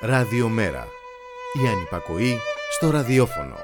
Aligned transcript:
Ραδιομέρα. 0.00 0.86
Η 1.64 1.68
ανυπακοή 1.68 2.38
στο 2.70 2.90
ραδιόφωνο. 2.90 3.54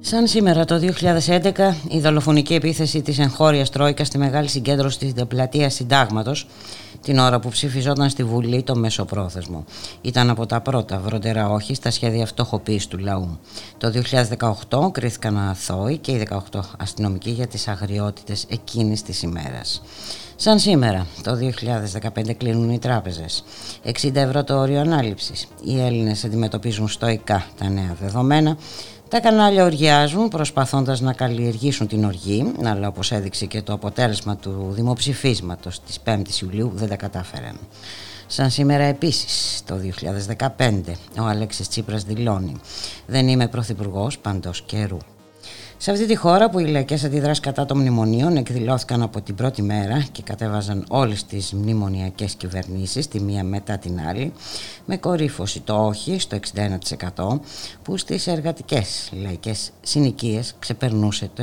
Σαν 0.00 0.26
σήμερα 0.26 0.64
το 0.64 0.80
2011 0.80 1.74
η 1.88 2.00
δολοφονική 2.00 2.54
επίθεση 2.54 3.02
της 3.02 3.18
εγχώριας 3.18 3.70
Τρόικας 3.70 4.06
στη 4.06 4.18
μεγάλη 4.18 4.48
συγκέντρωση 4.48 4.98
της 4.98 5.12
πλατείας 5.28 5.74
Συντάγματος 5.74 6.46
την 7.08 7.18
ώρα 7.18 7.40
που 7.40 7.48
ψηφιζόταν 7.48 8.10
στη 8.10 8.24
Βουλή 8.24 8.62
το 8.62 8.76
Μεσοπρόθεσμο. 8.76 9.64
Ήταν 10.00 10.30
από 10.30 10.46
τα 10.46 10.60
πρώτα 10.60 10.98
βροντερά 10.98 11.48
όχι 11.48 11.74
στα 11.74 11.90
σχέδια 11.90 12.26
φτωχοποίησης 12.26 12.86
του 12.86 12.98
λαού. 12.98 13.38
Το 13.78 13.92
2018 14.78 14.92
κρίθηκαν 14.92 15.38
αθώοι 15.38 15.98
και 15.98 16.12
οι 16.12 16.26
18 16.30 16.60
αστυνομικοί 16.78 17.30
για 17.30 17.46
τις 17.46 17.68
αγριότητες 17.68 18.44
εκείνης 18.48 19.02
της 19.02 19.22
ημέρας. 19.22 19.82
Σαν 20.36 20.58
σήμερα, 20.58 21.06
το 21.22 21.34
2015 21.34 22.34
κλείνουν 22.36 22.70
οι 22.70 22.78
τράπεζες. 22.78 23.44
60 23.82 24.20
ευρώ 24.20 24.44
το 24.44 24.58
όριο 24.58 24.80
ανάληψης. 24.80 25.46
Οι 25.64 25.80
Έλληνες 25.80 26.24
αντιμετωπίζουν 26.24 26.88
στοικά 26.88 27.46
τα 27.58 27.68
νέα 27.68 27.96
δεδομένα 28.00 28.56
τα 29.08 29.20
κανάλια 29.20 29.64
οργιάζουν 29.64 30.28
προσπαθώντας 30.28 31.00
να 31.00 31.12
καλλιεργήσουν 31.12 31.86
την 31.86 32.04
οργή, 32.04 32.52
αλλά 32.64 32.88
όπως 32.88 33.12
έδειξε 33.12 33.46
και 33.46 33.62
το 33.62 33.72
αποτέλεσμα 33.72 34.36
του 34.36 34.68
δημοψηφίσματος 34.70 35.80
της 35.80 35.98
5ης 36.04 36.42
Ιουλίου 36.42 36.72
δεν 36.74 36.88
τα 36.88 36.96
κατάφεραν. 36.96 37.58
Σαν 38.26 38.50
σήμερα 38.50 38.84
επίσης, 38.84 39.62
το 39.66 39.76
2015, 39.76 40.96
ο 41.20 41.24
Αλέξης 41.24 41.68
Τσίπρας 41.68 42.02
δηλώνει 42.04 42.56
«Δεν 43.06 43.28
είμαι 43.28 43.48
πρωθυπουργός 43.48 44.18
παντός 44.18 44.62
καιρού». 44.62 44.98
Σε 45.80 45.90
αυτή 45.90 46.06
τη 46.06 46.14
χώρα 46.16 46.50
που 46.50 46.58
οι 46.58 46.66
λαϊκές 46.66 47.04
αντιδράσει 47.04 47.40
κατά 47.40 47.66
των 47.66 47.78
μνημονίων 47.78 48.36
εκδηλώθηκαν 48.36 49.02
από 49.02 49.20
την 49.20 49.34
πρώτη 49.34 49.62
μέρα 49.62 50.06
και 50.12 50.22
κατέβαζαν 50.22 50.84
όλες 50.88 51.24
τις 51.24 51.52
μνημονιακές 51.52 52.34
κυβερνήσεις 52.34 53.08
τη 53.08 53.20
μία 53.20 53.44
μετά 53.44 53.78
την 53.78 54.00
άλλη, 54.00 54.32
με 54.84 54.96
κορύφωση 54.96 55.60
το 55.60 55.86
όχι 55.86 56.18
στο 56.18 56.38
61% 57.16 57.40
που 57.82 57.96
στις 57.96 58.26
εργατικές 58.26 59.10
λαϊκές 59.22 59.70
συνοικίες 59.82 60.54
ξεπερνούσε 60.58 61.30
το 61.34 61.42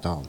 70%. 0.00 0.20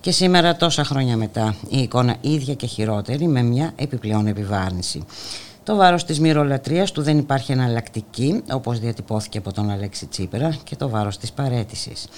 Και 0.00 0.10
σήμερα, 0.10 0.56
τόσα 0.56 0.84
χρόνια 0.84 1.16
μετά, 1.16 1.54
η 1.68 1.78
εικόνα 1.78 2.16
ίδια 2.20 2.54
και 2.54 2.66
χειρότερη 2.66 3.26
με 3.26 3.42
μια 3.42 3.72
επιπλέον 3.76 4.26
επιβάρυνση. 4.26 5.04
Το 5.64 5.76
βάρος 5.76 6.04
της 6.04 6.20
μυρολατρείας 6.20 6.92
του 6.92 7.02
δεν 7.02 7.18
υπάρχει 7.18 7.52
εναλλακτική, 7.52 8.42
όπως 8.52 8.78
διατυπώθηκε 8.78 9.38
από 9.38 9.52
τον 9.52 9.70
Αλέξη 9.70 10.06
Τσίπρα, 10.06 10.56
και 10.64 10.76
το 10.76 10.88
βάρος 10.88 11.18
της 11.18 11.32
παρέτησης. 11.32 12.08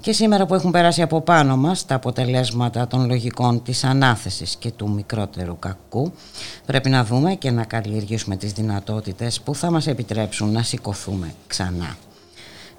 Και 0.00 0.12
σήμερα 0.12 0.46
που 0.46 0.54
έχουν 0.54 0.70
περάσει 0.70 1.02
από 1.02 1.20
πάνω 1.20 1.56
μας 1.56 1.86
τα 1.86 1.94
αποτελέσματα 1.94 2.86
των 2.86 3.06
λογικών 3.06 3.62
της 3.62 3.84
ανάθεσης 3.84 4.56
και 4.56 4.70
του 4.70 4.90
μικρότερου 4.90 5.58
κακού, 5.58 6.12
πρέπει 6.66 6.88
να 6.88 7.04
δούμε 7.04 7.34
και 7.34 7.50
να 7.50 7.64
καλλιεργήσουμε 7.64 8.36
τις 8.36 8.52
δυνατότητες 8.52 9.40
που 9.40 9.54
θα 9.54 9.70
μας 9.70 9.86
επιτρέψουν 9.86 10.52
να 10.52 10.62
σηκωθούμε 10.62 11.34
ξανά. 11.46 11.96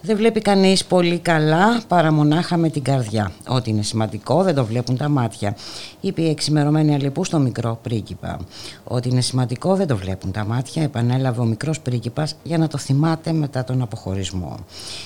Δεν 0.06 0.18
βλέπει 0.18 0.42
κανείς 0.42 0.86
πολύ 0.86 1.20
καλά 1.20 1.82
παρά 1.88 2.12
μονάχα 2.12 2.58
με 2.58 2.70
την 2.70 2.84
καρδιά. 2.84 3.32
Ό,τι 3.48 3.70
είναι 3.70 3.82
σημαντικό 3.82 4.44
δεν 4.44 4.56
το 4.56 4.66
βλέπουν 4.66 4.98
τα 4.98 5.10
μάτια, 5.10 5.56
είπε 6.02 6.22
η 6.22 6.30
εξημερωμένη 6.30 6.94
αλληπού 6.94 7.24
στο 7.24 7.40
μικρό 7.40 7.80
πρίγκιπα. 7.82 8.40
Ό,τι 8.84 9.10
είναι 9.10 9.22
σημαντικό 9.22 9.76
δεν 9.76 9.88
το 9.88 9.98
βλέπουν 9.98 10.32
τα 10.32 10.46
μάτια, 10.46 10.84
επανέλαβε 10.84 11.42
ο 11.42 11.46
μικρός 11.46 11.80
πρίγκιπας 11.80 12.36
για 12.44 12.58
να 12.58 12.68
το 12.68 12.78
θυμάται 12.78 13.32
μετά 13.32 13.64
τον 13.64 13.82
αποχωρισμό. 13.82 14.58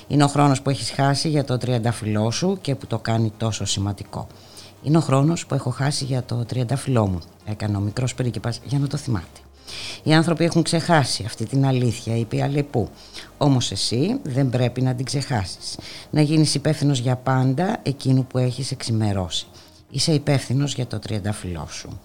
Είναι 0.07 0.23
ο 0.23 0.28
χρόνος 0.28 0.62
που 0.62 0.69
έχεις 0.69 0.91
χάσει 0.91 1.29
για 1.29 1.44
το 1.44 1.57
τριανταφυλλό 1.57 2.31
σου 2.31 2.57
και 2.62 2.75
που 2.75 2.88
το 2.88 2.97
κάνει 2.97 3.31
τόσο 3.38 3.66
σημαντικό. 3.66 4.28
Είναι 4.84 4.97
ο 4.97 5.02
χρόνος 5.02 5.46
που 5.46 5.53
έχω 5.53 5.69
χάσει 5.69 6.06
για 6.06 6.23
το 6.23 6.46
τριανταφυλλό 6.46 7.07
μου, 7.07 7.19
έκανε 7.46 7.78
ο 7.78 7.79
μικρός 7.79 8.16
πρίγκιπας 8.16 8.59
για 8.66 8.79
να 8.79 8.88
το 8.88 8.97
θυμάται. 8.97 9.40
Οι 10.03 10.13
άνθρωποι 10.13 10.44
έχουν 10.44 10.62
ξεχάσει 10.63 11.24
αυτή 11.25 11.46
την 11.46 11.66
αλήθεια, 11.66 12.16
είπε 12.16 12.35
η 12.35 12.41
Αλεπού. 12.41 12.90
Όμως 13.38 13.72
εσύ 13.72 14.19
δεν 14.24 14.50
πρέπει 14.50 14.81
να 14.81 14.96
την 14.96 15.06
ξεχάσεις. 15.06 15.78
Να 16.09 16.22
γίνεις 16.22 16.56
υπεύθυνος 16.56 17.00
για 17.00 17.16
πάντα 17.16 17.79
εκείνου 17.84 18.25
που 18.25 18.38
έχεις 18.38 18.72
εξημερώσει. 18.72 19.46
Είσαι 19.90 20.13
υπεύθυνος 20.13 20.74
για 20.74 20.88
το 20.88 21.00
τριανταφυλλό 21.00 21.68
σου. 21.72 22.00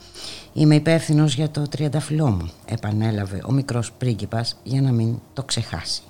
Είμαι 0.52 0.74
υπεύθυνος 0.74 1.34
για 1.34 1.50
το 1.50 1.62
τριανταφυλλό 1.68 2.26
μου, 2.30 2.50
επανέλαβε 2.64 3.42
ο 3.46 3.52
μικρός 3.52 3.92
πρίγκιπας 3.92 4.56
για 4.62 4.80
να 4.80 4.92
μην 4.92 5.18
το 5.32 5.42
ξεχάσει. 5.42 6.02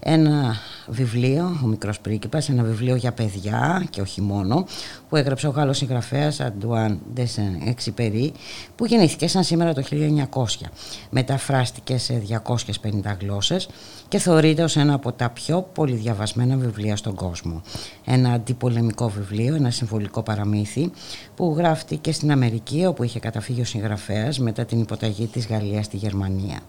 Ένα 0.00 0.56
βιβλίο, 0.86 1.60
ο 1.64 1.66
μικρός 1.66 2.00
πρίγκιπας, 2.00 2.48
ένα 2.48 2.62
βιβλίο 2.62 2.94
για 2.94 3.12
παιδιά 3.12 3.86
και 3.90 4.00
όχι 4.00 4.20
μόνο, 4.20 4.66
που 5.08 5.16
έγραψε 5.16 5.46
ο 5.46 5.50
Γάλλος 5.50 5.76
συγγραφέας 5.76 6.40
Αντουάν 6.40 7.00
Ντεσεν 7.14 7.60
Εξυπερί, 7.66 8.32
που 8.76 8.86
γεννήθηκε 8.86 9.28
σαν 9.28 9.44
σήμερα 9.44 9.74
το 9.74 9.82
1900. 9.82 10.70
Μεταφράστηκε 11.10 11.98
σε 11.98 12.22
250 12.28 13.16
γλώσσες 13.20 13.68
και 14.08 14.18
θεωρείται 14.18 14.62
ως 14.62 14.76
ένα 14.76 14.94
από 14.94 15.12
τα 15.12 15.30
πιο 15.30 15.62
πολυδιαβασμένα 15.62 16.56
βιβλία 16.56 16.96
στον 16.96 17.14
κόσμο. 17.14 17.62
Ένα 18.04 18.32
αντιπολεμικό 18.32 19.08
βιβλίο, 19.08 19.54
ένα 19.54 19.70
συμβολικό 19.70 20.22
παραμύθι 20.22 20.90
που 21.36 21.54
γράφτηκε 21.56 22.12
στην 22.12 22.32
Αμερική 22.32 22.84
όπου 22.86 23.02
είχε 23.02 23.18
καταφύγει 23.18 23.51
ο 23.60 23.64
συγγραφέας 23.64 24.38
μετά 24.38 24.64
την 24.64 24.80
υποταγή 24.80 25.26
της 25.26 25.46
Γαλλίας 25.46 25.84
στη 25.84 25.96
Γερμανία. 25.96 26.60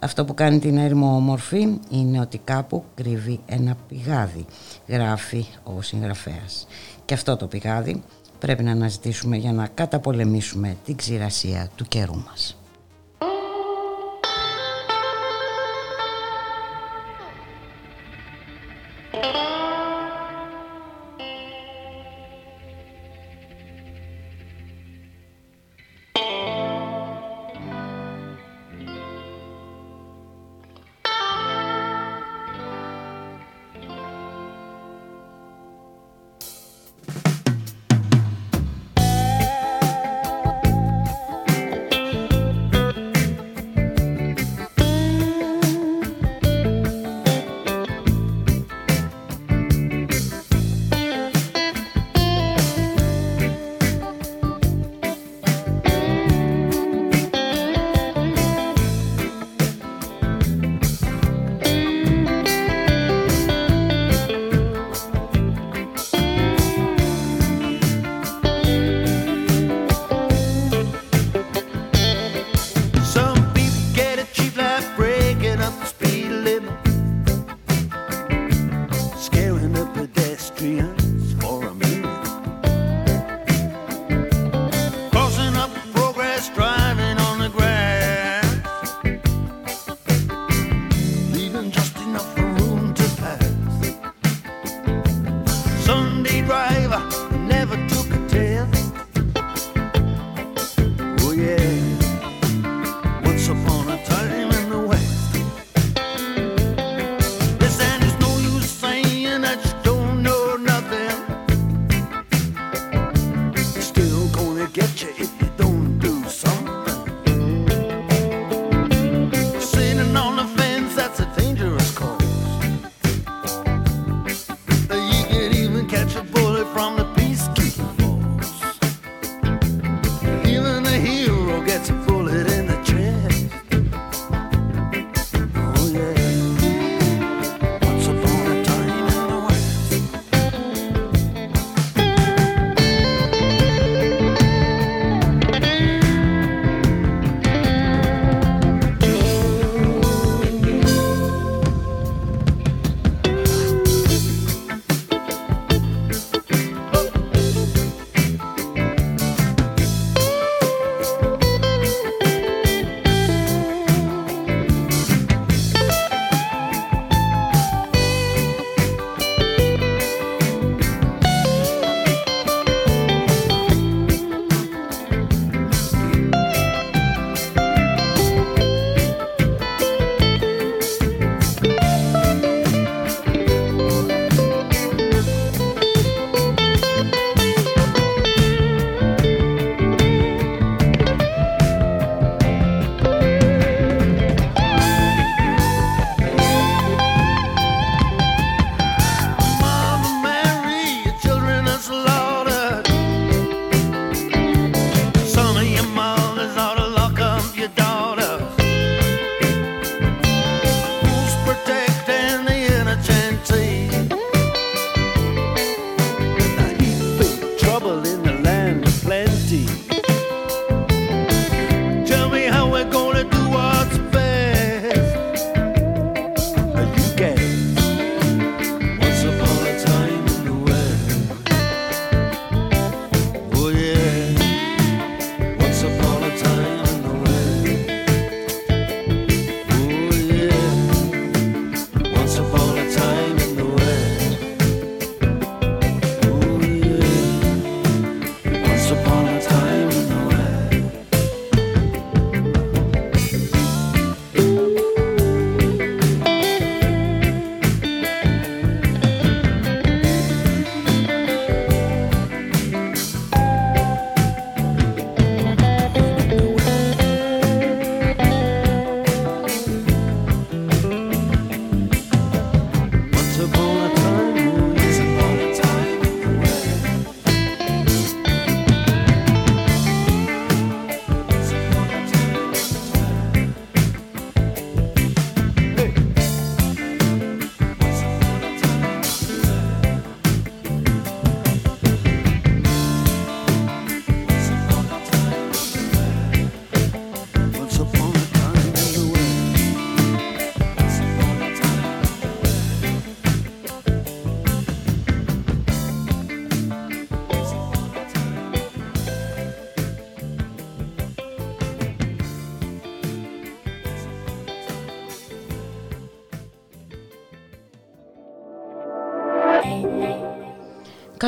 Αυτό 0.00 0.24
που 0.24 0.34
κάνει 0.34 0.58
την 0.58 0.76
έρημο 0.76 1.16
όμορφη 1.16 1.78
είναι 1.90 2.20
ότι 2.20 2.38
κάπου 2.38 2.84
κρύβει 2.94 3.40
ένα 3.46 3.76
πηγάδι, 3.88 4.44
γράφει 4.88 5.46
ο 5.62 5.82
συγγραφέας. 5.82 6.66
Και 7.04 7.14
αυτό 7.14 7.36
το 7.36 7.46
πηγάδι 7.46 8.02
πρέπει 8.38 8.62
να 8.62 8.70
αναζητήσουμε 8.70 9.36
για 9.36 9.52
να 9.52 9.66
καταπολεμήσουμε 9.66 10.76
την 10.84 10.96
ξηρασία 10.96 11.70
του 11.74 11.84
καιρού 11.84 12.16
μας. 12.16 12.59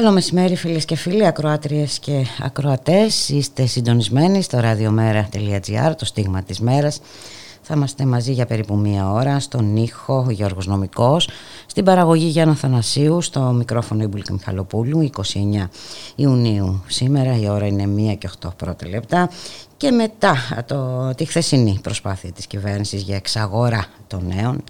Καλό 0.03 0.15
μεσημέρι 0.15 0.57
φίλες 0.57 0.85
και 0.85 0.97
φίλοι, 0.97 1.27
ακροάτριες 1.27 1.99
και 1.99 2.27
ακροατές. 2.43 3.29
Είστε 3.29 3.67
συντονισμένοι 3.67 4.43
στο 4.43 4.61
radiomera.gr, 4.63 5.93
το 5.99 6.05
στίγμα 6.05 6.43
της 6.43 6.61
μέρας. 6.61 7.01
Θα 7.63 7.75
είμαστε 7.77 8.05
μαζί 8.05 8.33
για 8.33 8.47
περίπου 8.47 8.77
μία 8.77 9.11
ώρα 9.11 9.41
στον 9.41 9.77
ήχο 9.77 10.27
Γιώργος 10.31 10.67
Νομικός, 10.67 11.29
στην 11.67 11.85
παραγωγή 11.85 12.27
Γιάννα 12.27 12.55
Θανασίου, 12.55 13.21
στο 13.21 13.41
μικρόφωνο 13.41 14.03
Ιμπουλκη 14.03 14.33
Μιχαλοπούλου, 14.33 15.01
29 15.01 15.69
Ιουνίου. 16.15 16.83
Σήμερα 16.87 17.41
η 17.41 17.49
ώρα 17.49 17.67
είναι 17.67 18.13
1 18.13 18.17
και 18.19 18.31
8 18.45 18.49
πρώτα 18.57 18.89
λεπτά 18.89 19.31
και 19.77 19.91
μετά 19.91 20.37
το, 20.67 21.11
τη 21.15 21.25
χθεσινή 21.25 21.79
προσπάθεια 21.83 22.33
της 22.33 22.47
κυβέρνησης 22.47 23.03
για 23.03 23.17
εξαγορά 23.17 23.87
των 24.07 24.33
νέων 24.35 24.65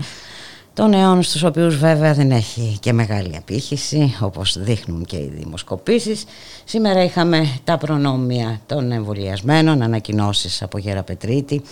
των 0.75 0.91
νέων 0.91 1.23
στους 1.23 1.43
οποίους 1.43 1.76
βέβαια 1.76 2.12
δεν 2.12 2.31
έχει 2.31 2.76
και 2.81 2.93
μεγάλη 2.93 3.37
απήχηση 3.37 4.17
όπως 4.21 4.59
δείχνουν 4.59 5.05
και 5.05 5.17
οι 5.17 5.33
δημοσκοπήσεις. 5.35 6.25
Σήμερα 6.64 7.02
είχαμε 7.02 7.45
τα 7.64 7.79
προνόμια 7.79 8.61
των 8.67 8.93
εμβολιασμένων, 8.93 9.83
ανακοινώσεις 9.83 10.62
από 10.62 10.79
Γέρα 10.79 11.02
Πετρίτη 11.02 11.62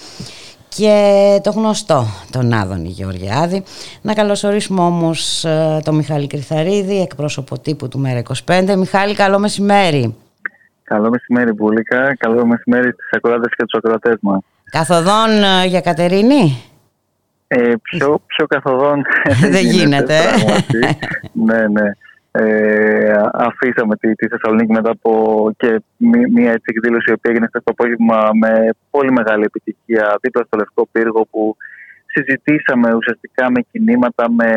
και 0.69 1.41
το 1.43 1.51
γνωστό 1.51 2.07
τον 2.31 2.53
Άδωνη 2.53 2.89
Γεωργιάδη. 2.89 3.63
Να 4.03 4.15
καλωσορίσουμε 4.15 4.81
όμως 4.81 5.45
ε, 5.45 5.81
τον 5.85 5.95
Μιχάλη 5.95 6.27
Κρυθαρίδη, 6.27 7.01
εκπρόσωπο 7.01 7.59
τύπου 7.59 7.89
του 7.89 8.03
ΜΕΡΑ25. 8.07 8.75
Μιχάλη, 8.77 9.15
καλό 9.15 9.39
μεσημέρι. 9.39 10.17
Καλό 10.85 11.11
μεσημέρι, 11.11 11.53
Μπουλίκα. 11.53 12.17
Καλό 12.17 12.47
μεσημέρι 12.47 12.93
στις 12.93 13.09
ακροάτες 13.11 13.55
και 13.57 13.65
τους 13.65 13.79
ακροατές 13.79 14.17
μας. 14.21 14.41
Καθοδόν 14.71 15.43
ε, 15.63 15.67
για 15.67 15.81
Κατερίνη. 15.81 16.70
Ε, 17.53 17.73
πιο, 17.83 18.21
πιο 18.27 18.47
καθοδόν 18.47 19.03
δεν 19.55 19.65
γίνεται. 19.65 20.17
ναι, 21.49 21.69
ναι. 21.69 21.89
Ε, 22.33 23.15
αφήσαμε 23.33 23.97
τη, 23.97 24.15
τη 24.15 24.29
Θεσσαλονίκη 24.29 24.73
μετά 24.73 24.91
από 24.91 25.13
και 25.57 25.83
μία 26.37 26.51
έτσι 26.51 26.73
εκδήλωση 26.75 27.13
που 27.13 27.29
έγινε 27.31 27.47
στο 27.49 27.61
απόγευμα 27.65 28.31
με 28.41 28.69
πολύ 28.91 29.13
μεγάλη 29.13 29.45
επιτυχία 29.45 30.19
δίπλα 30.23 30.43
στο 30.47 30.57
Λευκό 30.57 30.89
Πύργο 30.93 31.27
που 31.31 31.57
συζητήσαμε 32.07 32.95
ουσιαστικά 32.95 33.51
με 33.51 33.61
κινήματα, 33.71 34.31
με 34.31 34.51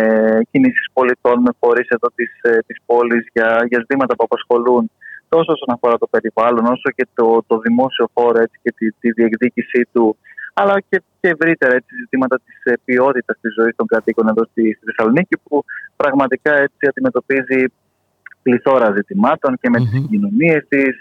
κινήσεις 0.52 0.88
πολιτών, 0.94 1.42
με 1.42 1.52
φορείς 1.60 1.88
εδώ 1.88 2.08
της, 2.16 2.32
ε, 2.42 2.58
της 2.68 2.78
πόλης 2.86 3.28
για, 3.34 3.66
για 3.70 3.80
ζητήματα 3.80 4.16
που 4.16 4.24
απασχολούν 4.24 4.92
τόσο 5.30 5.52
όσον 5.52 5.72
αφορά 5.76 5.98
το 5.98 6.08
περιβάλλον 6.08 6.66
όσο 6.66 6.90
και 6.96 7.08
το, 7.14 7.44
το 7.48 7.58
δημόσιο 7.58 8.10
χώρο 8.14 8.42
έτσι, 8.42 8.60
και 8.64 8.74
τη, 8.78 8.92
τη 8.92 9.12
διεκδίκησή 9.12 9.88
του 9.94 10.18
αλλά 10.54 10.80
και, 10.90 11.02
και 11.20 11.30
ευρύτερα 11.30 11.76
έτσι, 11.76 11.96
ζητήματα 11.96 12.40
της 12.46 12.64
ε, 12.64 12.74
ποιότητας 12.86 13.38
της 13.42 13.54
ζωής 13.54 13.76
των 13.76 13.88
κατοίκων 13.88 14.28
εδώ 14.28 14.44
στη, 14.52 14.74
στη 14.74 14.86
Θεσσαλονίκη, 14.86 15.38
που 15.44 15.64
πραγματικά 15.96 16.54
έτσι 16.54 16.88
αντιμετωπίζει 16.90 17.66
πληθώρα 18.44 18.92
ζητημάτων 18.96 19.58
και 19.62 19.70
με 19.70 19.78
mm-hmm. 19.80 19.90
τι 19.92 19.98
συγκοινωνίε 19.98 20.62
της 20.62 20.96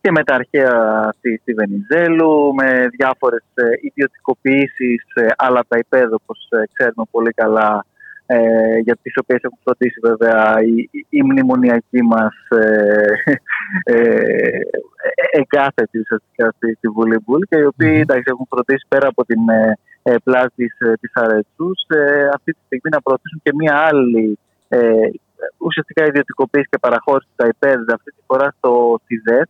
και 0.00 0.10
με 0.10 0.24
τα 0.24 0.34
αρχαία 0.34 1.10
στη, 1.18 1.38
στη 1.42 1.52
Βενιζέλου, 1.54 2.54
με 2.54 2.86
διάφορες 2.96 3.44
ιδιωτικοποιήσεις, 3.80 5.04
ε, 5.14 5.26
αλλά 5.36 5.64
τα 5.68 5.78
υπέδο, 5.78 6.16
όπως 6.22 6.48
ε, 6.50 6.62
ξέρουμε 6.72 7.04
πολύ 7.10 7.32
καλά, 7.32 7.86
ε, 8.26 8.78
για 8.78 8.96
τις 9.02 9.14
οποίες 9.16 9.40
έχουν 9.42 9.58
φροντίσει 9.62 9.98
βέβαια 10.02 10.62
οι, 10.62 10.88
οι, 11.08 11.22
μνημονιακοί 11.22 12.02
μας 12.02 12.34
ε, 12.48 13.12
ε, 13.84 14.60
εγκάθετοι 15.32 15.98
ουσιαστικά 15.98 16.50
στη, 16.56 16.74
στη 16.78 16.88
Βουλή 16.88 17.18
και 17.48 17.58
οι 17.58 17.64
οποίοι 17.64 17.98
εντάξει, 18.02 18.32
έχουν 18.32 18.46
φροντίσει 18.50 18.84
πέρα 18.88 19.08
από 19.08 19.24
την 19.24 19.48
ε, 19.48 19.78
ε 20.02 20.14
πλάση 20.24 20.52
της, 20.56 20.78
ε, 20.78 20.92
της 21.00 21.10
Αρετσούς 21.14 21.80
ε, 21.88 22.28
αυτή 22.34 22.52
τη 22.52 22.60
στιγμή 22.66 22.90
να 22.90 23.00
προωθήσουν 23.00 23.40
και 23.42 23.54
μία 23.54 23.74
άλλη 23.88 24.38
ε, 24.68 25.08
ουσιαστικά 25.58 26.06
ιδιωτικοποίηση 26.06 26.68
και 26.70 26.78
παραχώρηση 26.78 27.30
στα 27.32 27.46
υπέδα 27.46 27.94
αυτή 27.94 28.10
τη 28.10 28.22
φορά 28.26 28.54
στο 28.58 29.00
ΤΙΔΕΘ, 29.06 29.48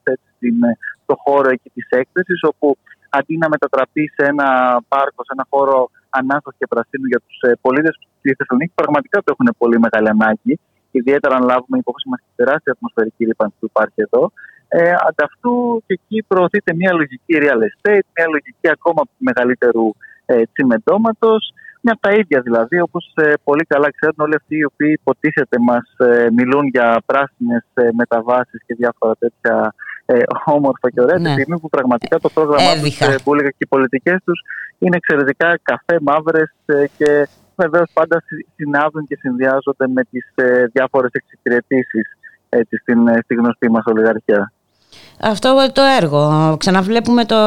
στο 1.03 1.15
χώρο 1.25 1.49
εκεί 1.51 1.71
της 1.75 1.87
έκθεσης 1.89 2.41
όπου 2.43 2.77
αντί 3.11 3.37
να 3.37 3.49
μετατραπεί 3.49 4.13
σε 4.17 4.27
ένα 4.33 4.49
πάρκο, 4.89 5.25
σε 5.25 5.33
ένα 5.37 5.47
χώρο 5.51 5.91
ανάσταση 6.23 6.57
και 6.61 6.67
πρασίνου 6.73 7.07
για 7.13 7.21
τους 7.27 7.37
ε, 7.47 7.49
πολίτες 7.65 7.95
στη 8.19 8.29
Θεσσαλονίκη, 8.39 8.73
πραγματικά 8.81 9.17
το 9.25 9.29
έχουν 9.35 9.49
πολύ 9.63 9.79
μεγάλη 9.85 10.09
ανάγκη. 10.17 10.55
Ιδιαίτερα 11.01 11.35
αν 11.39 11.43
λάβουμε 11.51 11.77
υπόψη 11.83 12.09
μας 12.11 12.21
τη 12.25 12.31
τεράστια 12.41 12.73
ατμοσφαιρική 12.77 13.23
ρήπανση 13.25 13.57
που 13.61 13.67
υπάρχει 13.73 14.01
εδώ. 14.07 14.23
Ε, 14.69 14.95
ανταυτού 15.09 15.83
και 15.87 15.95
εκεί 15.99 16.19
προωθείται 16.29 16.75
μια 16.75 16.93
λογική 17.01 17.35
real 17.43 17.61
estate, 17.69 18.07
μια 18.17 18.27
λογική 18.35 18.69
ακόμα 18.77 19.03
μεγαλύτερου 19.29 19.87
ε, 20.27 20.43
τσιμεντώματος. 20.53 21.43
Μια 21.81 21.95
από 21.99 22.09
τα 22.09 22.13
ίδια 22.21 22.41
δηλαδή, 22.41 22.81
όπως 22.81 23.13
ε, 23.15 23.33
πολύ 23.45 23.65
καλά 23.65 23.89
ξέρουν 23.97 24.19
όλοι 24.19 24.35
αυτοί 24.35 24.57
οι 24.57 24.65
οποίοι 24.65 24.93
υποτίθεται 25.01 25.57
μας 25.69 25.87
ε, 25.99 26.29
μιλούν 26.37 26.67
για 26.67 27.03
πράσινες 27.07 27.65
ε, 27.75 27.89
μεταβάσεις 27.93 28.61
και 28.67 28.75
διάφορα 28.75 29.15
τέτοια 29.19 29.75
ε, 30.07 30.23
όμορφα 30.45 30.91
και 30.91 31.01
ωραία, 31.01 31.19
ναι. 31.19 31.29
τη 31.29 31.31
στιγμή 31.31 31.59
που 31.61 31.69
πραγματικά 31.69 32.19
το 32.19 32.29
πρόγραμμα 32.29 32.73
τους 32.83 32.99
που 33.23 33.35
έλεγα 33.35 33.49
και 33.49 33.65
οι 33.67 33.67
πολιτικές 33.67 34.19
τους 34.25 34.41
είναι 34.79 34.97
εξαιρετικά 34.97 35.59
καφέ, 35.63 35.99
μαύρες 36.03 36.53
ε, 36.67 36.85
και 36.97 37.29
βεβαίως 37.57 37.91
πάντα 37.93 38.23
συνάδουν 38.57 39.07
και 39.09 39.17
συνδυάζονται 39.21 39.87
με 39.89 40.03
τις 40.11 40.33
ε, 40.35 40.67
διάφορες 40.73 41.11
εξυπηρετήσεις 41.13 42.07
στην, 42.83 43.09
ε, 43.09 43.21
στη 43.25 43.35
γνωστή 43.35 43.71
μας 43.71 43.85
ολιγαρχία. 43.87 44.53
Αυτό 45.21 45.71
το 45.73 45.83
έργο. 46.01 46.55
Ξαναβλέπουμε 46.59 47.25
το, 47.25 47.39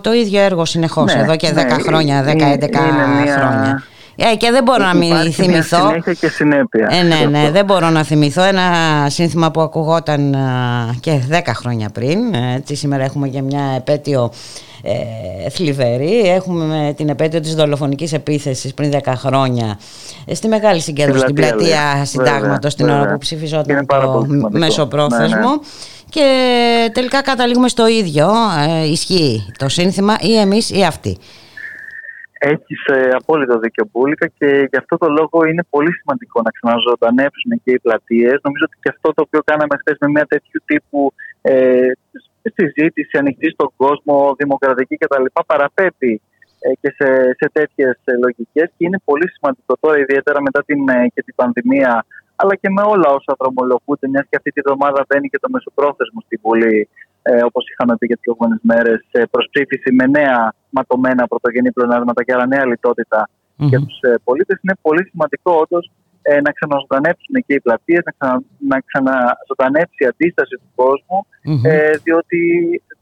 το 0.00 0.12
ίδιο 0.12 0.40
έργο 0.40 0.64
συνεχώς 0.64 1.14
ναι, 1.14 1.20
εδώ 1.20 1.36
και 1.36 1.50
10 1.50 1.54
ναι, 1.54 1.68
χρόνια, 1.68 2.24
10-11 2.24 2.26
χρόνια. 2.72 3.82
Ε, 4.30 4.36
και 4.36 4.50
δεν 4.50 4.62
μπορώ 4.62 4.84
να 4.84 4.94
μην 4.94 5.32
θυμηθώ. 5.32 5.86
Συνέχεια 5.86 6.12
και 6.12 6.28
συνέπεια. 6.28 6.88
Ε, 6.90 7.02
ναι, 7.02 7.26
ναι, 7.30 7.50
δεν 7.50 7.64
μπορώ 7.64 7.90
να 7.90 8.04
θυμηθώ 8.04 8.42
ένα 8.42 8.62
σύνθημα 9.08 9.50
που 9.50 9.60
ακουγόταν 9.60 10.36
και 11.00 11.20
10 11.30 11.40
χρόνια 11.54 11.88
πριν. 11.88 12.34
Έτσι, 12.56 12.74
σήμερα 12.74 13.04
έχουμε 13.04 13.26
για 13.26 13.42
μια 13.42 13.62
επέτειο 13.76 14.32
ε, 14.82 15.50
θλιβερή. 15.50 16.20
Έχουμε 16.20 16.94
την 16.96 17.08
επέτειο 17.08 17.40
της 17.40 17.54
δολοφονικής 17.54 18.12
επίθεσης 18.12 18.74
πριν 18.74 18.92
10 19.04 19.12
χρόνια 19.16 19.78
ε, 20.24 20.34
στη 20.34 20.48
μεγάλη 20.48 20.80
συγκέντρωση 20.80 21.20
στην 21.20 21.34
πλατεία 21.34 22.04
συντάγματος 22.04 22.74
την 22.74 22.88
ώρα 22.88 23.12
που 23.12 23.18
ψηφιζόταν 23.18 23.86
το 23.86 24.26
μεσοπρόθεσμο. 24.50 25.38
Ναι, 25.38 25.46
ναι. 25.46 25.56
Και 26.08 26.26
τελικά 26.92 27.22
καταλήγουμε 27.22 27.68
στο 27.68 27.86
ίδιο. 27.86 28.30
Ε, 28.82 28.86
ισχύει 28.86 29.46
το 29.58 29.68
σύνθημα 29.68 30.16
ή 30.20 30.38
εμείς 30.38 30.70
ή 30.70 30.84
αυτοί. 30.84 31.18
Έχεις 32.44 32.80
ε, 32.86 33.08
απόλυτο 33.20 33.58
δίκιο, 33.58 33.84
Μπούλικα, 33.90 34.26
και 34.38 34.48
γι' 34.70 34.80
αυτό 34.82 34.96
το 35.02 35.08
λόγο 35.18 35.38
είναι 35.48 35.64
πολύ 35.74 35.92
σημαντικό 36.00 36.40
να 36.46 36.50
ξαναζωντανεύσουν 36.50 37.50
και 37.64 37.70
οι 37.74 37.80
πλατείες. 37.86 38.36
Νομίζω 38.46 38.64
ότι 38.68 38.76
και 38.82 38.90
αυτό 38.94 39.08
το 39.16 39.20
οποίο 39.26 39.40
κάναμε 39.50 39.74
χθες 39.80 39.96
με 40.00 40.08
μια 40.14 40.26
τέτοιου 40.32 40.60
τύπου 40.64 41.12
ε, 41.42 41.88
συζήτηση 42.56 43.14
ανοιχτή 43.18 43.48
στον 43.50 43.70
κόσμο, 43.76 44.34
δημοκρατική 44.38 44.96
κτλ. 44.96 45.26
παραπέμπει 45.46 46.14
ε, 46.64 46.68
και 46.80 46.90
σε, 46.98 47.08
σε 47.38 47.46
τέτοιες 47.52 47.96
λογικές 48.24 48.66
και 48.76 48.84
είναι 48.86 49.00
πολύ 49.04 49.28
σημαντικό 49.34 49.72
τώρα, 49.80 49.98
ιδιαίτερα 49.98 50.38
μετά 50.42 50.60
την, 50.68 50.88
ε, 50.88 51.06
και 51.14 51.22
την 51.26 51.34
πανδημία, 51.34 51.92
αλλά 52.36 52.54
και 52.60 52.70
με 52.76 52.82
όλα 52.92 53.08
όσα 53.18 53.32
δρομολογούνται, 53.40 54.08
μιας 54.12 54.26
και 54.28 54.36
αυτή 54.36 54.50
τη 54.50 54.60
βδομάδα 54.60 55.04
μπαίνει 55.08 55.28
και 55.28 55.38
το 55.38 55.48
μεσοπρόθεσμο 55.54 56.20
στην 56.26 56.38
Βουλή 56.42 56.88
ε, 57.22 57.42
όπως 57.48 57.64
είχαμε 57.70 57.92
πει 57.98 58.06
και 58.06 58.16
τις 58.18 58.24
προηγούμενε 58.24 58.56
μέρες, 58.70 59.00
προ 59.32 59.40
ψήφιση 59.50 59.90
με 59.92 60.06
νέα 60.06 60.40
ματωμένα 60.76 61.26
πρωτογενή 61.26 61.70
πλεονάσματα 61.72 62.24
και 62.24 62.32
άρα 62.34 62.46
νέα 62.46 62.64
λιτότητα 62.66 63.20
mm-hmm. 63.28 63.68
για 63.70 63.80
τους 63.86 63.98
ε, 64.00 64.14
πολίτες. 64.24 64.56
Είναι 64.62 64.76
πολύ 64.86 65.02
σημαντικό 65.10 65.52
όντως 65.62 65.84
ε, 66.22 66.40
να 66.40 66.50
ξαναζωντανέψουν 66.56 67.34
και 67.46 67.54
οι 67.54 67.60
πλατείες, 67.60 68.02
να, 68.08 68.12
ξανα, 68.18 68.42
να 68.72 68.78
ξαναζωντανέψει 68.88 70.00
η 70.04 70.06
αντίσταση 70.12 70.54
του 70.60 70.70
κόσμου, 70.74 71.18
mm-hmm. 71.26 71.64
ε, 71.70 71.94
διότι 72.04 72.40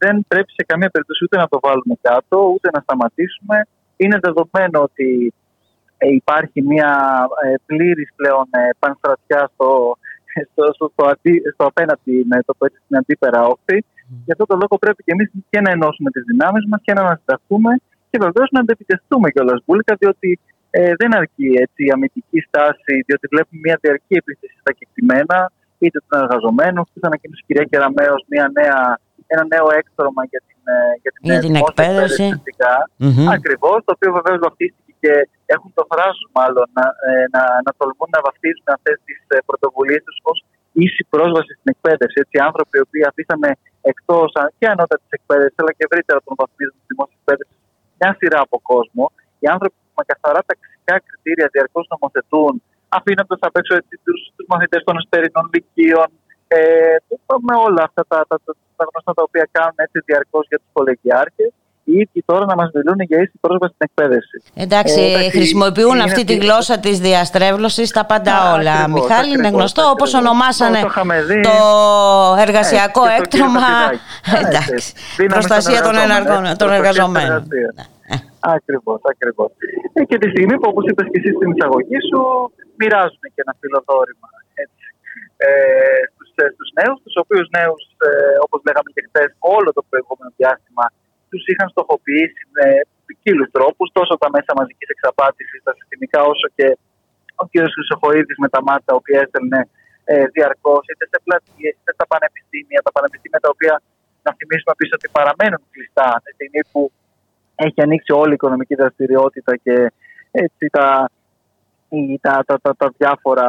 δεν 0.03 0.15
πρέπει 0.29 0.51
σε 0.59 0.65
καμία 0.71 0.91
περίπτωση 0.95 1.25
ούτε 1.25 1.37
να 1.43 1.49
το 1.53 1.59
βάλουμε 1.67 1.95
κάτω, 2.09 2.37
ούτε 2.55 2.69
να 2.75 2.81
σταματήσουμε. 2.87 3.57
Είναι 3.97 4.19
δεδομένο 4.27 4.77
ότι 4.89 5.35
ε, 6.03 6.09
υπάρχει 6.21 6.63
μια 6.63 6.93
ε, 7.45 7.55
πλήρης 7.67 8.11
πλέον 8.17 8.47
ε, 8.51 8.69
πανστρατιά 8.79 9.51
στο, 9.55 9.71
στο, 10.53 10.65
στο, 10.75 10.91
στο, 10.93 11.05
αντί, 11.13 11.43
στο 11.55 11.65
απέναντι, 11.71 12.25
με 12.31 12.39
το 12.47 12.53
στην 12.85 12.97
αντίπερα 12.97 13.41
όχθη. 13.53 13.85
Mm. 14.11 14.23
Γι' 14.27 14.33
αυτό 14.33 14.45
το 14.51 14.57
λόγο 14.63 14.75
πρέπει 14.85 15.03
και 15.07 15.13
εμείς 15.17 15.29
και 15.51 15.61
να 15.61 15.71
ενώσουμε 15.77 16.11
τις 16.11 16.25
δυνάμεις 16.31 16.65
μας 16.71 16.81
και 16.87 16.93
να 16.93 17.01
ανασταθούμε 17.07 17.73
και 18.11 18.19
βεβαίως 18.27 18.49
να 18.55 18.61
αντεπιτεθούμε 18.61 19.31
κιόλας 19.31 19.59
μπουλικα, 19.65 19.95
διότι 20.01 20.31
ε, 20.71 20.93
δεν 21.01 21.11
αρκεί 21.21 21.49
έτσι, 21.65 21.81
η 21.89 21.91
αμυντική 21.95 22.41
στάση, 22.49 22.95
διότι 23.07 23.27
βλέπουμε 23.33 23.61
μια 23.67 23.77
διαρκή 23.83 24.15
επίθεση 24.23 24.57
στα 24.63 24.73
κεκτημένα, 24.79 25.39
είτε 25.79 25.99
των 26.09 26.21
εργαζομένων, 26.23 26.83
είτε 26.95 27.07
ανακοίνωσε 27.11 27.43
η 27.43 27.47
κυρία 27.47 27.65
Κεραμέο 27.71 28.15
ένα 29.35 29.45
νέο 29.55 29.67
έκτρωμα 29.81 30.23
για 30.31 30.41
την, 30.49 30.61
ε, 30.75 30.77
για 31.03 31.11
την, 31.15 31.23
για 31.31 31.41
την 31.47 31.55
εκπαίδευση. 31.63 32.27
Mm-hmm. 33.03 33.29
Ακριβώς, 33.37 33.79
το 33.87 33.91
οποίο 33.97 34.11
βεβαίως 34.19 34.39
βαφτίστηκε 34.45 34.93
και 35.03 35.13
έχουν 35.55 35.71
το 35.79 35.85
θράσος 35.91 36.27
μάλλον 36.39 36.67
να, 36.79 36.85
ε, 37.09 37.25
να, 37.35 37.43
να 37.67 37.71
τολμούν 37.79 38.11
να 38.17 38.21
βαφτίζουν 38.27 38.69
αυτές 38.77 38.97
τις 39.07 39.19
ε, 39.35 39.37
πρωτοβουλίες 39.49 40.03
τους 40.07 40.19
ως 40.31 40.39
ίση 40.85 41.03
πρόσβαση 41.13 41.53
στην 41.59 41.69
εκπαίδευση. 41.75 42.17
Έτσι, 42.23 42.37
άνθρωποι 42.49 42.75
οι 42.79 42.85
οποίοι 42.87 43.03
αφήσαμε 43.11 43.49
εκτός 43.93 44.33
και 44.59 44.67
ανώτατης 44.75 45.11
εκπαίδευσης, 45.17 45.59
αλλά 45.61 45.73
και 45.77 45.85
ευρύτερα 45.89 46.21
των 46.25 46.35
βαθμίδων 46.41 46.75
τη 46.81 46.85
δημόσια 46.91 47.17
εκπαίδευση, 47.21 47.57
μια 47.99 48.11
σειρά 48.19 48.41
από 48.47 48.57
κόσμο. 48.71 49.05
Οι 49.43 49.47
άνθρωποι 49.55 49.77
που 49.85 49.95
με 49.99 50.05
καθαρά 50.11 50.41
ταξικά 50.51 50.95
κριτήρια 51.07 51.49
διαρκώς 51.55 51.85
νομοθετούν, 51.95 52.53
αφήνοντας 52.97 53.41
απ' 53.49 53.57
έξω 53.61 53.73
τους 54.07 54.21
μαθητές 54.53 54.81
των 54.87 54.95
εσωτερικών 54.99 55.45
λυκείων, 55.55 56.11
Ε, 56.53 56.97
με 57.49 57.55
όλα 57.67 57.83
αυτά 57.89 58.03
τα, 58.11 58.19
τα, 58.29 58.37
τα, 58.45 58.53
τα 58.77 58.85
γνωστά 58.91 59.13
τα 59.19 59.23
οποία 59.29 59.47
κάνουν 59.57 59.79
έτσι 59.85 59.99
διαρκώς 60.09 60.45
για 60.51 60.59
τους 60.59 60.71
κολεγιάρχες 60.73 61.51
οι 61.91 61.97
ίδιοι 62.03 62.23
τώρα 62.25 62.45
να 62.45 62.55
μας 62.55 62.71
μιλούν 62.75 62.97
για 62.99 63.19
ίση 63.23 63.33
πρόσβαση 63.41 63.75
στην 63.75 63.89
εκπαίδευση. 63.89 64.43
Εντάξει, 64.55 65.01
ε, 65.01 65.31
χρησιμοποιούν 65.31 66.01
αυτή 66.01 66.25
τη 66.25 66.35
γλώσσα 66.37 66.79
της 66.79 66.99
διαστρέβλωσης 66.99 67.89
στα 67.89 68.05
πάντα 68.05 68.53
όλα. 68.55 68.73
Ακριβώς, 68.73 69.01
Μιχάλη, 69.01 69.33
είναι 69.33 69.49
γνωστό 69.49 69.83
όπως 69.95 70.15
ονομάσανε 70.15 70.81
το, 70.81 71.51
το 71.51 72.37
εργασιακό 72.47 73.03
ε, 73.07 73.17
έκτρωμα. 73.19 73.69
Εντάξει, 74.45 74.93
προστασία 75.35 75.81
των, 75.83 75.95
των 76.57 76.71
εργαζομένων. 76.73 77.47
Ακριβώς, 78.41 79.01
ακριβώς. 79.13 79.51
Ε, 79.93 80.05
και 80.05 80.19
τη 80.23 80.29
στιγμή 80.35 80.55
που, 80.61 80.69
όπως 80.73 80.85
είπες 80.89 81.07
και 81.11 81.19
εσύ 81.21 81.31
στην 81.37 81.49
εισαγωγή 81.53 81.99
σου, 82.09 82.21
μοιράζουν 82.79 83.25
και 83.35 83.41
ένα 83.45 83.55
φιλοδόρημα 83.61 84.31
έτσι, 84.63 84.87
ε, 85.47 85.51
στους, 86.13 86.31
ε, 86.43 86.45
στους 86.55 86.71
νέους, 86.79 86.99
τους 87.05 87.17
οποίους 87.23 87.49
νέους, 87.59 87.83
ε, 88.07 88.11
όπως 88.45 88.59
λέγαμε 88.67 88.89
και 88.95 89.03
χθες, 89.09 89.31
όλο 89.57 89.69
το 89.77 89.83
προηγούμενο 89.89 90.31
διάστημα 90.41 90.85
τους 91.31 91.43
είχαν 91.51 91.69
στοχοποιήσει 91.75 92.43
με 92.57 92.67
ποικίλους 93.07 93.49
τρόπους, 93.57 93.89
τόσο 93.99 94.15
τα 94.23 94.29
μέσα 94.35 94.51
μαζικής 94.59 94.89
εξαπάτησης, 94.95 95.59
τα 95.67 95.73
συστημικά, 95.79 96.21
όσο 96.33 96.47
και 96.57 96.67
ο 97.43 97.45
κ. 97.51 97.55
Χρυσοχοίδης 97.75 98.39
με 98.45 98.49
τα 98.55 98.61
μάτια, 98.69 98.93
ο 98.95 98.99
οποίος 99.01 99.19
έστελνε 99.25 99.61
ε, 100.13 100.25
διαρκώς, 100.35 100.83
είτε 100.91 101.05
σε 101.13 101.19
πλατείες, 101.25 101.75
είτε 101.81 101.93
στα 101.97 102.07
πανεπιστήμια, 102.13 102.81
τα 102.87 102.93
πανεπιστήμια 102.97 103.41
τα 103.45 103.51
οποία 103.55 103.75
να 104.25 104.31
θυμίσουμε 104.39 104.75
πίσω 104.81 104.95
ότι 104.99 105.09
παραμένουν 105.19 105.63
κλειστά 105.73 106.09
τη 106.25 106.31
στιγμή 106.37 106.63
που 106.73 106.83
έχει 107.67 107.81
ανοίξει 107.87 108.13
όλη 108.21 108.33
η 108.35 108.39
οικονομική 108.39 108.75
δραστηριότητα 108.75 109.53
και 109.65 109.77
έτσι 110.31 110.65
τα, 110.77 110.87
τα, 112.21 112.35
τα, 112.47 112.57
τα, 112.63 112.71
τα 112.81 112.89
διάφορα 112.99 113.49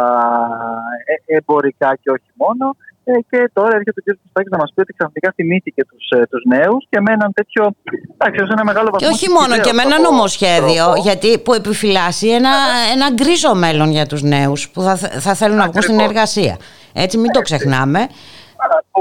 ε, 1.12 1.36
εμπορικά 1.36 1.90
και 2.02 2.12
όχι 2.12 2.32
μόνο. 2.34 2.66
Ε, 3.03 3.12
και 3.29 3.50
τώρα 3.53 3.75
έρχεται 3.75 4.00
ο 4.00 4.03
κ. 4.05 4.17
Κουστάκης 4.22 4.51
να 4.51 4.58
μας 4.58 4.72
πει 4.74 4.81
ότι 4.81 4.93
ξαφνικά 4.93 5.31
θυμήθηκε 5.36 5.86
τους 5.86 6.08
τους 6.29 6.43
ε, 6.43 6.55
νέους 6.55 6.86
και 6.89 7.00
με 7.01 7.13
έναν 7.13 7.34
τέτοιο. 7.34 7.72
Εντάξει, 8.17 8.46
ένα 8.51 8.63
μεγάλο 8.63 8.89
βαθμό. 8.91 9.08
Και 9.08 9.13
όχι 9.13 9.29
μόνο, 9.29 9.62
και 9.62 9.74
με 9.74 9.81
ένα 9.81 10.00
νομοσχέδιο 10.00 10.86
γιατί, 10.96 11.39
που 11.39 11.53
επιφυλάσσει 11.53 12.27
ένα, 12.29 12.53
ένα 12.93 13.10
γκρίζο 13.10 13.55
μέλλον 13.55 13.89
για 13.91 14.05
τους 14.05 14.22
νέους 14.22 14.70
που 14.70 14.81
θα, 14.81 14.96
θα 15.25 15.34
θέλουν 15.34 15.58
να 15.58 15.67
βγουν 15.70 15.81
στην 15.81 16.00
εργασία. 16.00 16.58
Έτσι, 16.93 17.17
μην 17.17 17.31
το 17.31 17.41
ξεχνάμε. 17.41 18.08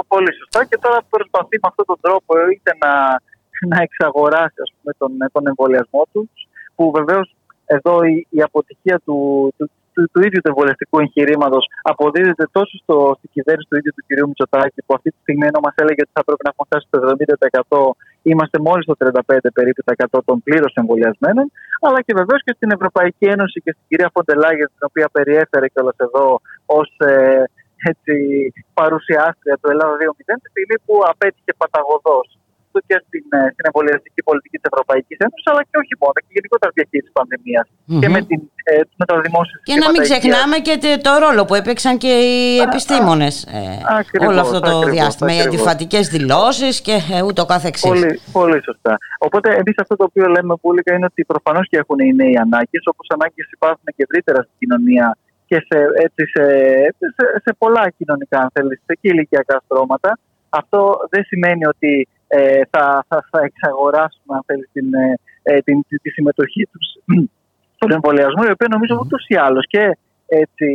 Πολύ 0.08 0.32
σωστά. 0.38 0.64
Και 0.64 0.78
τώρα 0.80 0.98
προσπαθεί 1.10 1.56
με 1.62 1.68
αυτόν 1.70 1.84
τον 1.84 1.98
τρόπο 2.00 2.34
είτε 2.52 2.70
να, 2.84 2.92
να 3.68 3.82
εξαγοράσει 3.82 4.58
ας 4.66 4.72
πούμε, 4.74 4.92
τον, 4.98 5.10
τον 5.32 5.46
εμβολιασμό 5.46 6.02
τους, 6.12 6.30
που 6.74 6.90
βεβαίως 6.90 7.34
εδώ 7.66 8.02
η, 8.02 8.26
η 8.30 8.42
αποτυχία 8.42 9.00
του, 9.04 9.18
του, 9.56 9.70
του, 10.00 10.10
του 10.12 10.20
ίδιου 10.26 10.40
του 10.42 10.50
εμβολιαστικού 10.52 10.96
εγχειρήματος 11.04 11.64
αποδίδεται 11.92 12.44
τόσο 12.56 12.74
στο, 12.82 12.96
στην 13.18 13.30
κυβέρνηση 13.36 13.68
του 13.70 13.76
ίδιου 13.80 13.92
του 13.96 14.04
κ. 14.08 14.10
Μητσοτάκη, 14.28 14.80
που 14.86 14.92
αυτή 14.98 15.08
τη 15.14 15.18
στιγμή 15.24 15.46
ενώ 15.50 15.60
μας 15.66 15.74
έλεγε 15.82 16.00
ότι 16.04 16.14
θα 16.18 16.24
πρέπει 16.26 16.42
να 16.46 16.50
έχουμε 16.52 16.66
φτάσει 16.68 16.86
στο 16.88 16.96
70%, 17.70 18.30
είμαστε 18.30 18.56
μόλις 18.66 18.84
στο 18.86 18.94
35% 18.98 19.58
περίπου 19.58 19.82
των 20.28 20.36
πλήρως 20.46 20.72
εμβολιασμένων, 20.80 21.46
αλλά 21.86 21.98
και 22.06 22.14
βεβαίως 22.20 22.40
και 22.46 22.54
στην 22.58 22.70
Ευρωπαϊκή 22.76 23.26
Ένωση 23.34 23.56
και 23.64 23.72
στην 23.76 23.84
κυρία 23.88 24.10
Φοντελάγια, 24.14 24.66
την 24.74 24.84
οποία 24.90 25.08
περιέφερε 25.16 25.66
κιόλας 25.72 25.98
εδώ 26.06 26.26
ως 26.78 26.88
ε, 26.98 27.44
έτσι, 27.90 28.14
παρουσιάστρια 28.80 29.56
του 29.60 29.68
Ελλάδα 29.72 29.94
2.0, 30.00 30.34
τη 30.42 30.48
στιγμή 30.54 30.76
που 30.84 30.94
απέτυχε 31.12 31.52
παταγωδός 31.62 32.26
και 32.88 32.96
στην, 33.06 33.24
ε, 33.38 33.40
στην 33.54 33.64
εμβολιαστική 33.68 34.20
πολιτική 34.28 34.56
της 34.60 34.68
Ευρωπαϊκής 34.72 35.18
Ένωσης, 35.24 35.46
αλλά 35.50 35.62
και 35.68 35.76
όχι 35.82 35.94
μόνο, 36.02 36.16
και 36.24 36.32
γενικότερα 36.38 36.70
διαχείριση 36.78 37.06
της 37.08 37.14
πανδημίας 37.18 37.66
mm-hmm. 37.70 38.00
και 38.02 38.08
με, 38.14 38.20
την, 38.28 38.40
ε, 38.70 38.74
με 39.00 39.04
τα 39.10 39.14
δημόσια 39.26 39.56
Και 39.68 39.76
να 39.82 39.88
μην 39.92 40.00
ξεχνάμε 40.06 40.56
και 40.66 40.74
το 41.06 41.12
ρόλο 41.24 41.42
που 41.48 41.54
έπαιξαν 41.60 41.94
και 42.04 42.12
οι 42.26 42.36
επιστήμονες 42.68 43.34
ε, 43.44 44.26
όλο 44.28 44.40
αυτό 44.46 44.58
το 44.66 44.72
ακριβώς, 44.76 44.94
διάστημα. 44.94 45.30
Οι 45.36 45.40
αντιφατικές 45.46 46.04
δηλώσεις 46.16 46.74
και 46.86 46.96
ε, 47.16 47.18
ούτω 47.28 47.42
καθεξής. 47.52 47.90
Πολύ, 47.90 48.10
πολύ 48.38 48.58
σωστά. 48.68 48.92
Οπότε, 49.26 49.48
εμείς 49.60 49.76
αυτό 49.84 49.94
το 50.00 50.04
οποίο 50.10 50.26
λέμε 50.34 50.52
πουλικά 50.62 50.90
είναι 50.96 51.08
ότι 51.12 51.22
προφανώς 51.32 51.64
και 51.70 51.78
έχουν 51.82 51.98
οι 51.98 52.12
νέοι 52.20 52.36
ανάγκες, 52.44 52.82
όπως 52.92 53.06
ανάγκες 53.16 53.46
υπάρχουν 53.56 53.86
και 53.96 54.02
ευρύτερα 54.06 54.40
στην 54.46 54.56
κοινωνία 54.58 55.06
και 55.50 55.58
σε, 55.68 55.78
έτσι, 56.06 56.22
σε, 56.34 56.44
σε, 56.98 57.24
σε 57.44 57.54
πολλά 57.58 57.84
κοινωνικά, 57.98 58.38
αν 58.40 58.50
θέλεις, 58.52 58.80
και 58.86 59.08
ηλικιακά 59.08 59.62
στρώματα. 59.64 60.18
Αυτό 60.48 60.96
δεν 61.10 61.24
σημαίνει 61.24 61.66
ότι 61.66 62.08
ε, 62.32 62.62
θα, 62.70 63.04
θα, 63.08 63.16
θα 63.30 63.40
εξαγοράσουμε 63.48 64.32
αν 64.38 64.42
θέλεις, 64.46 64.68
την, 64.72 64.94
ε, 64.94 65.14
ε 65.42 65.60
την, 65.66 65.76
τη, 65.88 65.96
τη 65.98 66.10
συμμετοχή 66.10 66.62
τους 66.72 66.86
στον 67.76 67.90
εμβολιασμό, 67.96 68.42
η 68.48 68.54
οποία 68.54 68.68
νομίζω 68.70 68.94
ούτως 69.02 69.22
ή 69.28 69.36
άλλως 69.36 69.66
και 69.66 69.84
έτσι, 70.26 70.68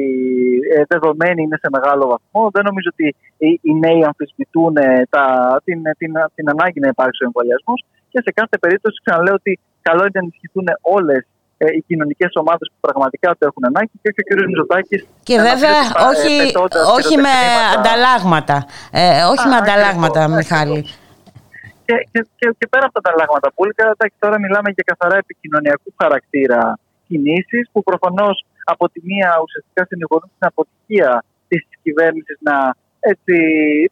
ε, 0.75 0.81
δεδομένη 0.87 1.41
είναι 1.43 1.57
σε 1.61 1.69
μεγάλο 1.75 2.03
βαθμό. 2.07 2.49
Δεν 2.55 2.63
νομίζω 2.69 2.89
ότι 2.93 3.15
οι, 3.37 3.59
οι 3.67 3.73
νέοι 3.83 4.01
αμφισβητούν 4.09 4.73
τα, 5.09 5.25
την, 5.63 5.79
την, 5.97 6.11
την, 6.35 6.49
ανάγκη 6.49 6.79
να 6.79 6.87
υπάρξει 6.87 7.23
ο 7.23 7.25
εμβολιασμός 7.25 7.79
και 8.11 8.19
σε 8.25 8.31
κάθε 8.39 8.57
περίπτωση 8.57 9.01
ξαναλέω 9.03 9.33
ότι 9.33 9.59
καλό 9.81 10.01
είναι 10.01 10.17
να 10.19 10.19
ενισχυθούν 10.19 10.67
όλες 10.81 11.21
ε, 11.57 11.65
οι 11.75 11.81
κοινωνικές 11.87 12.31
ομάδες 12.33 12.67
που 12.71 12.79
πραγματικά 12.87 13.29
το 13.39 13.43
έχουν 13.49 13.63
ανάγκη 13.65 13.91
και 14.01 14.09
όχι 14.11 14.21
ο 14.21 14.25
κ. 14.27 14.47
Μητσοτάκης. 14.47 15.01
Και 15.23 15.37
βέβαια 15.49 15.79
όχι, 16.11 16.33
όχι 16.97 17.15
με 17.25 17.35
ανταλλάγματα. 17.75 18.65
Ε, 18.91 19.23
όχι 19.33 19.47
με 19.47 19.55
ανταλλάγματα, 19.55 20.27
Μιχάλη. 20.27 20.85
Και, 21.85 21.95
και, 22.11 22.21
και, 22.39 22.47
και 22.59 22.67
πέρα 22.73 22.85
από 22.85 22.93
τα 22.95 23.01
ανταλλάγματα 23.03 23.47
που 23.55 23.63
τώρα 24.19 24.37
μιλάμε 24.39 24.69
για 24.75 24.85
καθαρά 24.91 25.17
επικοινωνιακού 25.17 25.89
χαρακτήρα 26.01 26.61
κινήσεις 27.07 27.63
που 27.71 27.83
προφανώς 27.83 28.45
από 28.73 28.89
τη 28.89 28.99
μία 29.09 29.29
ουσιαστικά 29.43 29.81
συνηγορούν 29.89 30.29
στην 30.35 30.45
αποτυχία 30.51 31.23
της 31.47 31.61
κυβέρνησης 31.83 32.37
να, 32.47 32.55
έτσι, 32.99 33.35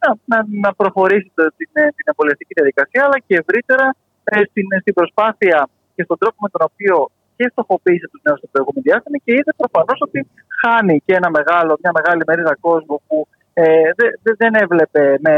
να, 0.01 0.09
να, 0.31 0.37
να 0.65 0.69
προχωρήσει 0.81 1.31
το, 1.37 1.43
την, 1.57 1.71
την 1.97 2.07
απολυευτική 2.13 2.53
διαδικασία, 2.59 3.01
αλλά 3.05 3.17
και 3.27 3.35
ευρύτερα 3.41 3.95
ε, 4.23 4.41
στην, 4.49 4.67
στην 4.81 4.93
προσπάθεια 4.93 5.57
και 5.95 6.03
στον 6.03 6.17
τρόπο 6.21 6.37
με 6.45 6.49
τον 6.53 6.61
οποίο 6.69 6.95
και 7.37 7.45
στοχοποίησε 7.51 8.07
τους 8.11 8.21
νέους 8.25 8.39
στο 8.39 8.47
προηγούμενο 8.51 8.83
διάστημα 8.87 9.17
και 9.23 9.33
είδε 9.37 9.51
προφανώς 9.61 9.97
ότι 10.07 10.19
χάνει 10.61 10.95
και 11.05 11.13
ένα 11.19 11.29
μεγάλο, 11.37 11.71
μια 11.83 11.93
μεγάλη 11.97 12.21
μερίδα 12.27 12.55
κόσμου 12.67 12.97
που 13.07 13.17
ε, 13.53 13.89
δεν, 13.97 14.35
δεν 14.41 14.53
έβλεπε 14.63 15.03
με 15.25 15.33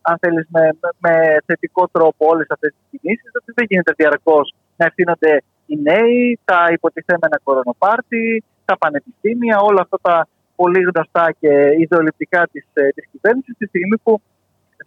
αν 0.00 0.16
θέλεις, 0.20 0.46
με, 0.50 0.70
με 0.98 1.14
θετικό 1.46 1.88
τρόπο 1.88 2.26
όλες 2.32 2.46
αυτές 2.50 2.70
τις 2.76 3.00
κινήσεις, 3.00 3.30
ότι 3.40 3.52
δεν 3.54 3.66
γίνεται 3.68 3.92
διαρκώς 3.96 4.54
να 4.76 4.86
ευθύνονται 4.86 5.42
οι 5.66 5.76
νέοι, 5.88 6.38
τα 6.44 6.60
υποτιθέμενα 6.76 7.36
κορονοπάρτι, 7.42 8.44
τα 8.64 8.78
πανεπιστήμια, 8.78 9.56
όλα 9.68 9.80
αυτά 9.80 9.98
τα 10.02 10.28
πολύ 10.60 10.80
γνωστά 10.90 11.24
και 11.40 11.52
ιδεολειπτικά 11.82 12.40
της 12.52 12.64
της 12.74 13.04
ε, 13.04 13.08
κυβέρνησης, 13.12 13.54
τη 13.58 13.66
στιγμή 13.66 13.96
που 14.04 14.12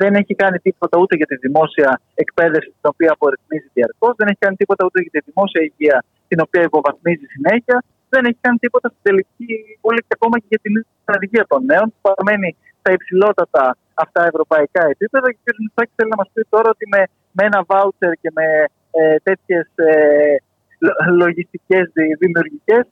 δεν 0.01 0.11
έχει 0.21 0.33
κάνει 0.35 0.57
τίποτα 0.67 0.95
ούτε 1.01 1.13
για 1.19 1.29
τη 1.31 1.35
δημόσια 1.45 1.89
εκπαίδευση, 2.23 2.69
την 2.79 2.87
οποία 2.93 3.11
απορριθμίζει 3.15 3.69
διαρκώς, 3.77 4.13
δεν 4.19 4.27
έχει 4.29 4.41
κάνει 4.45 4.55
τίποτα 4.61 4.81
ούτε 4.87 4.97
για 5.05 5.13
τη 5.15 5.19
δημόσια 5.29 5.61
υγεία, 5.69 5.97
την 6.29 6.39
οποία 6.45 6.61
υποβαθμίζει 6.69 7.25
συνέχεια, 7.35 7.77
δεν 8.13 8.21
έχει 8.27 8.39
κάνει 8.45 8.57
τίποτα 8.65 8.87
στην 8.93 9.01
τελική, 9.07 9.53
πολύ 9.85 9.99
και 10.07 10.15
ακόμα 10.17 10.35
και 10.39 10.49
για 10.53 10.61
την 10.65 10.73
υγεία 11.25 11.45
των 11.51 11.59
νέων, 11.71 11.87
που 11.93 11.99
παραμένει 12.07 12.49
στα 12.81 12.91
υψηλότατα 12.91 13.77
αυτά 13.93 14.21
ευρωπαϊκά 14.31 14.83
επίπεδα. 14.93 15.27
Και 15.31 15.49
ο 15.49 15.53
κ. 15.53 15.59
Μητσάκης 15.63 15.93
θέλει 15.95 16.09
να 16.09 16.19
μας 16.21 16.29
πει 16.33 16.41
τώρα 16.49 16.69
ότι 16.69 16.85
με, 16.93 17.01
με 17.31 17.43
ένα 17.49 17.63
βάουτσερ 17.67 18.11
και 18.21 18.31
με 18.37 18.47
ε, 18.91 19.15
τέτοιες 19.27 19.67
ε, 19.75 19.91
λογιστικές 21.21 21.85
δημιουργικές 22.19 22.85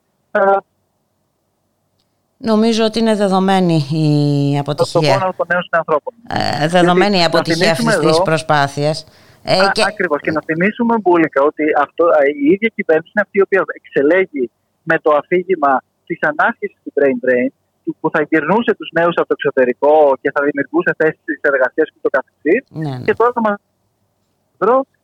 Νομίζω 2.42 2.84
ότι 2.86 3.00
είναι 3.00 3.16
δεδομένη 3.16 3.76
η 3.76 4.58
αποτυχία. 4.60 5.18
Το 5.20 5.34
των 5.38 5.48
νέων 5.50 5.64
ανθρώπων. 5.70 6.14
Ε, 6.30 6.68
δεδομένη 6.68 7.18
η 7.18 7.24
αποτυχία 7.24 7.72
αυτής 7.72 7.98
της 7.98 8.22
προσπάθειας. 8.22 9.06
Ε, 9.44 9.56
και... 9.72 9.84
Ακριβώς. 9.88 10.22
Και 10.22 10.32
να 10.32 10.42
θυμίσουμε, 10.42 10.98
Μπούλικα, 11.02 11.42
ότι 11.42 11.64
αυτό, 11.82 12.06
η 12.42 12.52
ίδια 12.54 12.72
κυβέρνηση 12.76 13.12
είναι 13.16 13.24
αυτή 13.26 13.38
η 13.38 13.42
οποία 13.42 13.64
εξελέγει 13.74 14.52
με 14.84 15.00
το 15.00 15.12
αφήγημα 15.22 15.84
της 16.06 16.20
ανάσχεσης 16.22 16.78
του 16.84 16.94
brain 16.96 17.18
drain 17.26 17.52
που 18.00 18.10
θα 18.14 18.22
γυρνούσε 18.30 18.72
τους 18.80 18.90
νέους 18.98 19.16
από 19.20 19.28
το 19.32 19.36
εξωτερικό 19.38 19.94
και 20.22 20.30
θα 20.36 20.42
δημιουργούσε 20.48 20.92
θέσεις 20.98 21.40
εργασία 21.54 21.84
και 21.92 22.02
το 22.06 22.10
καθεξή. 22.16 22.56
Ναι, 22.70 22.96
ναι. 22.98 23.06
Και 23.06 23.14
τώρα 23.20 23.32
θα 23.38 23.42
μας 23.46 23.58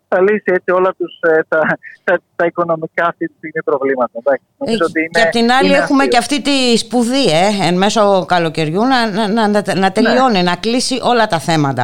θα 0.08 0.22
λύσει 0.22 0.50
έτσι 0.58 0.72
όλα 0.72 0.92
τους, 0.98 1.20
ε, 1.22 1.40
τα, 1.48 1.60
τα, 2.04 2.20
τα, 2.36 2.46
οικονομικά 2.46 3.06
αυτή 3.06 3.28
τη 3.28 3.34
στιγμή 3.38 3.62
προβλήματα. 3.64 4.12
Εντάξει, 4.20 4.46
ε, 4.60 4.84
ότι 4.88 5.00
είναι, 5.00 5.10
και 5.12 5.22
απ' 5.22 5.32
την 5.40 5.52
άλλη 5.52 5.74
έχουμε 5.74 6.06
και 6.06 6.18
αυτή 6.18 6.42
τη 6.42 6.78
σπουδή 6.78 7.26
ε, 7.42 7.68
εν 7.68 7.78
μέσω 7.78 8.26
καλοκαιριού 8.26 8.84
να, 8.86 9.28
να, 9.28 9.48
να, 9.48 9.62
να 9.76 9.92
τελειώνει, 9.92 10.42
ναι. 10.42 10.50
να 10.50 10.56
κλείσει 10.56 11.00
όλα 11.04 11.28
τα 11.28 11.40
θέματα. 11.40 11.84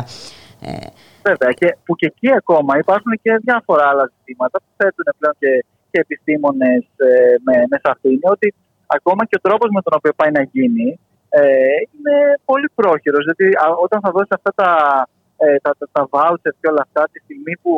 Ε. 0.61 0.87
Βέβαια 1.23 1.51
και 1.59 1.77
που 1.85 1.95
και 1.95 2.05
εκεί 2.05 2.29
ακόμα 2.41 2.77
υπάρχουν 2.77 3.11
και 3.21 3.31
διάφορα 3.41 3.83
άλλα 3.87 4.11
ζητήματα 4.17 4.57
που 4.59 4.69
θέτουν 4.77 5.07
πλέον 5.17 5.35
και, 5.39 5.65
και 5.91 5.99
επιστήμονες 5.99 6.83
ε, 6.95 7.35
με, 7.45 7.55
με 7.69 7.77
σαφήνεια 7.83 8.29
ότι 8.35 8.53
ακόμα 8.97 9.21
και 9.27 9.38
ο 9.39 9.43
τρόπος 9.47 9.69
με 9.75 9.82
τον 9.86 9.93
οποίο 9.97 10.13
πάει 10.19 10.32
να 10.38 10.43
γίνει 10.54 10.88
ε, 11.30 11.43
είναι 11.91 12.15
πολύ 12.49 12.69
πρόχειρος. 12.80 13.21
Δηλαδή, 13.23 13.47
όταν 13.86 13.99
θα 14.04 14.12
δώσει 14.15 14.32
αυτά 14.38 14.51
τα, 14.62 14.71
ε, 15.43 15.58
τα, 15.63 15.71
τα, 15.80 15.86
τα 15.95 16.01
voucher 16.13 16.54
και 16.60 16.67
όλα 16.71 16.82
αυτά, 16.88 17.01
τη 17.12 17.19
στιγμή 17.25 17.54
που 17.62 17.71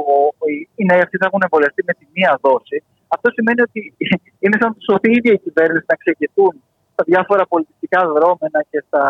οι 0.75 0.83
νέοι 0.89 1.01
αυτοί 1.05 1.15
θα 1.21 1.27
έχουν 1.29 1.41
εμβολιαστεί 1.47 1.81
με 1.89 1.93
τη 1.99 2.05
μία 2.15 2.31
δόση, 2.45 2.77
αυτό 3.15 3.27
σημαίνει 3.37 3.61
ότι 3.67 3.79
είναι 4.43 4.57
σαν 4.59 4.69
να 4.69 4.75
του 4.75 5.07
η 5.09 5.11
ίδια 5.17 5.33
η 5.37 5.41
κυβέρνηση 5.45 5.85
να 5.91 5.97
ξεκινούν 6.03 6.53
στα 6.93 7.03
διάφορα 7.09 7.43
πολιτιστικά 7.53 7.99
δρόμενα 8.15 8.59
και 8.71 8.79
στα, 8.87 9.05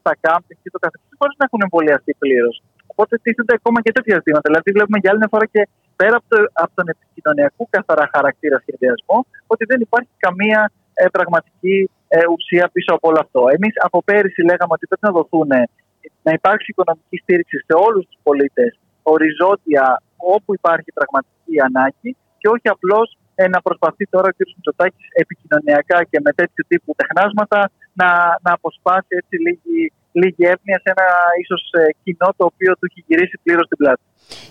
στα 0.00 0.12
κάμπινγκ 0.24 0.58
και 0.62 0.70
το 0.74 0.80
καθεξής, 0.84 1.14
χωρίς 1.20 1.36
να 1.40 1.44
έχουν 1.48 1.60
εμβολιαστεί 1.66 2.12
πλήρως. 2.22 2.56
Οπότε 2.92 3.12
τίθενται 3.24 3.54
ακόμα 3.60 3.78
και 3.84 3.92
τέτοια 3.96 4.16
ζητήματα. 4.20 4.46
Δηλαδή, 4.50 4.68
βλέπουμε 4.76 4.98
για 5.02 5.10
άλλη 5.10 5.20
μια 5.22 5.32
φορά 5.34 5.46
και 5.54 5.62
πέρα 6.00 6.16
από, 6.20 6.26
το, 6.32 6.38
από 6.64 6.72
τον 6.78 6.86
επικοινωνιακό 6.94 7.62
καθαρά 7.74 8.06
χαρακτήρα 8.14 8.56
σχεδιασμό, 8.64 9.18
ότι 9.52 9.64
δεν 9.70 9.78
υπάρχει 9.86 10.14
καμία 10.24 10.60
ε, 10.70 10.83
πραγματική 11.16 11.90
ε, 12.08 12.18
ουσία 12.34 12.66
πίσω 12.74 12.90
από 12.96 13.08
όλο 13.08 13.20
αυτό. 13.20 13.42
Εμείς 13.56 13.74
από 13.86 13.98
πέρυσι 14.08 14.40
λέγαμε 14.42 14.72
ότι 14.76 14.86
πρέπει 14.86 15.06
να 15.10 15.14
δοθούν 15.18 15.50
να 16.26 16.32
υπάρξει 16.38 16.66
οικονομική 16.70 17.16
στήριξη 17.22 17.56
σε 17.66 17.74
όλους 17.86 18.04
τους 18.06 18.18
πολίτες 18.22 18.70
οριζόντια 19.02 19.84
όπου 20.16 20.54
υπάρχει 20.54 20.90
πραγματική 20.98 21.56
ανάγκη 21.68 22.10
και 22.40 22.48
όχι 22.54 22.68
απλώς 22.74 23.06
ε, 23.34 23.48
να 23.48 23.58
προσπαθεί 23.66 24.04
τώρα 24.14 24.28
ο 24.32 24.34
κ. 24.36 24.40
Μητσοτάκης 24.56 25.06
επικοινωνιακά 25.22 25.98
και 26.10 26.18
με 26.24 26.30
τέτοιου 26.32 26.64
τύπου 26.68 26.94
τεχνάσματα 27.00 27.60
να, 28.00 28.08
να 28.44 28.50
αποσπάσει 28.58 29.12
έτσι 29.20 29.36
λίγη, 29.46 29.92
λίγη 30.20 30.44
εύνοια 30.54 30.78
σε 30.82 30.88
ένα 30.94 31.06
ίσως 31.42 31.62
ε, 31.80 31.80
κοινό 32.02 32.28
το 32.36 32.44
οποίο 32.50 32.72
του 32.72 32.86
έχει 32.90 33.04
γυρίσει 33.08 33.36
πλήρως 33.42 33.68
την 33.68 33.76
πλάτη. 33.76 34.02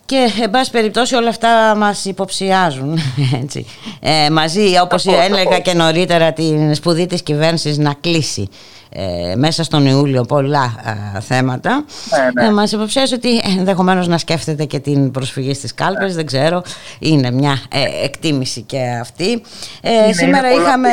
Και, 0.05 0.29
εν 0.43 0.49
πάση 0.49 0.71
περιπτώσει, 0.71 1.15
όλα 1.15 1.29
αυτά 1.29 1.75
μας 1.75 2.05
υποψιάζουν. 2.05 2.97
Έτσι. 3.41 3.65
Ε, 4.01 4.29
μαζί, 4.29 4.79
όπως 4.81 5.05
έλεγα 5.05 5.59
και 5.59 5.73
νωρίτερα, 5.73 6.33
την 6.33 6.75
σπουδή 6.75 7.05
της 7.05 7.23
κυβέρνησης 7.23 7.77
να 7.77 7.93
κλείσει 8.01 8.49
ε, 8.95 9.35
μέσα 9.35 9.63
στον 9.63 9.85
Ιούλιο 9.85 10.23
πολλά 10.23 10.75
ε, 11.15 11.19
θέματα. 11.19 11.85
Ναι, 12.09 12.41
ναι. 12.41 12.47
Ε, 12.47 12.51
μας 12.51 12.71
υποψιάζει 12.71 13.13
ότι 13.13 13.41
ενδεχομένως 13.57 14.07
να 14.07 14.17
σκέφτεται 14.17 14.65
και 14.65 14.79
την 14.79 15.11
προσφυγή 15.11 15.53
στις 15.53 15.73
κάλπες, 15.73 16.09
ναι. 16.09 16.15
δεν 16.15 16.25
ξέρω, 16.25 16.63
είναι 16.99 17.31
μια 17.31 17.61
ε, 17.71 18.03
εκτίμηση 18.03 18.61
και 18.61 18.97
αυτή. 19.01 19.43
Ε, 19.81 20.13
σήμερα 20.13 20.51
είχαμε 20.51 20.89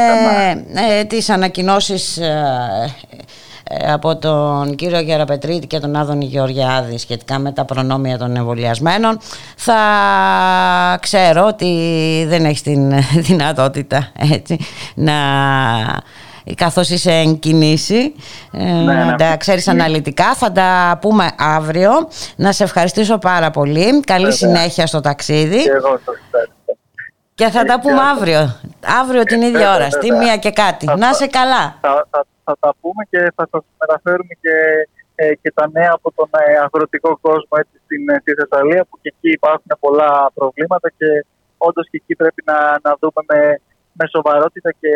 ε, 0.90 1.04
τις 1.04 1.30
ανακοινώσεις 1.30 2.16
ε, 2.16 2.94
από 3.86 4.16
τον 4.16 4.74
κύριο 4.74 5.00
Γεραπετρίτη 5.00 5.66
και 5.66 5.78
τον 5.78 5.96
Άδωνη 5.96 6.24
Γεωργιάδη 6.24 6.98
σχετικά 6.98 7.38
με 7.38 7.52
τα 7.52 7.64
προνόμια 7.64 8.18
των 8.18 8.36
εμβολιασμένων 8.36 9.18
θα 9.56 9.78
ξέρω 11.00 11.46
ότι 11.46 11.74
δεν 12.28 12.44
έχεις 12.44 12.62
την 12.62 12.92
δυνατότητα 13.28 14.12
έτσι, 14.32 14.58
να 14.94 15.14
καθώς 16.54 16.88
είσαι 16.88 17.10
εν 17.10 17.38
κινήσει 17.38 18.14
ε, 18.52 18.62
ναι, 18.62 19.04
ναι, 19.04 19.14
τα 19.16 19.36
ξέρεις 19.36 19.68
αναλυτικά. 19.68 20.34
Θα 20.34 20.52
τα 20.52 20.98
πούμε 21.00 21.30
αύριο. 21.38 21.90
Να 22.36 22.52
σε 22.52 22.64
ευχαριστήσω 22.64 23.18
πάρα 23.18 23.50
πολύ. 23.50 24.00
Καλή 24.00 24.32
συνέχεια 24.32 24.86
στο 24.86 25.00
ταξίδι. 25.00 25.62
Και 25.62 25.70
εγώ 25.70 26.00
και 27.40 27.48
θα 27.56 27.62
τα 27.70 27.76
πούμε 27.82 28.02
αύριο. 28.14 28.42
Αύριο 29.00 29.22
την 29.30 29.40
ίδια 29.48 29.66
ώρα 29.76 29.88
στη 29.96 30.08
μία 30.20 30.36
και 30.44 30.52
κάτι. 30.62 30.84
να 31.02 31.08
είσαι 31.12 31.26
καλά. 31.38 31.64
θα 32.46 32.56
τα 32.62 32.70
πούμε 32.80 33.02
και 33.10 33.20
θα 33.36 33.44
σας 33.52 33.62
μεταφέρουμε 33.80 34.34
και, 34.42 34.54
ε, 35.14 35.34
και 35.40 35.50
τα 35.58 35.64
νέα 35.76 35.92
από 35.98 36.08
τον 36.16 36.28
ε, 36.32 36.58
αγροτικό 36.66 37.10
κόσμο 37.26 37.54
έτσι, 37.62 37.76
στην, 37.84 38.02
ε, 38.08 38.16
στη 38.22 38.32
Θεσσαλία 38.40 38.82
που 38.88 38.96
και 39.02 39.12
εκεί 39.14 39.30
υπάρχουν 39.38 39.72
πολλά 39.84 40.10
προβλήματα 40.34 40.88
και 40.98 41.08
όντως 41.66 41.86
και 41.90 41.98
εκεί 42.02 42.14
πρέπει 42.22 42.42
να, 42.50 42.58
να 42.86 42.90
δούμε 43.00 43.20
με, 43.30 43.40
με 43.98 44.04
σοβαρότητα 44.14 44.70
και, 44.80 44.92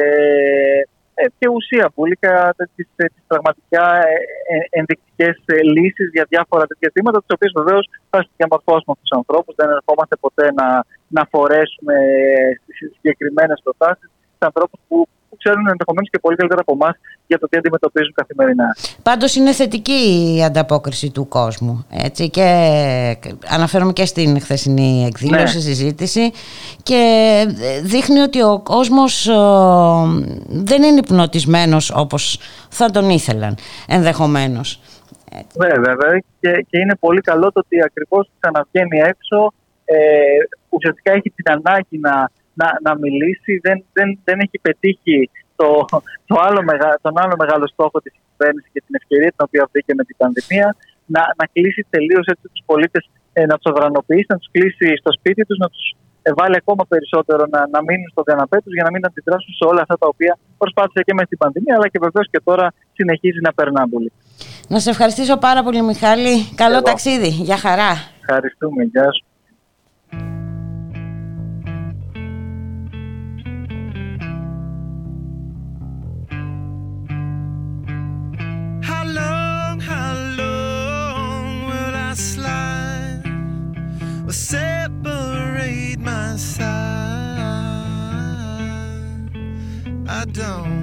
ε, 0.73 0.89
και 1.39 1.49
ουσία 1.49 1.91
πουλικά 1.95 2.55
τις, 2.75 2.89
τις 2.97 3.25
πραγματικά 3.27 3.87
ενδεικτικές 4.71 5.37
λύσεις 5.77 6.09
για 6.13 6.27
διάφορα 6.29 6.67
τέτοια 6.67 6.91
θέματα 6.95 7.19
τις 7.19 7.35
οποίες 7.35 7.53
βεβαίως 7.61 7.89
θα 8.11 8.27
διαμορφώσουμε 8.37 8.95
τους 9.01 9.13
ανθρώπους. 9.19 9.55
Δεν 9.55 9.69
ερχόμαστε 9.71 10.17
ποτέ 10.17 10.53
να, 10.53 10.85
να 11.09 11.23
φορέσουμε 11.31 11.97
στις 12.63 12.93
συγκεκριμένες 12.95 13.61
προτάσεις. 13.65 14.11
Σε 14.39 14.45
ανθρώπους 14.51 14.81
που 14.89 15.09
που 15.35 15.41
ξέρουν 15.43 15.67
ενδεχομένως 15.69 16.09
και 16.11 16.19
πολύ 16.19 16.37
καλύτερα 16.37 16.61
από 16.61 16.73
εμάς 16.81 16.95
για 17.27 17.39
το 17.39 17.49
τι 17.49 17.57
αντιμετωπίζουν 17.57 18.13
καθημερινά. 18.15 18.77
Πάντως 19.03 19.35
είναι 19.35 19.53
θετική 19.53 20.35
η 20.37 20.45
ανταπόκριση 20.45 21.11
του 21.11 21.29
κόσμου. 21.29 21.87
Έτσι, 21.91 22.31
και 22.31 22.47
αναφέρομαι 23.49 23.93
και 23.93 24.05
στην 24.05 24.41
χθεσινή 24.41 25.05
εκδήλωση, 25.07 25.57
ναι. 25.57 25.63
συζήτηση 25.63 26.33
και 26.83 27.01
δείχνει 27.83 28.19
ότι 28.19 28.43
ο 28.43 28.61
κόσμος 28.63 29.25
δεν 30.49 30.83
είναι 30.83 30.99
υπνοτισμένος 30.99 31.93
όπως 31.95 32.39
θα 32.69 32.91
τον 32.91 33.11
ήθελαν 33.11 33.57
ενδεχομένως. 33.89 34.81
Ναι, 35.55 35.69
βέβαια. 35.69 36.19
Και, 36.41 36.67
και 36.71 36.79
είναι 36.79 36.97
πολύ 37.01 37.21
καλό 37.21 37.53
το 37.53 37.61
ότι 37.65 37.83
ακριβώς 37.83 38.31
ξαναβγαίνει 38.39 38.99
έξω, 38.99 39.53
ε, 39.85 39.97
ουσιαστικά 40.69 41.13
έχει 41.13 41.31
την 41.31 41.53
ανάγκη 41.53 41.99
να 41.99 42.31
να, 42.61 42.69
να 42.87 42.93
μιλήσει. 43.03 43.53
Δεν, 43.67 43.85
δεν, 43.93 44.09
δεν 44.25 44.39
έχει 44.45 44.59
πετύχει 44.67 45.31
το, 45.57 45.69
το 46.27 46.37
άλλο 46.47 46.61
μεγα, 46.71 46.99
τον 47.03 47.15
άλλο 47.23 47.35
μεγάλο 47.39 47.67
στόχο 47.67 48.01
της 48.05 48.13
κυβέρνησης 48.29 48.71
και 48.73 48.83
την 48.87 48.95
ευκαιρία 49.01 49.31
την 49.35 49.43
οποία 49.49 49.69
βρήκε 49.73 49.93
με 49.99 50.05
την 50.09 50.17
πανδημία 50.21 50.69
να, 51.15 51.23
να 51.39 51.45
κλείσει 51.53 51.87
τελείως 51.91 52.25
τους 52.53 52.63
πολίτες, 52.71 53.03
ε, 53.33 53.47
να 53.51 53.55
τους 53.59 53.67
αδρανοποιήσει, 53.73 54.27
να 54.29 54.39
τους 54.39 54.49
κλείσει 54.55 54.87
στο 55.03 55.13
σπίτι 55.19 55.43
τους, 55.49 55.59
να 55.59 55.69
τους 55.69 55.85
βάλει 56.33 56.57
ακόμα 56.57 56.85
περισσότερο 56.89 57.43
να, 57.51 57.61
να 57.75 57.83
μείνουν 57.83 58.09
στο 58.11 58.23
καναπέ 58.23 58.59
τους 58.65 58.73
για 58.73 58.85
να 58.85 58.91
μην 58.91 59.07
αντιδράσουν 59.07 59.53
σε 59.55 59.65
όλα 59.71 59.81
αυτά 59.81 59.97
τα 59.99 60.07
οποία 60.07 60.39
προσπάθησε 60.59 61.03
και 61.07 61.15
μες 61.15 61.27
την 61.29 61.39
πανδημία, 61.39 61.75
αλλά 61.75 61.89
και 61.89 61.99
βεβαίως 62.03 62.27
και 62.31 62.41
τώρα 62.45 62.73
συνεχίζει 62.93 63.41
να 63.41 63.53
περνά 63.53 63.89
πολύ. 63.89 64.13
Να 64.69 64.79
σε 64.79 64.91
ευχαριστήσω 64.91 65.37
πάρα 65.37 65.63
πολύ, 65.63 65.83
Μιχάλη. 65.83 66.35
Καλό 66.55 66.83
ταξίδι. 66.83 67.29
Γεια 67.29 67.57
χαρά. 67.57 67.91
Ευχαριστούμε. 68.21 68.83
Γεια 68.85 69.13
σου. 69.13 69.24
don't. 90.35 90.74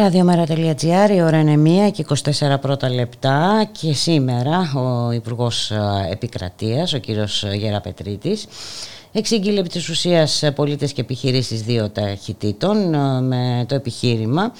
Ραδιομέρα.gr, 0.00 1.10
η 1.10 1.22
ώρα 1.22 1.40
είναι 1.40 1.88
1 1.88 1.92
και 1.92 2.04
24 2.08 2.60
πρώτα 2.60 2.88
λεπτά 2.88 3.68
και 3.80 3.92
σήμερα 3.92 4.72
ο 4.74 5.12
Υπουργός 5.12 5.72
Επικρατείας, 6.10 6.92
ο 6.92 6.98
κύριος 6.98 7.44
Γεραπετρίτης, 7.54 8.46
εξήγηλε 9.12 9.60
επί 9.60 9.68
της 9.68 9.88
ουσίας 9.88 10.42
πολίτες 10.54 10.92
και 10.92 11.00
επιχειρήσεις 11.00 11.62
δύο 11.62 11.88
ταχυτήτων 11.88 12.88
με 13.26 13.64
το 13.68 13.74
επιχείρημα 13.74 14.52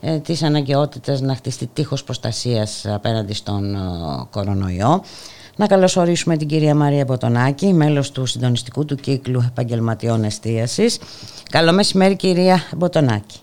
ε, 0.00 0.18
της 0.18 0.42
αναγκαιότητας 0.42 1.20
να 1.20 1.34
χτιστεί 1.34 1.66
τείχος 1.66 2.04
προστασίας 2.04 2.86
απέναντι 2.86 3.34
στον 3.34 3.74
ε, 3.74 3.78
κορονοϊό. 4.30 5.02
Να 5.56 5.66
καλωσορίσουμε 5.66 6.36
την 6.36 6.48
κυρία 6.48 6.74
Μαρία 6.74 7.04
Μποτονάκη, 7.04 7.72
μέλος 7.72 8.10
του 8.10 8.26
συντονιστικού 8.26 8.84
του 8.84 8.94
κύκλου 8.94 9.44
επαγγελματιών 9.46 10.24
εστίασης. 10.24 10.98
Καλό 11.50 11.72
μεσημέρι 11.72 12.16
κυρία 12.16 12.62
Μποτονάκη. 12.76 13.38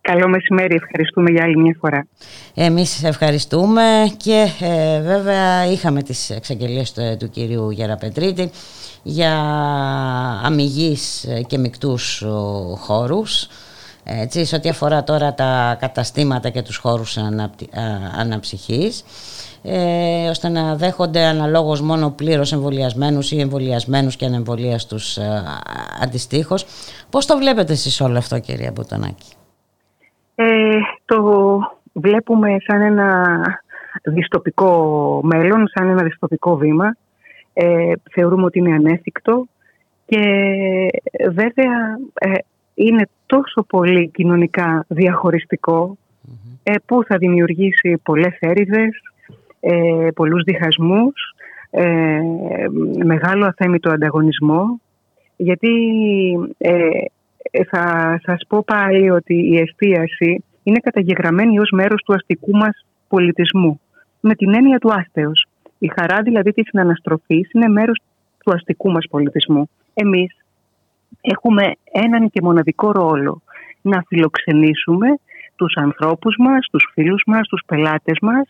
Καλό 0.00 0.28
μεσημέρι, 0.28 0.74
ευχαριστούμε 0.74 1.30
για 1.30 1.42
άλλη 1.44 1.56
μια 1.56 1.76
φορά. 1.80 2.06
Εμείς 2.54 3.04
ευχαριστούμε 3.04 3.82
και 4.16 4.46
ε, 4.60 5.00
βέβαια 5.00 5.66
είχαμε 5.66 6.02
τις 6.02 6.30
εξαγγελίες 6.30 6.92
του, 6.92 7.16
του 7.18 7.30
κυρίου 7.30 7.70
Γεραπετρίτη 7.70 8.50
για 9.02 9.32
αμυγείς 10.44 11.28
και 11.46 11.58
μικτούς 11.58 12.24
χώρους 12.76 13.48
έτσι, 14.08 14.44
σε 14.44 14.56
ό,τι 14.56 14.68
αφορά 14.68 15.04
τώρα 15.04 15.34
τα 15.34 15.76
καταστήματα 15.80 16.50
και 16.50 16.62
τους 16.62 16.76
χώρους 16.76 17.16
αναπτυ... 17.16 17.68
αναψυχής 18.18 19.04
ε, 19.62 20.28
ώστε 20.28 20.48
να 20.48 20.76
δέχονται 20.76 21.24
αναλόγως 21.24 21.80
μόνο 21.80 22.10
πλήρως 22.10 22.52
εμβολιασμένους 22.52 23.30
ή 23.30 23.40
εμβολιασμένους 23.40 24.16
και 24.16 24.24
ανεμβολίαστους 24.24 25.16
ε, 25.16 25.42
αντιστοίχως. 26.00 26.66
Πώς 27.10 27.26
το 27.26 27.36
βλέπετε 27.36 27.72
εσείς 27.72 28.00
όλο 28.00 28.18
αυτό 28.18 28.38
κυρία 28.38 28.70
Μπουτονάκη; 28.70 29.35
Ε, 30.38 30.78
το 31.04 31.60
βλέπουμε 31.92 32.56
σαν 32.66 32.80
ένα 32.80 33.40
δυστοπικό 34.02 35.20
μέλλον, 35.22 35.68
σαν 35.68 35.88
ένα 35.88 36.02
δυστοπικό 36.02 36.56
βήμα. 36.56 36.96
Ε, 37.52 37.92
θεωρούμε 38.10 38.44
ότι 38.44 38.58
είναι 38.58 38.74
ανέφικτο 38.74 39.46
και 40.06 40.20
βέβαια 41.30 41.98
ε, 42.14 42.32
είναι 42.74 43.08
τόσο 43.26 43.62
πολύ 43.62 44.08
κοινωνικά 44.08 44.84
ε, 46.62 46.74
που 46.86 47.04
θα 47.04 47.16
δημιουργήσει 47.16 48.00
πολλές 48.02 48.36
έρηδες, 48.38 49.00
ε, 49.60 50.08
πολλούς 50.14 50.42
διχασμούς, 50.42 51.34
ε, 51.70 52.20
μεγάλο 53.04 53.46
αθέμητο 53.46 53.90
ανταγωνισμό. 53.90 54.80
Γιατί 55.36 55.68
ε, 56.58 56.88
θα 57.64 58.18
σας 58.22 58.42
πω 58.48 58.62
πάλι 58.66 59.10
ότι 59.10 59.34
η 59.34 59.58
εστίαση 59.58 60.44
είναι 60.62 60.78
καταγεγραμμένη 60.78 61.58
ως 61.58 61.70
μέρος 61.70 62.02
του 62.02 62.14
αστικού 62.14 62.56
μας 62.56 62.84
πολιτισμού 63.08 63.80
με 64.20 64.34
την 64.34 64.54
έννοια 64.54 64.78
του 64.78 64.92
άστεως. 64.92 65.46
Η 65.78 65.92
χαρά 65.96 66.22
δηλαδή 66.22 66.52
της 66.52 66.68
συναναστροφής 66.68 67.50
είναι 67.52 67.68
μέρος 67.68 68.00
του 68.44 68.52
αστικού 68.54 68.90
μας 68.90 69.06
πολιτισμού. 69.10 69.68
Εμείς 69.94 70.36
έχουμε 71.20 71.72
έναν 71.92 72.30
και 72.30 72.42
μοναδικό 72.42 72.92
ρόλο 72.92 73.42
να 73.82 74.02
φιλοξενήσουμε 74.06 75.08
τους 75.56 75.74
ανθρώπους 75.76 76.36
μας, 76.38 76.66
τους 76.70 76.90
φίλους 76.92 77.22
μας, 77.26 77.48
τους 77.48 77.62
πελάτες 77.66 78.18
μας 78.20 78.48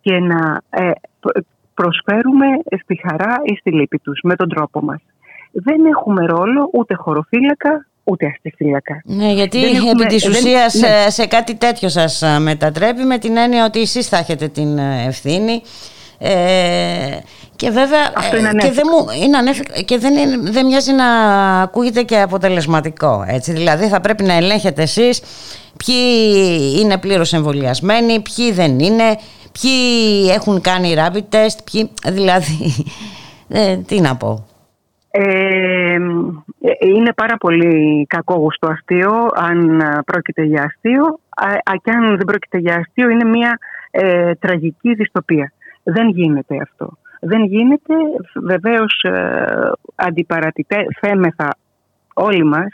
και 0.00 0.18
να 0.18 0.60
ε, 0.70 0.90
προσφέρουμε 1.74 2.46
στη 2.82 3.00
χαρά 3.08 3.34
ή 3.44 3.54
στη 3.54 3.72
λύπη 3.72 3.98
τους 3.98 4.20
με 4.22 4.36
τον 4.36 4.48
τρόπο 4.48 4.82
μας. 4.82 5.00
Δεν 5.52 5.84
έχουμε 5.84 6.26
ρόλο 6.26 6.70
ούτε 6.72 6.94
χωροφύλακα 6.94 7.86
ούτε 8.08 8.26
αστεφύλακα. 8.26 9.02
Ναι, 9.04 9.32
γιατί 9.32 9.58
επί 9.66 10.06
της 10.06 10.28
ουσίας 10.28 10.74
ναι. 10.74 11.10
σε 11.10 11.26
κάτι 11.26 11.54
τέτοιο 11.54 11.88
σας 11.88 12.22
μετατρέπει 12.38 13.02
με 13.02 13.18
την 13.18 13.36
έννοια 13.36 13.64
ότι 13.64 13.80
εσείς 13.80 14.08
θα 14.08 14.16
έχετε 14.16 14.48
την 14.48 14.78
ευθύνη 14.78 15.62
ε, 16.18 17.18
και 17.56 17.70
βέβαια 17.70 18.12
Αυτό 18.16 18.36
είναι 18.36 18.50
και, 18.58 18.70
δεν, 18.70 18.84
μου, 18.90 19.06
είναι 19.22 19.38
και 19.84 19.98
δεν, 19.98 20.16
είναι, 20.16 20.50
δεν 20.50 20.66
μοιάζει 20.66 20.92
να 20.92 21.06
ακούγεται 21.60 22.02
και 22.02 22.20
αποτελεσματικό. 22.20 23.24
Έτσι. 23.28 23.52
Δηλαδή 23.52 23.88
θα 23.88 24.00
πρέπει 24.00 24.22
να 24.22 24.32
ελέγχετε 24.32 24.82
εσείς 24.82 25.20
ποιοι 25.84 25.96
είναι 26.78 26.98
πλήρως 26.98 27.32
εμβολιασμένοι, 27.32 28.20
ποιοι 28.20 28.52
δεν 28.52 28.78
είναι, 28.78 29.18
ποιοι 29.60 29.72
έχουν 30.30 30.60
κάνει 30.60 30.94
rapid 30.96 31.36
test, 31.36 31.56
ποιοι, 31.72 31.90
δηλαδή 32.06 32.74
ε, 33.48 33.76
τι 33.76 34.00
να 34.00 34.16
πω. 34.16 34.47
Ε, 35.10 35.98
είναι 36.80 37.12
πάρα 37.14 37.36
πολύ 37.36 38.06
κακόγουστο 38.08 38.68
αστείο 38.68 39.28
αν 39.34 39.82
πρόκειται 40.06 40.42
για 40.42 40.62
αστείο 40.62 41.18
και 41.82 41.90
αν 41.90 42.16
δεν 42.16 42.26
πρόκειται 42.26 42.58
για 42.58 42.76
αστείο 42.76 43.08
είναι 43.08 43.24
μια 43.24 43.58
ε, 43.90 44.34
τραγική 44.34 44.94
δυστοπία. 44.94 45.52
Δεν 45.82 46.08
γίνεται 46.08 46.56
αυτό. 46.62 46.92
Δεν 47.20 47.44
γίνεται, 47.44 47.94
βεβαίως 48.34 49.02
ε, 49.02 49.44
αντιπαρατηθέμεθα 49.94 51.56
όλοι 52.14 52.44
μας. 52.44 52.68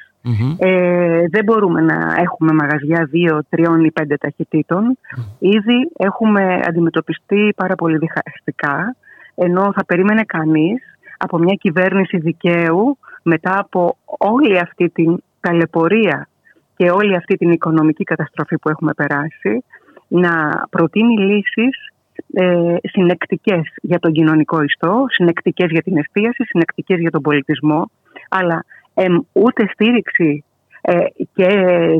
Ε, 0.58 1.24
δεν 1.30 1.44
μπορούμε 1.44 1.80
να 1.80 2.14
έχουμε 2.18 2.52
μαγαζιά 2.52 3.08
δύο, 3.10 3.40
τριών 3.48 3.84
ή 3.84 3.90
πέντε 3.90 4.16
ταχυτήτων. 4.16 4.98
Ήδη 5.38 5.90
έχουμε 5.96 6.60
αντιμετωπιστεί 6.66 7.52
πάρα 7.56 7.74
πολύ 7.74 7.98
διχαστικά, 7.98 8.96
ενώ 9.34 9.72
θα 9.72 9.84
περίμενε 9.84 10.22
κανείς 10.22 10.93
από 11.16 11.38
μια 11.38 11.54
κυβέρνηση 11.54 12.18
δικαίου 12.18 12.98
μετά 13.22 13.58
από 13.58 13.96
όλη 14.04 14.58
αυτή 14.58 14.88
την 14.88 15.22
ταλαιπωρία 15.40 16.28
και 16.76 16.90
όλη 16.90 17.16
αυτή 17.16 17.36
την 17.36 17.50
οικονομική 17.50 18.04
καταστροφή 18.04 18.58
που 18.58 18.68
έχουμε 18.68 18.94
περάσει 18.94 19.64
να 20.08 20.64
προτείνει 20.70 21.18
λύσεις 21.18 21.92
ε, 22.32 22.76
συνεκτικές 22.82 23.62
για 23.82 23.98
τον 23.98 24.12
κοινωνικό 24.12 24.62
ιστό, 24.62 25.04
συνεκτικές 25.08 25.70
για 25.70 25.82
την 25.82 25.96
εστίαση, 25.96 26.44
συνεκτικές 26.44 26.98
για 26.98 27.10
τον 27.10 27.22
πολιτισμό, 27.22 27.90
αλλά 28.28 28.64
ε, 28.94 29.06
ούτε 29.32 29.66
στήριξη 29.72 30.44
ε, 30.80 31.04
και 31.34 31.48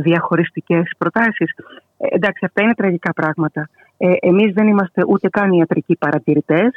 διαχωριστικές 0.03 0.91
προτάσεις. 0.99 1.55
Ε, 1.99 2.07
εντάξει, 2.11 2.45
αυτά 2.45 2.63
είναι 2.63 2.75
τραγικά 2.75 3.13
πράγματα. 3.13 3.69
Ε, 3.97 4.13
εμείς 4.21 4.53
δεν 4.53 4.67
είμαστε 4.67 5.03
ούτε 5.07 5.29
καν 5.29 5.53
ιατρικοί 5.53 5.97
παρατηρητές 5.97 6.71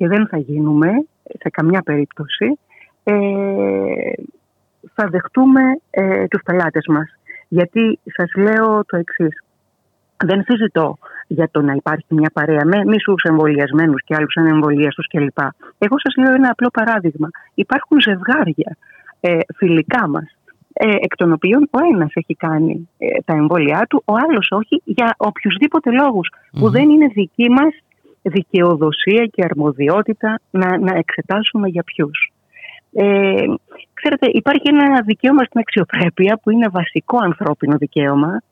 και 0.00 0.08
δεν 0.08 0.26
θα 0.26 0.38
γίνουμε 0.38 0.90
σε 1.24 1.48
καμιά 1.50 1.82
περίπτωση. 1.82 2.58
Ε, 3.02 3.14
θα 4.94 5.08
δεχτούμε 5.10 5.60
ε, 5.90 6.26
τους 6.26 6.42
πελάτες 6.42 6.86
μας. 6.86 7.08
Γιατί 7.48 7.98
σας 8.04 8.30
λέω 8.34 8.84
το 8.84 8.96
εξής. 8.96 9.42
Δεν 10.16 10.42
συζητώ 10.42 10.98
για 11.26 11.48
το 11.50 11.60
να 11.62 11.72
υπάρχει 11.72 12.06
μια 12.08 12.30
παρέα 12.32 12.64
με 12.64 12.84
μισούς 12.84 13.22
εμβολιασμένους 13.22 14.02
και 14.04 14.14
άλλους 14.14 14.36
ανεμβολίαστους 14.36 15.06
κλπ. 15.06 15.38
Εγώ 15.78 15.96
σας 15.98 16.14
λέω 16.16 16.34
ένα 16.34 16.50
απλό 16.50 16.68
παράδειγμα. 16.70 17.28
Υπάρχουν 17.54 18.00
ζευγάρια 18.00 18.76
ε, 19.20 19.38
φιλικά 19.56 20.08
μας, 20.08 20.36
ε, 20.72 20.88
εκ 20.88 21.16
των 21.16 21.32
οποίων 21.32 21.68
ο 21.70 21.78
ένας 21.92 22.10
έχει 22.14 22.34
κάνει 22.34 22.88
ε, 22.98 23.06
τα 23.24 23.34
εμβόλια 23.34 23.86
του, 23.88 24.02
ο 24.04 24.12
άλλος 24.14 24.50
όχι, 24.50 24.82
για 24.84 25.14
οποιουσδήποτε 25.16 25.90
που 26.58 26.70
δεν 26.70 26.90
είναι 26.90 27.06
δική 27.06 27.50
μας 27.50 27.74
δικαιοδοσία 28.22 29.26
και 29.26 29.44
αρμοδιότητα 29.44 30.40
να, 30.50 30.78
να 30.78 30.96
εξετάσουμε 30.96 31.68
για 31.68 31.82
ποιους. 31.82 32.32
Ε, 32.92 33.44
ξέρετε, 33.92 34.26
υπάρχει 34.32 34.68
ένα 34.68 35.02
δικαίωμα 35.02 35.44
στην 35.44 35.60
αξιοπρέπεια 35.60 36.38
που 36.42 36.50
είναι 36.50 36.68
βασικό 36.68 37.18
ανθρώπινο 37.22 37.76
δικαίωμα 37.76 38.42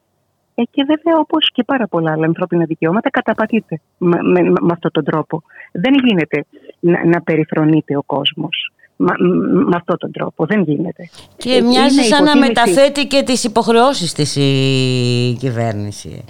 ε, 0.55 0.63
και 0.71 0.85
βέβαια, 0.87 1.19
όπως 1.19 1.51
και 1.53 1.65
πάρα 1.65 1.87
πολλά 1.87 2.13
άλλα 2.13 2.27
ανθρώπινα 2.27 2.65
δικαιώματα, 2.65 3.11
καταπατείται 3.11 3.81
με, 3.99 4.23
με, 4.23 4.41
με 4.43 4.73
αυτόν 4.73 4.91
τον 4.91 5.05
τρόπο. 5.05 5.43
Δεν 5.73 5.95
γίνεται 6.05 6.45
να, 6.81 7.05
να 7.07 7.21
περιφρονείται 7.23 7.97
ο 7.97 8.03
κόσμος 8.03 8.73
με 8.97 9.77
αυτόν 9.77 9.99
τον 9.99 10.13
τρόπο. 10.13 10.47
Δεν 10.47 10.63
γίνεται. 10.63 11.09
Και 11.37 11.53
ε, 11.53 11.61
μοιάζει 11.61 12.03
σαν 12.03 12.25
να 12.25 12.37
μεταθέτει 12.37 13.07
και 13.07 13.23
τις 13.23 13.45
υποχρεώσεις 13.45 14.13
της 14.13 14.37
η 14.37 15.37
κυβέρνηση. 15.39 16.25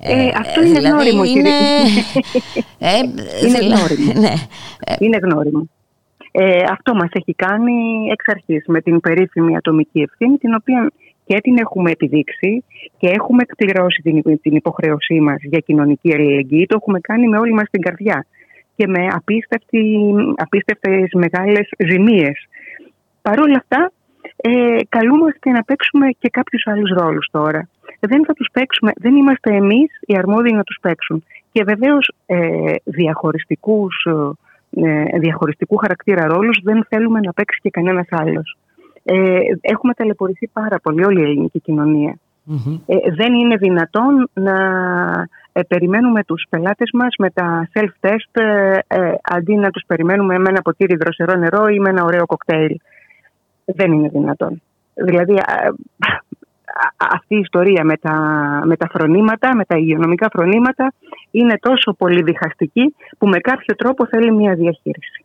Ε, 0.00 0.12
ε 0.12 0.32
αυτό 0.36 0.62
είναι 0.62 0.78
δηλαδή 0.78 1.10
γνώριμο, 1.10 1.24
είναι... 1.24 1.48
ε, 2.78 2.98
είναι 3.46 3.58
γνώριμο. 3.58 4.12
ναι. 4.20 4.34
Είναι 4.98 5.18
γνώριμο. 5.22 5.68
Ε, 6.32 6.62
αυτό 6.70 6.94
μας 6.94 7.08
έχει 7.12 7.34
κάνει 7.34 8.08
εξ 8.12 8.24
αρχής 8.28 8.64
με 8.66 8.80
την 8.80 9.00
περίφημη 9.00 9.56
ατομική 9.56 10.00
ευθύνη 10.00 10.36
την 10.36 10.54
οποία 10.54 10.92
και 11.24 11.40
την 11.40 11.58
έχουμε 11.58 11.90
επιδείξει 11.90 12.64
και 12.98 13.08
έχουμε 13.08 13.42
εκπληρώσει 13.42 14.02
την, 14.02 14.40
την 14.42 14.54
υποχρέωσή 14.54 15.20
μας 15.20 15.42
για 15.42 15.58
κοινωνική 15.58 16.14
αλληλεγγύη. 16.14 16.66
Το 16.66 16.76
έχουμε 16.80 17.00
κάνει 17.00 17.28
με 17.28 17.38
όλη 17.38 17.52
μας 17.52 17.68
την 17.70 17.82
καρδιά 17.82 18.26
και 18.76 18.86
με 18.86 19.06
απίστευτες 20.36 21.10
μεγάλες 21.14 21.68
ζημίες. 21.88 22.48
Παρ' 23.22 23.40
όλα 23.40 23.56
αυτά, 23.56 23.92
ε, 24.36 24.76
καλούμαστε 24.88 25.50
να 25.50 25.62
παίξουμε 25.62 26.08
και 26.18 26.28
κάποιους 26.28 26.66
άλλους 26.66 26.90
ρόλους 26.90 27.28
τώρα. 27.30 27.68
Δεν 28.00 28.24
θα 28.24 28.32
τους 28.32 28.48
παίξουμε, 28.52 28.92
δεν 28.96 29.16
είμαστε 29.16 29.54
εμείς 29.54 29.90
οι 30.00 30.16
αρμόδιοι 30.16 30.52
να 30.52 30.62
τους 30.62 30.78
παίξουν. 30.80 31.24
Και 31.52 31.64
βεβαίως 31.64 32.12
ε, 32.26 32.74
διαχωριστικούς, 32.84 34.06
ε, 34.70 35.18
διαχωριστικού 35.18 35.76
χαρακτήρα 35.76 36.26
ρόλους 36.26 36.60
δεν 36.62 36.86
θέλουμε 36.88 37.20
να 37.20 37.32
παίξει 37.32 37.58
και 37.62 37.70
κανένας 37.70 38.06
άλλος. 38.10 38.56
Ε, 39.04 39.38
έχουμε 39.60 39.94
ταλαιπωρηθεί 39.94 40.48
πάρα 40.52 40.78
πολύ 40.82 41.04
όλη 41.04 41.20
η 41.20 41.24
ελληνική 41.24 41.60
κοινωνία 41.60 42.18
δεν 43.16 43.34
είναι 43.34 43.56
δυνατόν 43.56 44.30
να 44.32 44.56
περιμένουμε 45.68 46.24
τους 46.24 46.44
πελάτες 46.48 46.90
μας 46.92 47.14
με 47.18 47.30
τα 47.30 47.68
self-test 47.72 48.42
αντί 49.22 49.54
να 49.54 49.70
τους 49.70 49.82
περιμένουμε 49.86 50.38
με 50.38 50.48
ένα 50.48 50.62
ποτήρι 50.62 50.96
δροσερό 50.96 51.34
νερό 51.34 51.68
ή 51.68 51.78
με 51.78 51.88
ένα 51.88 52.04
ωραίο 52.04 52.26
κοκτέιλ. 52.26 52.76
Δεν 53.64 53.92
είναι 53.92 54.08
δυνατόν. 54.08 54.62
Δηλαδή 54.94 55.38
αυτή 56.96 57.34
η 57.34 57.38
ιστορία 57.38 57.84
με 57.84 57.96
τα, 57.96 58.14
με 58.64 58.76
τα 58.76 58.88
φρονήματα, 58.88 59.54
με 59.54 59.64
τα 59.64 59.76
υγειονομικά 59.76 60.28
φρονήματα 60.32 60.92
είναι 61.30 61.58
τόσο 61.60 61.92
πολύ 61.92 62.22
διχαστική 62.22 62.94
που 63.18 63.28
με 63.28 63.38
κάποιο 63.38 63.74
τρόπο 63.74 64.06
θέλει 64.06 64.32
μια 64.32 64.54
διαχείριση. 64.54 65.24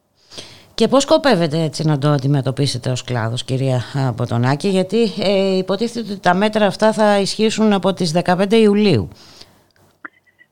Και 0.75 0.87
πώς 0.87 1.03
σκοπεύετε 1.03 1.63
έτσι 1.63 1.87
να 1.87 1.97
το 1.97 2.09
αντιμετωπίσετε 2.09 2.89
ως 2.89 3.03
κλάδος 3.03 3.43
κυρία 3.43 3.81
Ποτονάκη 4.15 4.67
γιατί 4.67 5.01
ε, 5.19 5.57
υποτίθεται 5.57 6.11
ότι 6.11 6.19
τα 6.19 6.33
μέτρα 6.33 6.65
αυτά 6.65 6.93
θα 6.93 7.19
ισχύσουν 7.19 7.73
από 7.73 7.93
τις 7.93 8.21
15 8.25 8.51
Ιουλίου. 8.51 9.07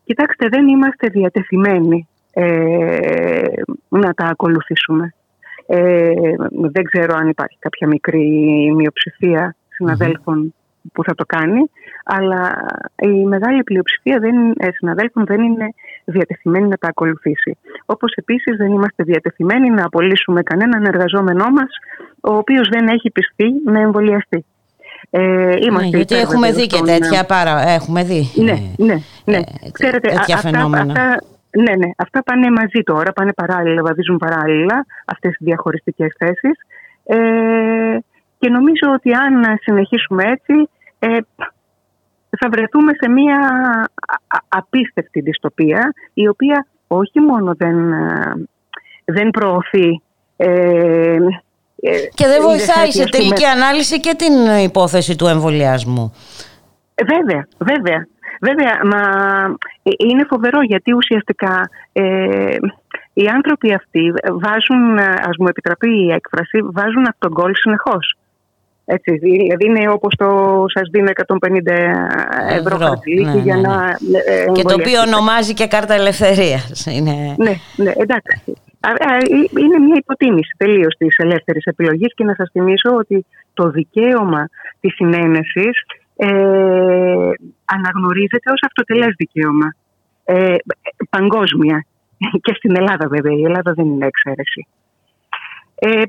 Κοιτάξτε 0.06 0.48
δεν 0.48 0.68
είμαστε 0.68 1.08
διατεθειμένοι 1.08 2.08
ε, 2.34 3.44
να 3.90 4.14
τα 4.14 4.26
ακολουθήσουμε. 4.26 5.14
Ε, 5.66 6.12
δεν 6.50 6.84
ξέρω 6.84 7.16
αν 7.16 7.28
υπάρχει 7.28 7.58
κάποια 7.60 7.88
μικρή 7.88 8.28
μειοψηφία 8.76 9.56
που 10.94 11.04
θα 11.04 11.16
το 11.16 11.26
κάνει, 11.28 11.70
αλλά 12.04 12.66
η 12.96 13.26
μεγάλη 13.26 13.64
πλειοψηφία 13.64 14.20
δεν, 14.20 14.36
ε, 14.58 14.72
συναδέλφων 14.72 15.26
δεν 15.26 15.42
είναι 15.42 15.68
διατεθειμένη 16.06 16.68
να 16.68 16.78
τα 16.78 16.88
ακολουθήσει. 16.88 17.58
Όπως 17.86 18.14
επίσης 18.14 18.58
δεν 18.58 18.72
είμαστε 18.72 19.04
διατεθειμένοι 19.04 19.70
να 19.70 19.86
απολύσουμε 19.86 20.42
κανέναν 20.42 20.86
εργαζόμενό 20.86 21.50
μας, 21.50 21.70
ο 22.22 22.36
οποίος 22.36 22.70
δεν 22.70 22.88
έχει 22.88 23.12
πιστεί 23.12 23.54
να 23.66 23.80
εμβολιαστεί. 23.80 24.46
Ε, 25.10 25.56
είμαστε 25.62 25.90
ναι, 25.90 25.98
γιατί 25.98 26.16
έχουμε 26.16 26.52
δει 26.52 26.68
και 26.68 26.82
τέτοια 26.86 27.26
πάρα. 27.26 27.62
Έχουμε 27.70 28.04
δει. 28.04 28.32
Ναι, 28.36 28.58
ναι, 28.78 28.96
ναι. 29.26 29.38
Ε, 29.38 29.72
Ξέρετε, 29.72 30.10
τέτοια 30.10 30.36
αυτά, 30.36 30.50
φαινόμενα. 30.50 30.92
Αυτά, 30.92 31.24
ναι, 31.52 31.76
ναι, 31.76 31.92
αυτά 31.98 32.24
πάνε 32.24 32.50
μαζί 32.52 32.84
τώρα, 32.84 33.12
πάνε 33.14 33.34
παράλληλα, 33.34 33.82
βαδίζουν 33.82 34.18
παράλληλα 34.18 34.86
αυτές 35.06 35.32
οι 35.32 35.44
διαχωριστικές 35.44 36.16
θέσεις. 36.18 36.60
Ε, 37.04 37.18
και 38.42 38.50
νομίζω 38.50 38.88
ότι 38.94 39.14
αν 39.14 39.58
συνεχίσουμε 39.62 40.24
έτσι 40.24 40.70
ε, 41.00 41.18
θα 42.40 42.50
βρεθούμε 42.52 42.92
σε 43.00 43.10
μια 43.10 43.40
απίστευτη 44.48 45.20
δυστοπία 45.22 45.94
η 46.14 46.28
οποία 46.28 46.68
όχι 46.88 47.20
μόνο 47.20 47.54
δεν, 47.58 47.92
ε, 47.92 48.48
δεν 49.06 49.30
προωθεί 49.30 50.02
ε, 50.38 51.18
και 52.14 52.28
δεν 52.28 52.42
βοηθάει 52.42 52.92
σε 52.92 53.10
τελική 53.10 53.46
ανάλυση 53.46 54.00
και 54.00 54.16
την 54.18 54.64
υπόθεση 54.64 55.16
του 55.16 55.28
εμβολιασμού. 55.28 56.14
Βέβαια, 57.08 57.48
βέβαια. 57.58 58.08
Βέβαια, 58.42 58.80
μα 58.84 59.02
είναι 59.84 60.26
φοβερό 60.30 60.62
γιατί 60.62 60.94
ουσιαστικά 60.94 61.70
οι 63.14 63.28
άνθρωποι 63.28 63.74
αυτοί 63.74 64.14
βάζουν, 64.32 65.00
ας 65.00 65.38
μου 65.40 65.48
επιτραπεί 65.48 65.90
η 65.90 66.12
έκφραση, 66.12 66.62
βάζουν 66.74 67.08
από 67.08 67.20
τον 67.20 67.34
κόλ 67.34 67.52
συνεχώς. 67.56 68.16
Έτσι, 68.86 69.18
δηλαδή 69.18 69.66
είναι 69.66 69.90
όπως 69.90 70.16
το 70.18 70.64
σας 70.74 70.90
δίνω 70.92 71.12
150 71.40 71.60
ευρώ 72.50 72.78
χαρτί 72.78 73.22
ναι, 73.22 73.42
για 73.42 73.56
ναι, 73.56 73.62
να 73.62 73.78
ναι. 73.86 74.20
Ε, 74.26 74.52
Και 74.52 74.64
το 74.64 74.74
οποίο 74.74 75.02
ονομάζει 75.02 75.54
και 75.54 75.68
κάρτα 75.68 75.94
ελευθερίας. 75.94 76.86
Είναι... 76.86 77.36
Ναι, 77.38 77.54
ναι, 77.76 77.92
εντάξει. 77.98 78.44
Είναι 79.60 79.80
μια 79.80 79.96
υποτίμηση 79.98 80.54
τελείως 80.58 80.96
της 80.98 81.18
ελεύθερης 81.18 81.66
επιλογής 81.66 82.14
και 82.16 82.24
να 82.24 82.34
σας 82.36 82.50
θυμίσω 82.52 82.90
ότι 82.96 83.26
το 83.54 83.70
δικαίωμα 83.70 84.50
της 84.80 84.94
συνένεσης 84.94 85.86
ε, 86.16 86.28
αναγνωρίζεται 87.66 88.52
ως 88.52 88.62
αυτοτελές 88.66 89.14
δικαίωμα. 89.18 89.76
Ε, 90.24 90.56
παγκόσμια. 91.10 91.86
Και 92.42 92.54
στην 92.54 92.76
Ελλάδα, 92.76 93.08
βέβαια. 93.08 93.34
Η 93.34 93.44
Ελλάδα 93.44 93.74
δεν 93.74 93.86
είναι 93.86 94.06
εξαίρεση. 94.06 94.68
Ε, 95.76 96.02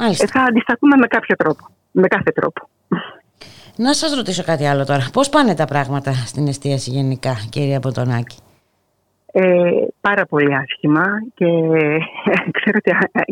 Μάλιστα. 0.00 0.26
θα 0.26 0.42
αντισταθούμε 0.42 0.96
με 0.96 1.06
κάποιο 1.06 1.36
τρόπο, 1.36 1.66
με 1.90 2.08
κάθε 2.08 2.30
τρόπο. 2.30 2.68
Να 3.76 3.92
σας 3.92 4.14
ρωτήσω 4.14 4.42
κάτι 4.42 4.66
άλλο 4.66 4.84
τώρα. 4.84 5.08
Πώς 5.12 5.28
πάνε 5.28 5.54
τα 5.54 5.64
πράγματα 5.64 6.12
στην 6.12 6.48
εστίαση 6.48 6.90
γενικά, 6.90 7.36
κυρία 7.50 7.80
Ποτονάκη. 7.80 8.36
Ε, 9.32 9.70
πάρα 10.00 10.26
πολύ 10.26 10.54
άσχημα 10.54 11.04
και 11.34 11.46
ξέρετε 12.60 12.90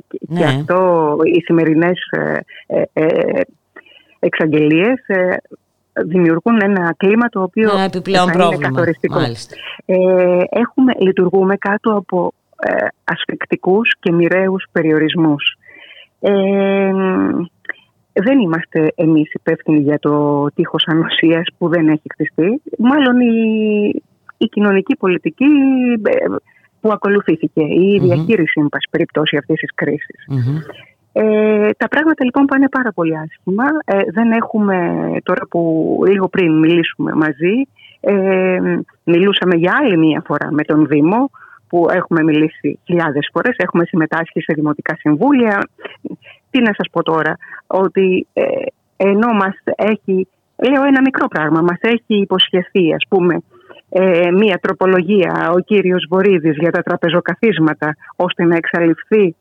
και 0.08 0.18
ναι. 0.28 0.44
αυτό 0.44 1.16
οι 1.34 1.40
σημερινές 1.40 1.98
ε, 2.10 2.40
ε, 2.66 2.82
ε 2.92 3.40
εξαγγελίες 4.20 5.06
ε, 5.06 5.36
δημιουργούν 6.06 6.60
ένα 6.62 6.94
κλίμα 6.96 7.28
το 7.28 7.42
οποίο 7.42 7.70
ένα 7.70 7.82
επιπλέον 7.82 8.32
θα 8.32 8.44
είναι 8.44 8.56
καθοριστικό. 8.56 9.20
έχουμε, 10.48 10.92
λειτουργούμε 10.98 11.56
κάτω 11.56 11.92
από 11.96 12.32
ασφικτικούς 13.04 13.96
και 14.00 14.12
μοιραίους 14.12 14.66
περιορισμούς. 14.72 15.58
Ε, 16.20 16.92
δεν 18.12 18.38
είμαστε 18.38 18.92
εμείς 18.94 19.32
υπεύθυνοι 19.32 19.80
για 19.80 19.98
το 19.98 20.46
τείχος 20.54 20.84
ανοσίας 20.86 21.46
που 21.58 21.68
δεν 21.68 21.88
έχει 21.88 22.02
χτιστεί. 22.12 22.62
Μάλλον 22.78 23.20
η, 23.20 24.02
η 24.36 24.46
κοινωνική 24.46 24.96
πολιτική 24.96 25.44
ε, 26.02 26.26
που 26.80 26.92
ακολουθήθηκε, 26.92 27.62
η 27.62 27.98
διαχείριση, 28.02 28.60
εν 28.60 28.68
πάση 28.68 28.88
περιπτώσει, 28.90 29.36
αυτής 29.36 29.58
της 29.58 29.74
κρίσης. 29.74 30.26
Ε, 31.12 31.70
τα 31.76 31.88
πράγματα 31.88 32.24
λοιπόν 32.24 32.44
πάνε 32.44 32.68
πάρα 32.68 32.92
πολύ 32.92 33.18
άσχημα. 33.18 33.64
Ε, 33.84 33.98
δεν 34.12 34.30
έχουμε, 34.30 34.76
τώρα 35.22 35.46
που 35.50 36.02
λίγο 36.06 36.28
πριν 36.28 36.58
μιλήσουμε 36.58 37.12
μαζί, 37.14 37.54
ε, 38.00 38.58
μιλούσαμε 39.04 39.56
για 39.56 39.72
άλλη 39.80 39.96
μία 39.98 40.22
φορά 40.26 40.48
με 40.52 40.62
τον 40.62 40.86
Δήμο, 40.86 41.30
που 41.68 41.86
έχουμε 41.90 42.22
μιλήσει 42.22 42.78
χιλιάδες 42.84 43.28
φορές, 43.32 43.56
έχουμε 43.56 43.84
συμμετάσχει 43.84 44.40
σε 44.40 44.52
δημοτικά 44.54 44.96
συμβούλια. 44.98 45.68
Τι 46.50 46.60
να 46.60 46.72
σας 46.76 46.88
πω 46.90 47.02
τώρα, 47.02 47.36
ότι 47.66 48.26
ε, 48.32 48.42
ενώ 48.96 49.32
μας 49.32 49.54
έχει, 49.76 50.28
λέω 50.56 50.84
ένα 50.84 51.00
μικρό 51.00 51.28
πράγμα, 51.28 51.60
μας 51.60 51.78
έχει 51.80 52.20
υποσχεθεί 52.20 52.94
ας 52.94 53.04
πούμε 53.08 53.42
ε, 53.90 54.30
μία 54.30 54.58
τροπολογία 54.62 55.50
ο 55.56 55.58
κύριος 55.58 56.06
Βορύδης 56.10 56.56
για 56.56 56.70
τα 56.70 56.82
τραπεζοκαθίσματα 56.82 57.96
ώστε 58.16 58.44
να 58.44 58.56
εξαλειφθεί 58.56 59.36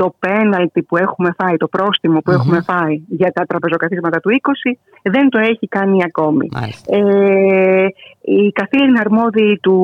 το 0.00 0.14
πέναλτι 0.18 0.82
που 0.82 0.96
έχουμε 0.96 1.34
φάει, 1.38 1.56
το 1.56 1.68
πρόστιμο 1.68 2.18
που 2.18 2.30
έχουμε 2.30 2.60
φάει 2.60 3.02
για 3.08 3.32
τα 3.32 3.44
τραπεζοκαθίσματα 3.44 4.20
του 4.20 4.30
20 4.30 4.76
δεν 5.02 5.28
το 5.28 5.38
έχει 5.38 5.68
κάνει 5.68 6.02
ακόμη. 6.04 6.48
Ε, 6.86 7.86
οι 8.20 8.52
καθήλυνα 8.52 9.00
αρμόδιοι 9.00 9.58
του 9.62 9.78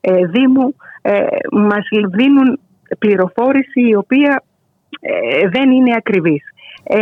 ε, 0.00 0.26
Δήμου 0.26 0.74
ε, 1.02 1.20
μας 1.52 1.86
δίνουν 2.10 2.60
πληροφόρηση 2.98 3.80
η 3.88 3.94
οποία 3.94 4.42
ε, 5.00 5.48
δεν 5.48 5.70
είναι 5.70 5.94
ακριβής. 5.96 6.42
Ε, 6.82 6.98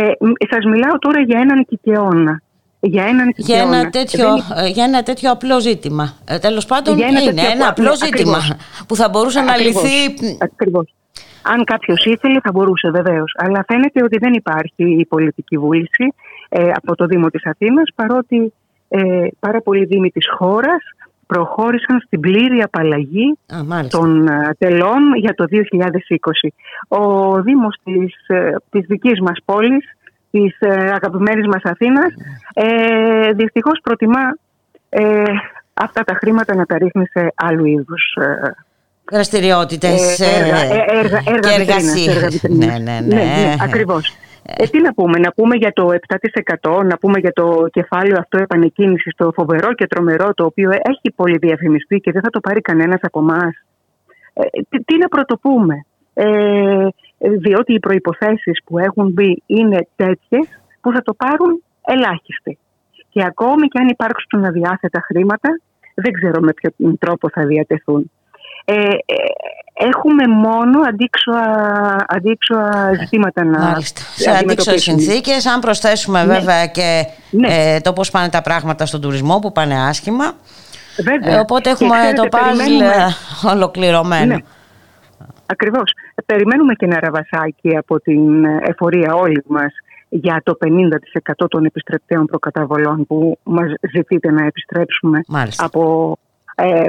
σας 0.49 0.65
μιλάω 0.65 0.97
τώρα 0.99 1.19
για 1.19 1.39
έναν 1.39 1.65
κικαιώνα. 1.65 2.41
Για, 2.79 3.03
έναν 3.03 3.33
για, 3.35 3.61
ένα 3.61 3.89
τέτοιο, 3.89 4.27
δεν... 4.55 4.67
για 4.67 4.83
ένα 4.83 5.03
τέτοιο 5.03 5.31
απλό 5.31 5.59
ζήτημα. 5.59 6.13
Ε, 6.25 6.37
τέλος 6.37 6.65
πάντων 6.65 7.01
ένα 7.01 7.21
είναι 7.21 7.41
ένα 7.41 7.67
απλό 7.67 7.95
ζήτημα 7.95 8.39
που 8.87 8.95
θα 8.95 9.09
μπορούσε 9.09 9.41
να 9.41 9.57
λυθεί... 9.57 9.97
Ακριβώς. 10.41 10.93
Αν 11.43 11.63
κάποιος 11.63 12.05
ήθελε 12.05 12.39
θα 12.43 12.51
μπορούσε 12.51 12.89
βεβαίως. 12.89 13.33
Αλλά 13.37 13.63
φαίνεται 13.67 14.03
ότι 14.03 14.17
δεν 14.17 14.33
υπάρχει 14.33 14.99
η 14.99 15.05
πολιτική 15.05 15.57
βούληση 15.57 16.13
ε, 16.49 16.71
από 16.75 16.95
το 16.95 17.05
Δήμο 17.05 17.29
της 17.29 17.45
Αθήνας 17.45 17.89
παρότι 17.95 18.53
ε, 18.87 19.27
πάρα 19.39 19.61
πολλοί 19.61 19.85
δήμοι 19.85 20.09
της 20.09 20.27
χώρας 20.37 20.83
προχώρησαν 21.27 21.99
στην 22.05 22.19
πλήρη 22.19 22.61
απαλλαγή 22.61 23.37
των 23.89 24.27
ε, 24.27 24.55
τελών 24.57 25.15
για 25.15 25.33
το 25.33 25.45
2020. 25.51 25.57
Ο 26.87 27.41
Δήμος 27.41 27.75
της, 27.83 28.27
ε, 28.27 28.55
της 28.69 28.85
δικής 28.85 29.19
μας 29.19 29.37
πόλης, 29.45 29.85
της 30.31 30.57
ε, 30.59 30.69
αγαπημένης 30.69 31.45
μας 31.47 31.63
Αθήνας, 31.63 32.13
ε, 32.53 33.31
δυστυχώς 33.31 33.79
προτιμά 33.83 34.37
ε, 34.89 35.23
αυτά 35.73 36.03
τα 36.03 36.13
χρήματα 36.13 36.55
να 36.55 36.65
τα 36.65 36.77
ρίχνει 36.77 37.07
σε 37.07 37.33
άλλου 37.35 37.65
είδους 37.65 38.17
δραστηριότητες 39.11 40.19
έργα, 40.19 40.61
έργα, 40.99 41.21
έργα, 41.25 41.39
και 41.39 41.61
εργασίες. 41.61 42.43
Ναι, 42.43 42.65
ναι, 42.65 42.77
ναι, 42.77 42.99
ναι, 42.99 43.15
ναι, 43.15 43.55
ακριβώς. 43.61 44.15
Ε, 44.45 44.65
τι 44.65 44.81
να 44.81 44.93
πούμε, 44.93 45.19
να 45.19 45.31
πούμε 45.33 45.55
για 45.55 45.73
το 45.73 45.89
7%, 46.61 46.83
να 46.83 46.97
πούμε 46.97 47.19
για 47.19 47.33
το 47.33 47.67
κεφάλαιο 47.71 48.15
αυτό 48.19 48.37
επανεκκίνησης, 48.37 49.13
το 49.15 49.31
φοβερό 49.31 49.73
και 49.73 49.87
τρομερό, 49.87 50.33
το 50.33 50.45
οποίο 50.45 50.69
έχει 50.71 51.11
πολύ 51.15 51.37
διαφημιστεί 51.37 51.97
και 51.97 52.11
δεν 52.11 52.21
θα 52.21 52.29
το 52.29 52.39
πάρει 52.39 52.61
κανένας 52.61 52.99
από 53.01 53.19
εμάς. 53.19 53.63
Ε, 54.33 54.43
τι, 54.85 54.97
να 54.97 55.07
πρωτοπούμε; 55.07 55.85
Ε, 56.13 56.87
διότι 57.17 57.73
οι 57.73 57.79
προϋποθέσεις 57.79 58.63
που 58.65 58.77
έχουν 58.79 59.11
μπει 59.11 59.43
είναι 59.45 59.87
τέτοιες 59.95 60.47
που 60.81 60.91
θα 60.91 61.01
το 61.01 61.13
πάρουν 61.13 61.63
ελάχιστοι. 61.85 62.57
Και 63.09 63.23
ακόμη 63.25 63.67
και 63.67 63.79
αν 63.79 63.87
υπάρξουν 63.87 64.45
αδιάθετα 64.45 65.01
χρήματα, 65.01 65.49
δεν 65.95 66.11
ξέρω 66.13 66.39
με 66.41 66.53
ποιο 66.53 66.95
τρόπο 66.99 67.29
θα 67.29 67.45
διατεθούν. 67.45 68.11
Ε, 68.65 68.73
ε 68.73 68.97
έχουμε 69.73 70.27
μόνο 70.27 70.79
αντίξωα, 70.87 72.05
αντίξωα 72.07 72.93
ζητήματα 72.99 73.43
να 73.43 73.59
Μάλιστα. 73.59 74.01
Σε 74.15 74.29
αντίξωες 74.29 74.81
συνθήκες, 74.81 75.45
αν 75.45 75.59
προσθέσουμε 75.59 76.23
ναι. 76.23 76.33
βέβαια 76.33 76.67
και 76.67 77.05
ναι. 77.29 77.47
ε, 77.49 77.79
το 77.79 77.93
πώς 77.93 78.11
πάνε 78.11 78.29
τα 78.29 78.41
πράγματα 78.41 78.85
στον 78.85 79.01
τουρισμό 79.01 79.39
που 79.39 79.51
πάνε 79.51 79.81
άσχημα. 79.81 80.33
Βέβαια. 81.03 81.35
Ε, 81.35 81.39
οπότε 81.39 81.69
έχουμε 81.69 81.95
το 82.15 82.27
παζλ 82.27 82.73
ολοκληρωμένο. 83.53 84.35
Ναι. 84.35 84.41
Ακριβώς. 85.45 85.93
Περιμένουμε 86.25 86.73
και 86.73 86.85
ένα 86.85 86.99
ραβασάκι 86.99 87.77
από 87.77 87.99
την 87.99 88.45
εφορία 88.45 89.13
όλοι 89.13 89.43
μας 89.47 89.73
για 90.09 90.41
το 90.43 90.57
50% 90.65 91.45
των 91.49 91.65
επιστρεπτέων 91.65 92.25
προκαταβολών 92.25 93.05
που 93.05 93.39
μας 93.43 93.71
ζητείτε 93.93 94.31
να 94.31 94.45
επιστρέψουμε 94.45 95.21
από 95.57 96.13
ε, 96.17 96.32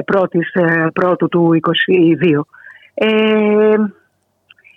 πρώτης, 0.05 0.53
ε, 0.53 0.87
πρώτου 0.93 1.27
του 1.27 1.49
2022. 1.49 2.47
Ε, 2.93 3.07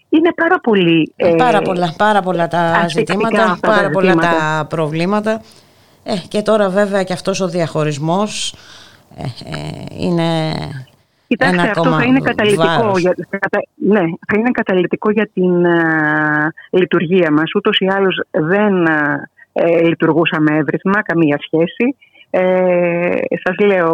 είναι 0.08 0.32
πάρα 0.36 0.60
πολύ... 0.62 1.12
Ε, 1.16 1.34
πάρα, 1.36 1.62
πολλά, 1.62 1.94
πάρα 1.98 2.20
πολλά 2.22 2.48
τα 2.48 2.86
ζητήματα, 2.88 3.58
πάρα 3.60 3.90
πολλά 3.90 4.14
τα 4.14 4.66
προβλήματα. 4.68 5.42
Ε, 6.04 6.14
και 6.28 6.42
τώρα 6.42 6.68
βέβαια 6.68 7.02
και 7.02 7.12
αυτός 7.12 7.40
ο 7.40 7.48
διαχωρισμός 7.48 8.54
ε, 9.16 9.24
είναι 9.98 10.52
Κοιτάξτε, 11.26 11.56
ένα 11.56 11.70
αυτό 11.70 11.90
θα 11.90 12.04
είναι, 12.04 12.20
καταλητικό 12.20 12.98
για, 12.98 13.14
ναι, 13.74 14.00
θα 14.00 14.38
είναι 14.38 14.50
καταλητικό 14.50 15.10
για 15.10 15.30
την 15.34 15.66
λειτουργία 16.70 17.32
μας. 17.32 17.54
Ούτως 17.54 17.78
ή 17.78 17.86
άλλως 17.86 18.20
δεν 18.30 18.86
ε, 19.60 19.82
λειτουργούσαμε 19.82 20.56
εύρυθμα, 20.56 21.02
καμία 21.02 21.38
σχέση. 21.40 21.96
Ε, 22.30 23.16
σας 23.44 23.66
λέω, 23.66 23.92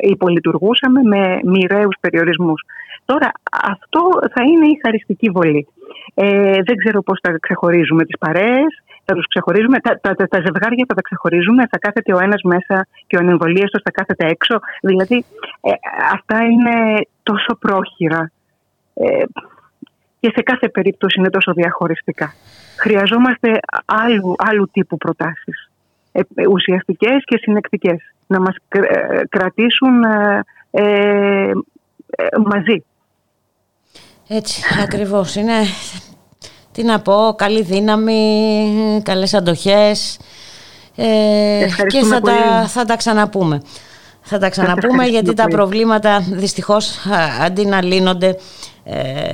υπολειτουργούσαμε 0.00 1.02
με 1.02 1.40
μοιραίους 1.44 1.96
περιορισμούς. 2.00 2.62
Τώρα 3.04 3.32
αυτό 3.50 4.00
θα 4.34 4.42
είναι 4.42 4.66
η 4.66 4.78
χαριστική 4.82 5.30
βολή. 5.30 5.66
Ε, 6.14 6.58
δεν 6.64 6.76
ξέρω 6.76 7.02
πώς 7.02 7.18
θα 7.22 7.38
ξεχωρίζουμε 7.40 8.04
τις 8.04 8.18
παρέες, 8.18 8.82
θα 9.04 9.14
τους 9.14 9.26
ξεχωρίζουμε, 9.28 9.78
τα, 9.78 9.98
τα, 10.00 10.14
τα, 10.14 10.28
τα 10.28 10.40
ζευγάρια 10.44 10.84
θα 10.88 10.94
τα 10.94 11.02
ξεχωρίζουμε, 11.02 11.66
θα 11.70 11.78
κάθεται 11.78 12.14
ο 12.14 12.18
ένας 12.18 12.42
μέσα 12.42 12.86
και 13.06 13.16
ο 13.16 13.18
ανεμβολίαστος 13.20 13.82
θα 13.84 13.90
κάθεται 13.90 14.26
έξω. 14.26 14.58
Δηλαδή 14.82 15.24
ε, 15.60 15.70
αυτά 16.12 16.42
είναι 16.42 17.06
τόσο 17.22 17.56
πρόχειρα 17.58 18.30
ε, 18.94 19.24
και 20.20 20.32
σε 20.34 20.42
κάθε 20.42 20.68
περίπτωση 20.68 21.18
είναι 21.18 21.30
τόσο 21.30 21.52
διαχωριστικά. 21.52 22.32
Χρειαζόμαστε 22.78 23.60
άλλου, 23.84 24.34
άλλου 24.38 24.68
τύπου 24.72 24.96
προτάσεις, 24.96 25.70
ε, 25.70 25.73
ουσιαστικές 26.50 27.24
και 27.24 27.38
συνεκτικές, 27.40 28.14
να 28.26 28.40
μας 28.40 28.56
ε, 28.68 29.20
κρατήσουν 29.28 30.02
ε, 30.70 31.50
μαζί. 32.46 32.84
Έτσι, 34.28 34.62
ακριβώς. 34.82 35.34
Είναι, 35.34 35.52
τι 36.72 36.82
να 36.82 37.00
πω, 37.00 37.34
καλή 37.36 37.62
δύναμη, 37.62 39.00
καλές 39.04 39.34
αντοχές 39.34 40.18
ε, 40.96 41.66
και 41.86 42.02
θα 42.02 42.20
τα, 42.20 42.66
θα 42.66 42.84
τα 42.84 42.96
ξαναπούμε. 42.96 43.62
Θα 44.26 44.38
τα 44.38 44.48
ξαναπούμε 44.48 45.04
γιατί 45.04 45.34
τα 45.34 45.44
προβλήματα 45.48 46.20
δυστυχώς 46.30 46.98
αντί 47.40 47.66
να 47.66 47.82
λύνονται 47.82 48.36
ε, 48.84 49.32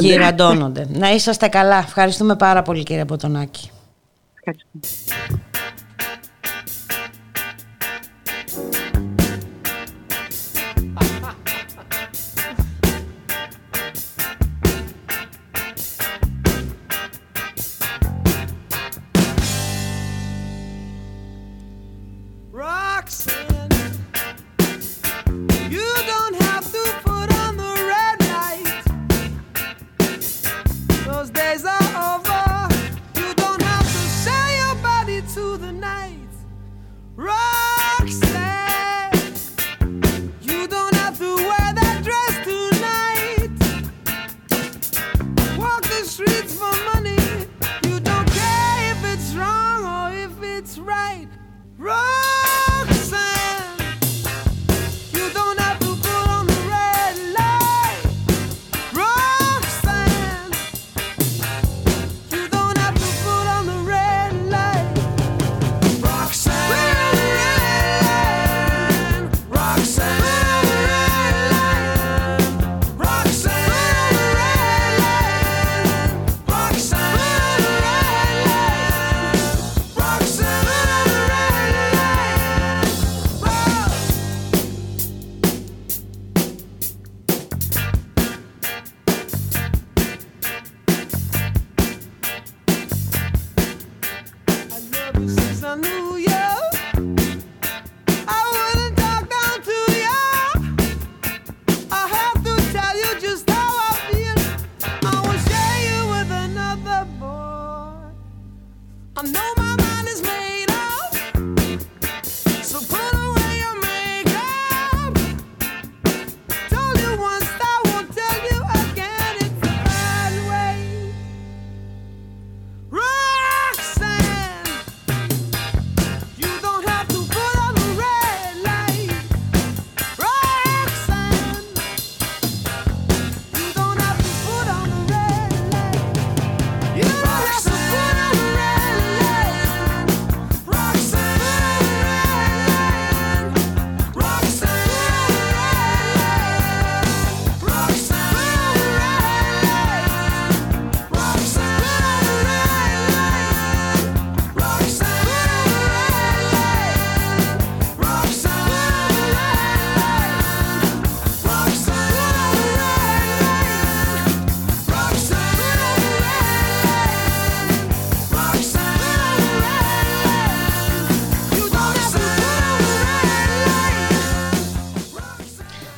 γυραντώνονται. 0.00 0.86
να 0.88 1.10
είσαστε 1.10 1.48
καλά. 1.48 1.78
Ευχαριστούμε 1.78 2.36
πάρα 2.36 2.62
πολύ 2.62 2.82
κύριε 2.82 3.04
Ποτονάκη. 3.04 3.70
Ευχαριστώ. 4.34 5.43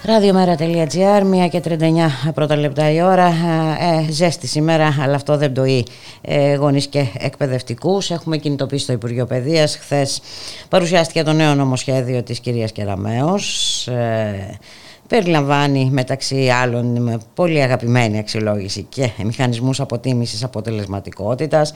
Ραδιομέρα.gr, 0.06 1.46
1 1.46 1.48
και 1.50 1.62
39 1.64 2.32
πρώτα 2.34 2.56
λεπτά 2.56 2.90
η 2.90 3.02
ώρα. 3.02 3.26
Ε, 3.26 4.12
ζέστη 4.12 4.46
σήμερα, 4.46 4.96
αλλά 5.00 5.14
αυτό 5.14 5.36
δεν 5.36 5.52
πτωεί 5.52 5.86
ε, 6.20 6.54
γονείς 6.54 6.86
και 6.86 7.06
εκπαιδευτικούς. 7.18 8.10
Έχουμε 8.10 8.36
κινητοποιήσει 8.36 8.86
το 8.86 8.92
Υπουργείο 8.92 9.26
Παιδείας. 9.26 9.76
Χθες 9.76 10.20
παρουσιάστηκε 10.68 11.22
το 11.22 11.32
νέο 11.32 11.54
νομοσχέδιο 11.54 12.22
της 12.22 12.40
κυρίας 12.40 12.72
Κεραμέως. 12.72 13.86
Ε, 13.88 14.58
περιλαμβάνει 15.06 15.88
μεταξύ 15.92 16.48
άλλων 16.48 17.20
πολύ 17.34 17.62
αγαπημένη 17.62 18.18
αξιολόγηση 18.18 18.82
και 18.82 19.10
μηχανισμούς 19.24 19.80
αποτίμησης 19.80 20.44
αποτελεσματικότητας, 20.44 21.72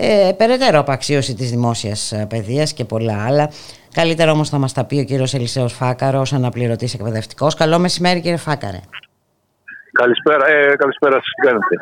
ε, 0.00 0.32
περαιτέρω 0.32 0.78
απαξίωση 0.78 1.34
της 1.34 1.50
δημόσιας 1.50 2.14
παιδείας 2.28 2.72
και 2.72 2.84
πολλά 2.84 3.24
άλλα. 3.26 3.50
Καλύτερα 3.92 4.32
όμως 4.32 4.48
θα 4.48 4.58
μας 4.58 4.72
τα 4.72 4.84
πει 4.84 4.98
ο 4.98 5.04
κύριος 5.04 5.34
Ελισέος 5.34 5.72
Φάκαρος, 5.72 6.32
αναπληρωτής 6.32 6.94
εκπαιδευτικός. 6.94 7.54
Καλό 7.54 7.78
μεσημέρι 7.78 8.20
κύριε 8.20 8.36
Φάκαρε. 8.36 8.80
Καλησπέρα, 9.92 10.46
ε, 10.46 10.76
καλησπέρα 10.76 11.14
σας, 11.14 11.24
τι 11.34 11.46
κάνετε; 11.46 11.74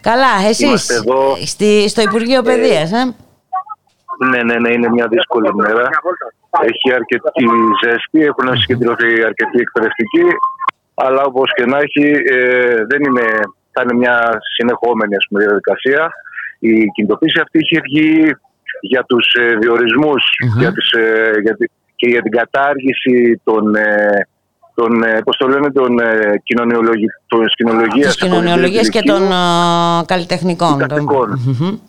Καλά, 0.00 0.32
εσείς; 0.48 0.88
Εδώ... 0.88 1.36
στη, 1.52 1.88
στο 1.88 2.02
Υπουργείο 2.02 2.38
ε, 2.38 2.42
Παιδείας, 2.42 2.92
ε; 2.92 3.02
Ναι, 4.30 4.42
ναι, 4.42 4.56
ναι, 4.58 4.70
είναι 4.72 4.88
μια 4.88 5.06
δύσκολη 5.08 5.54
μέρα. 5.54 5.88
Έχει 6.70 6.88
αρκετή 6.94 7.46
ζέστη, 7.82 8.20
έχουν 8.30 8.56
συγκεντρωθεί 8.56 9.10
αρκετοί 9.30 9.58
εκπαιδευτικοί, 9.66 10.26
αλλά 10.94 11.22
όπως 11.22 11.48
και 11.56 11.64
να 11.64 11.78
έχει, 11.78 12.06
ε, 12.34 12.74
δεν 12.90 13.00
είναι, 13.06 13.26
θα 13.72 13.80
είναι 13.82 13.94
μια 13.94 14.16
συνεχόμενη 14.56 15.14
ας 15.16 15.26
πούμε, 15.28 15.44
διαδικασία. 15.44 16.10
Η 16.58 16.84
κινητοποίηση 16.94 17.40
αυτή 17.40 17.58
είχε 17.58 17.80
βγει 17.80 18.34
για 18.80 19.04
τους 19.04 19.34
ε, 19.34 19.56
διορισμούς 19.56 20.22
για 20.58 20.72
τις, 20.72 20.90
ε, 20.92 21.30
για, 21.42 21.56
και 21.96 22.08
για 22.08 22.22
την 22.22 22.30
κατάργηση 22.30 23.40
των, 23.44 23.74
ε, 23.74 24.26
των, 24.74 25.02
ε, 25.02 25.20
πώς 25.24 25.36
το 25.36 25.48
λένε, 25.48 25.70
των 25.72 25.98
ε, 25.98 26.42
κοινωνιολογίας, 26.42 28.14
κοινωνιολογίας 28.16 28.88
και 28.88 29.02
των 29.02 29.22
uh, 29.22 30.04
καλλιτεχνικών. 30.06 30.76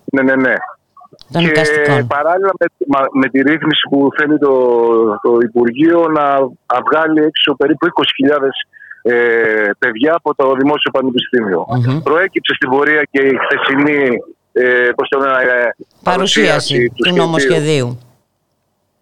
Ναι, 0.06 0.22
ναι, 0.22 0.36
ναι. 0.36 0.54
Και 1.32 2.06
παράλληλα 2.08 2.52
με, 2.60 2.66
με, 3.14 3.28
τη 3.30 3.42
ρύθμιση 3.42 3.82
που 3.90 4.10
θέλει 4.18 4.38
το, 4.38 4.54
το 5.22 5.38
Υπουργείο 5.42 6.08
να 6.08 6.26
βγάλει 6.88 7.22
έξω 7.24 7.56
περίπου 7.56 7.88
20.000 7.88 7.92
ε, 9.02 9.70
παιδιά 9.80 10.14
από 10.16 10.36
το 10.36 10.54
Δημόσιο 10.54 10.92
Πανεπιστήμιο. 10.92 11.66
Mm-hmm. 11.70 12.04
Προέκυψε 12.04 12.54
στην 12.54 12.70
πορεία 12.70 13.04
και 13.12 13.22
η 13.22 13.38
χθεσινή 13.44 14.24
ε, 14.52 14.90
πώς 14.96 15.08
το 15.10 15.24
ε, 15.24 15.76
παρουσίαση 16.04 16.92
του, 16.96 17.04
του 17.04 17.16
νομοσχεδίου. 17.16 18.00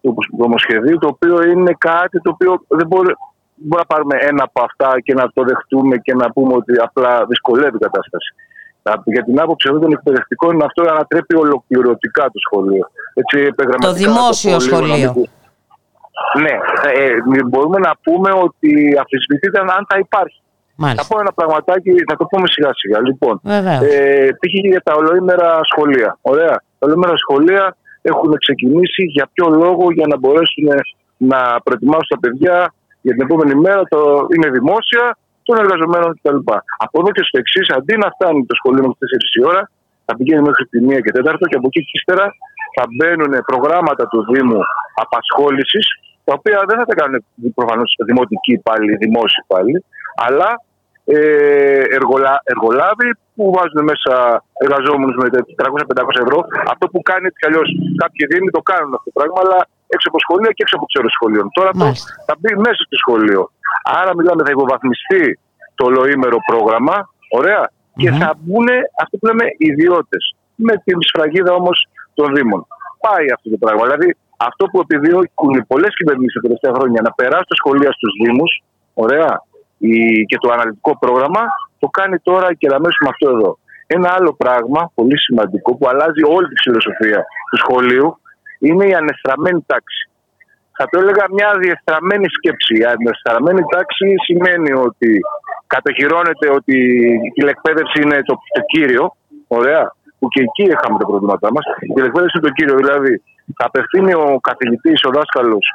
Του 0.00 0.14
νομοσχεδίου, 0.38 0.98
το 0.98 1.06
οποίο 1.06 1.42
είναι 1.42 1.74
κάτι 1.78 2.20
το 2.20 2.30
οποίο 2.30 2.64
δεν 2.68 2.86
μπορεί, 2.86 3.14
μπορεί 3.54 3.82
να 3.82 3.86
πάρουμε 3.86 4.16
ένα 4.20 4.42
από 4.42 4.62
αυτά 4.64 5.00
και 5.00 5.14
να 5.14 5.30
το 5.32 5.42
δεχτούμε 5.42 5.96
και 5.96 6.14
να 6.14 6.30
πούμε 6.30 6.54
ότι 6.54 6.72
απλά 6.80 7.24
δυσκολεύει 7.26 7.76
η 7.76 7.78
κατάσταση. 7.78 8.34
Για 9.04 9.24
την 9.24 9.40
άποψη 9.40 9.68
εδώ 9.70 9.78
των 9.78 9.92
εκπαιδευτικών 9.92 10.54
είναι 10.54 10.64
αυτό 10.64 10.82
ανατρέπει 10.90 11.36
ολοκληρωτικά 11.36 12.24
το 12.24 12.38
σχολείο. 12.46 12.90
Έτσι, 13.14 13.52
το 13.80 13.92
δημόσιο 13.92 14.52
το 14.52 14.60
σχολείο. 14.60 15.14
Ναι, 16.40 16.58
ε, 16.92 17.44
μπορούμε 17.46 17.78
να 17.78 17.92
πούμε 18.02 18.30
ότι 18.32 18.98
αφισβητείται 19.00 19.58
αν 19.58 19.86
θα 19.88 19.98
υπάρχει. 19.98 20.42
Μάλιστα. 20.82 21.02
Θα 21.02 21.08
πω 21.10 21.20
ένα 21.24 21.32
πραγματάκι, 21.40 21.90
θα 22.08 22.16
το 22.20 22.24
πούμε 22.30 22.46
σιγά 22.54 22.70
σιγά. 22.80 22.98
Λοιπόν, 23.08 23.34
ε, 23.44 24.28
για 24.72 24.82
τα 24.86 24.92
ολοήμερα 25.00 25.60
σχολεία. 25.70 26.10
Ωραία. 26.32 26.54
Τα 26.78 26.84
ολοήμερα 26.86 27.16
σχολεία 27.16 27.76
έχουν 28.10 28.30
ξεκινήσει 28.44 29.02
για 29.16 29.26
ποιο 29.32 29.46
λόγο, 29.62 29.84
για 29.96 30.06
να 30.12 30.16
μπορέσουν 30.18 30.66
να 31.30 31.40
προετοιμάσουν 31.64 32.10
τα 32.14 32.18
παιδιά 32.22 32.56
για 33.04 33.12
την 33.14 33.22
επόμενη 33.26 33.54
μέρα. 33.64 33.82
Το, 33.92 34.00
είναι 34.34 34.48
δημόσια 34.58 35.04
των 35.46 35.54
εργαζομένων 35.62 36.10
κτλ. 36.16 36.38
Από 36.84 36.96
εδώ 37.00 37.10
και 37.16 37.24
στο 37.28 37.36
εξής, 37.42 37.66
αντί 37.76 37.94
να 38.02 38.08
φτάνει 38.14 38.40
το 38.50 38.54
σχολείο 38.60 38.82
μέχρι 38.86 38.98
4 39.00 39.40
η 39.40 39.42
ώρα, 39.50 39.62
θα 40.06 40.12
πηγαίνει 40.16 40.42
μέχρι 40.48 40.64
τη 40.70 40.76
1 40.86 41.00
και 41.04 41.12
4 41.18 41.46
και 41.50 41.58
από 41.60 41.66
εκεί 41.70 41.80
και 41.88 41.96
ύστερα 42.00 42.26
θα 42.76 42.84
μπαίνουν 42.94 43.32
προγράμματα 43.50 44.02
του 44.10 44.18
Δήμου 44.30 44.60
απασχόλησης, 45.04 45.86
τα 46.26 46.32
οποία 46.38 46.58
δεν 46.68 46.76
θα 46.80 46.84
τα 46.90 46.94
κάνουν 47.00 47.24
προφανώς 47.58 47.90
δημοτικοί 48.10 48.52
υπάλληλοι, 48.60 48.94
δημόσιοι 49.04 49.40
υπάλληλοι, 49.44 49.80
αλλά 50.26 50.50
ε, 50.52 50.67
εργολα, 51.98 52.32
εργολάβοι 52.52 53.08
που 53.34 53.44
βάζουν 53.54 53.80
μέσα 53.90 54.14
εργαζόμενους 54.64 55.16
με 55.20 55.26
300-500 55.60 56.24
ευρώ. 56.24 56.38
Αυτό 56.72 56.84
που 56.92 57.00
κάνει 57.10 57.24
έτσι 57.28 57.38
κι 57.40 57.48
αλλιώς 57.48 57.68
κάποιοι 58.02 58.22
Δήμοι 58.30 58.50
το 58.56 58.62
κάνουν 58.70 58.92
αυτό 58.98 59.08
το 59.10 59.16
πράγμα, 59.18 59.38
αλλά 59.44 59.58
έξω 59.94 60.06
από 60.10 60.18
σχολεία 60.24 60.50
και 60.54 60.62
έξω 60.64 60.76
από 60.78 60.86
τι 60.88 60.94
ώρε 61.00 61.10
σχολείων. 61.16 61.46
Τώρα 61.56 61.68
αυτό 61.74 61.88
θα 62.26 62.34
μπει 62.38 62.52
μέσα 62.66 62.80
στο 62.88 62.96
σχολείο. 63.02 63.42
Άρα 63.98 64.10
μιλάμε, 64.18 64.40
θα 64.46 64.52
υποβαθμιστεί 64.56 65.24
το 65.78 65.82
ολοήμερο 65.90 66.38
πρόγραμμα, 66.50 66.96
και 68.00 68.10
θα 68.20 68.30
μπουν 68.38 68.68
αυτό 69.02 69.14
που 69.18 69.26
λέμε 69.26 69.44
ιδιώτες. 69.70 70.22
Με 70.54 70.74
την 70.84 70.96
σφραγίδα 71.08 71.52
όμως 71.60 71.76
των 72.14 72.34
Δήμων. 72.34 72.66
Πάει 73.06 73.26
αυτό 73.36 73.50
το 73.50 73.56
πράγμα. 73.64 73.82
Δηλαδή, 73.86 74.16
αυτό 74.36 74.64
που 74.70 74.78
επιδιώκουν 74.84 75.54
πολλές 75.66 75.92
κυβερνήσεις 75.98 76.34
τα 76.34 76.40
τελευταία 76.46 76.72
χρόνια 76.78 77.00
να 77.06 77.12
περάσουν 77.18 77.50
τα 77.52 77.58
σχολεία 77.60 77.92
στους 77.92 78.12
Δήμους, 78.22 78.52
ωραία, 78.94 79.42
και 80.28 80.36
το 80.40 80.48
αναλυτικό 80.52 80.98
πρόγραμμα, 80.98 81.42
το 81.78 81.88
κάνει 81.88 82.18
τώρα 82.18 82.54
και 82.54 82.66
αμέσω 82.74 82.96
με 83.04 83.08
αυτό 83.12 83.30
εδώ. 83.30 83.58
Ένα 83.86 84.08
άλλο 84.16 84.32
πράγμα 84.42 84.90
πολύ 84.94 85.18
σημαντικό 85.18 85.76
που 85.76 85.88
αλλάζει 85.88 86.22
όλη 86.36 86.48
τη 86.48 86.60
φιλοσοφία 86.64 87.20
του 87.50 87.56
σχολείου 87.62 88.18
είναι 88.58 88.84
η 88.86 88.94
ανεστραμμένη 88.94 89.64
τάξη 89.66 90.08
θα 90.78 90.84
το 90.90 90.96
έλεγα 91.02 91.24
μια 91.36 91.50
διεστραμμένη 91.62 92.26
σκέψη. 92.36 92.74
Η 92.82 92.84
διεστραμμένη 93.02 93.62
τάξη 93.74 94.06
σημαίνει 94.26 94.72
ότι 94.88 95.10
κατοχυρώνεται 95.74 96.46
ότι 96.58 96.76
η 97.26 97.30
τηλεκπαίδευση 97.36 97.98
είναι 98.04 98.18
το, 98.28 98.34
το 98.56 98.62
κύριο. 98.72 99.04
Ωραία. 99.58 99.82
Που 100.18 100.26
και 100.32 100.42
εκεί 100.46 100.64
είχαμε 100.72 100.96
τα 101.00 101.06
προβλήματά 101.10 101.48
μας. 101.54 101.64
Η 101.88 101.92
τηλεκπαίδευση 101.94 102.36
είναι 102.36 102.48
το 102.48 102.54
κύριο. 102.58 102.76
Δηλαδή, 102.82 103.12
θα 103.58 103.64
απευθύνει 103.70 104.12
ο 104.24 104.28
καθηγητής, 104.48 104.98
ο 105.08 105.10
δάσκαλος, 105.16 105.66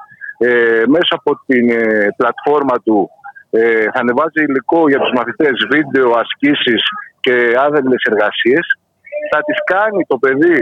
ε, 0.48 0.84
μέσα 0.96 1.14
από 1.20 1.32
την 1.48 1.66
ε, 1.70 2.08
πλατφόρμα 2.18 2.76
του, 2.86 2.98
ε, 3.60 3.84
θα 3.94 4.00
ανεβάζει 4.04 4.40
υλικό 4.48 4.82
για 4.92 5.00
τους 5.04 5.12
μαθητές, 5.18 5.56
βίντεο, 5.74 6.08
ασκήσεις 6.24 6.84
και 7.26 7.36
άδελες 7.66 8.02
εργασίες. 8.12 8.66
Θα 9.32 9.40
τις 9.48 9.60
κάνει 9.74 10.02
το 10.12 10.18
παιδί 10.24 10.58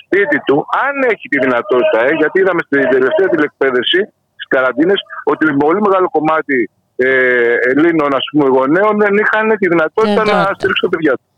σπίτι 0.00 0.38
του, 0.46 0.56
αν 0.84 0.94
έχει 1.12 1.26
τη 1.32 1.38
δυνατότητα, 1.44 1.98
ε, 2.08 2.12
γιατί 2.20 2.36
είδαμε 2.40 2.62
στην 2.66 2.80
τελευταία 2.94 3.28
τηλεκπαίδευση, 3.34 4.00
στις 4.36 4.46
καραντίνες, 4.54 5.00
ότι 5.24 5.42
πολύ 5.64 5.80
μεγάλο 5.86 6.08
κομμάτι 6.16 6.70
ε, 6.96 7.54
Ελλήνων 7.70 8.10
ας 8.20 8.24
πούμε, 8.30 8.46
γονέων 8.56 8.94
δεν 9.02 9.14
είχαν 9.22 9.46
τη 9.60 9.66
δυνατότητα 9.72 10.22
να 10.30 10.36
στηρίξουν 10.56 10.84
τα 10.88 10.92
παιδιά 10.92 11.12
τους. 11.16 11.28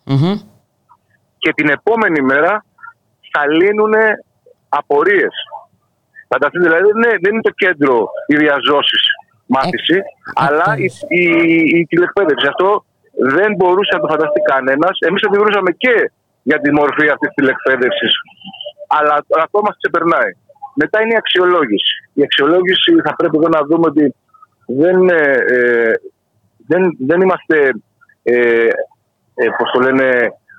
Και 1.43 1.51
την 1.59 1.69
επόμενη 1.77 2.21
μέρα 2.33 2.53
θα 3.33 3.43
λύνουν 3.59 3.95
απορίες. 4.69 5.35
Φανταστείτε, 6.29 6.65
δηλαδή 6.69 6.91
ναι, 7.03 7.13
δεν 7.23 7.33
είναι 7.33 7.47
το 7.51 7.55
κέντρο 7.63 7.95
η 8.27 8.37
διαζώση 8.37 8.99
μάθηση, 9.55 9.97
ε, 9.97 10.03
αλλά 10.45 10.69
η, 10.85 10.89
η, 11.23 11.25
η, 11.79 11.87
τηλεκπαίδευση. 11.91 12.47
Αυτό 12.53 12.69
δεν 13.37 13.51
μπορούσε 13.57 13.93
να 13.95 14.01
το 14.03 14.09
φανταστεί 14.13 14.41
κανένας. 14.53 14.95
Εμείς 15.07 15.21
το 15.23 15.73
και 15.85 15.95
για 16.49 16.59
τη 16.61 16.71
μορφή 16.79 17.07
αυτής 17.15 17.29
της 17.29 17.37
τηλεκπαίδευσης. 17.39 18.13
Αλλά 18.99 19.15
αυτό 19.47 19.59
μας 19.67 19.77
ξεπερνάει. 19.81 20.33
Μετά 20.81 20.97
είναι 21.01 21.15
η 21.17 21.23
αξιολόγηση. 21.23 21.95
Η 22.21 22.23
αξιολόγηση 22.23 22.91
θα 23.07 23.13
πρέπει 23.19 23.37
εδώ 23.41 23.49
να 23.57 23.63
δούμε 23.69 23.87
ότι 23.93 24.05
δεν, 24.81 24.99
ε, 25.09 25.33
ε 25.57 25.93
δεν, 26.71 26.83
δεν 27.09 27.21
είμαστε, 27.21 27.57
ε, 28.23 28.69
ε, 29.43 29.47
πώς 29.59 29.69
το 29.73 29.81
λένε, 29.81 30.09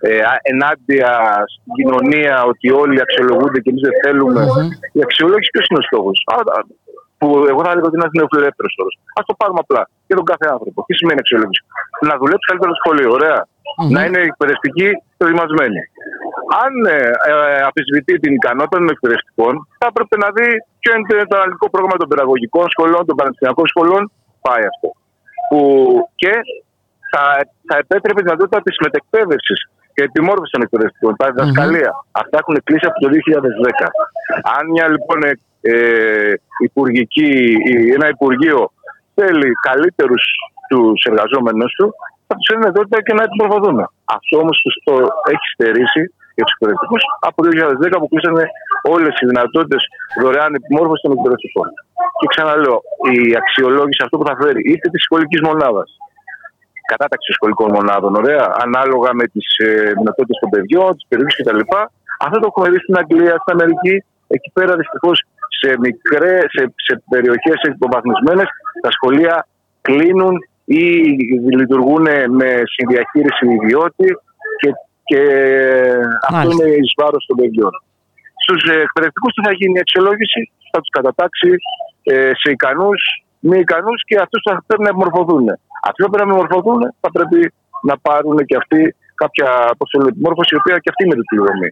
ε, 0.02 0.20
ενάντια 0.42 1.12
στην 1.54 1.72
κοινωνία 1.78 2.44
ότι 2.44 2.72
όλοι 2.72 3.02
αξιολογούνται 3.02 3.60
και 3.60 3.70
εμείς 3.70 3.84
δεν 3.88 3.96
θελουμε 4.04 4.42
Η 4.92 5.02
αξιολόγηση 5.02 5.50
ποιος 5.54 5.68
είναι 5.70 5.80
ο 5.84 5.88
στόχος; 5.90 6.18
Που 7.20 7.28
εγώ 7.52 7.62
θα 7.66 7.72
έλεγα 7.72 7.88
ότι 7.90 7.96
είναι 7.96 8.06
ένας 8.06 8.16
νεοφιλελεύθερος 8.20 8.74
όρος. 8.82 8.96
Α 9.18 9.22
το 9.30 9.34
πάρουμε 9.42 9.60
απλά 9.66 9.82
για 10.10 10.16
τον 10.20 10.28
κάθε 10.32 10.46
άνθρωπο. 10.56 10.78
Τι 10.88 10.94
σημαίνει 11.00 11.20
αξιολόγηση; 11.24 11.64
Να 12.10 12.14
δουλέψει 12.22 12.46
καλύτερα 12.50 12.72
στο 12.72 12.82
σχολείο. 12.84 13.10
Ωραία. 13.18 13.40
Mm-hmm. 13.46 13.92
Να 13.96 14.02
είναι 14.06 14.20
εκπαιδευτικοί 14.30 14.90
προετοιμασμένοι. 15.18 15.82
Αν 16.64 16.72
ε, 16.96 17.00
ε, 17.32 17.62
αφισβητεί 17.70 18.14
την 18.24 18.32
ικανότητα 18.40 18.78
των 18.82 18.90
εκπαιδευτικών, 18.96 19.54
θα 19.80 19.86
έπρεπε 19.92 20.16
να 20.24 20.30
δει 20.36 20.50
ποιο 20.82 20.92
είναι 20.96 21.26
το 21.32 21.36
αναλυτικό 21.40 21.68
πρόγραμμα 21.74 21.98
των 22.02 22.08
παιδαγωγικών 22.12 22.66
σχολών, 22.74 23.02
των 23.10 23.16
πανεπιστημιακών 23.20 23.68
σχολών. 23.74 24.02
Πάει 24.46 24.64
αυτό. 24.72 24.90
Που 25.50 25.60
και 26.22 26.34
θα, 27.12 27.24
θα 27.68 27.76
επέτρεπε 27.84 28.20
τη 28.20 28.26
δυνατότητα 28.28 28.60
της 28.66 28.76
μετεκπαίδευσης 28.86 29.60
και 29.94 30.04
επιμόρφωσης 30.10 30.54
των 30.56 30.62
εκπαιδευτικών. 30.66 31.12
Τα 31.22 31.26
διδασκαλία. 31.32 31.92
Mm-hmm. 31.94 32.22
Αυτά 32.22 32.36
έχουν 32.42 32.56
κλείσει 32.68 32.86
από 32.92 32.98
το 33.04 33.08
2010. 33.14 33.88
Αν 34.58 34.64
μια 34.74 34.86
λοιπόν 34.94 35.20
ε, 35.62 36.34
υπουργική, 36.64 37.32
ένα 37.96 38.08
υπουργείο 38.08 38.72
θέλει 39.16 39.50
καλύτερους 39.68 40.24
τους 40.70 41.04
εργαζόμενους 41.10 41.72
του, 41.78 41.88
θα 42.28 42.34
τους 42.36 42.48
είναι 42.50 42.60
δυνατότητα 42.62 42.98
και 43.06 43.14
να 43.20 43.24
την 43.30 43.88
Αυτό 44.18 44.34
όμως 44.44 44.58
το 44.88 44.94
έχει 45.34 45.46
στερήσει 45.54 46.02
για 46.36 46.46
τους 46.46 46.54
εκπαιδευτικούς 46.56 47.02
από 47.28 47.38
το 47.44 47.48
2010 47.50 48.00
που 48.02 48.10
κλείσανε 48.12 48.44
όλες 48.94 49.14
οι 49.20 49.26
δυνατότητες 49.32 49.82
δωρεάν 50.22 50.52
επιμόρφωσης 50.60 51.04
των 51.06 51.12
εκπαιδευτικών. 51.16 51.68
Και 52.20 52.28
ξαναλέω, 52.34 52.78
η 53.16 53.20
αξιολόγηση 53.42 54.02
αυτό 54.06 54.16
που 54.18 54.28
θα 54.30 54.36
φέρει 54.42 54.62
είτε 54.72 54.88
της 54.94 55.02
σχολικής 55.08 55.42
μονάδας, 55.48 55.90
κατάταξη 56.92 57.32
σχολικών 57.38 57.70
μονάδων, 57.78 58.12
ωραία, 58.22 58.46
ανάλογα 58.66 59.10
με 59.20 59.26
τις 59.34 59.48
ε, 59.66 59.70
δυνατότητες 60.00 60.38
των 60.44 60.50
παιδιών, 60.54 60.90
τι 60.98 61.04
περιοχέ 61.10 61.34
κτλ. 61.40 61.62
Αυτό 62.26 62.38
το 62.42 62.48
έχουμε 62.52 62.68
δει 62.72 62.80
στην 62.84 62.96
Αγγλία, 63.02 63.34
στην 63.42 63.52
Αμερική. 63.56 63.96
Εκεί 64.36 64.50
πέρα 64.58 64.72
δυστυχώς 64.82 65.18
σε, 65.60 65.70
μικρέ, 65.86 66.36
σε, 66.56 66.74
σε 66.86 67.04
περιοχές 67.10 67.60
υποβαθμισμένες 67.76 68.48
τα 68.82 68.92
σχολεία 68.92 69.48
κλείνουν 69.82 70.36
ή 70.66 70.84
λειτουργούν 71.60 72.06
με 72.40 72.50
συνδιαχείριση 72.76 73.46
ιδιώτη 73.58 74.10
και, 74.62 74.70
και 75.04 75.22
αυτό 76.28 76.50
είναι 76.52 76.70
εις 76.80 76.94
βάρος 77.00 77.26
των 77.28 77.36
παιδιών. 77.40 77.74
Στους 78.44 78.62
εκπαιδευτικούς 78.86 79.32
τι 79.34 79.42
θα 79.48 79.54
γίνει 79.60 79.78
η 79.78 79.84
αξιολόγηση, 79.86 80.42
θα 80.72 80.80
τους 80.80 80.92
κατατάξει 80.98 81.52
ε, 82.04 82.32
σε 82.42 82.52
ικανούς, 82.52 83.02
μη 83.40 83.58
ικανούς 83.60 84.00
και 84.08 84.16
αυτούς 84.26 84.42
θα 84.48 84.64
πρέπει 84.68 84.84
να 84.84 84.90
επιμορφωθούν. 84.94 85.46
Αυτοί 85.88 86.00
που 86.04 86.10
πρέπει 86.14 86.30
να 86.30 86.34
επιμορφωθούν 86.34 86.80
θα 87.02 87.10
πρέπει 87.16 87.40
να 87.90 87.96
πάρουν 88.06 88.38
και 88.50 88.56
αυτοί 88.62 88.82
κάποια 89.22 89.50
επιμόρφωση, 90.12 90.52
η 90.56 90.60
οποία 90.62 90.78
και 90.84 90.90
αυτή 90.92 91.02
είναι 91.06 91.18
τη 91.20 91.26
πληρωμή. 91.32 91.70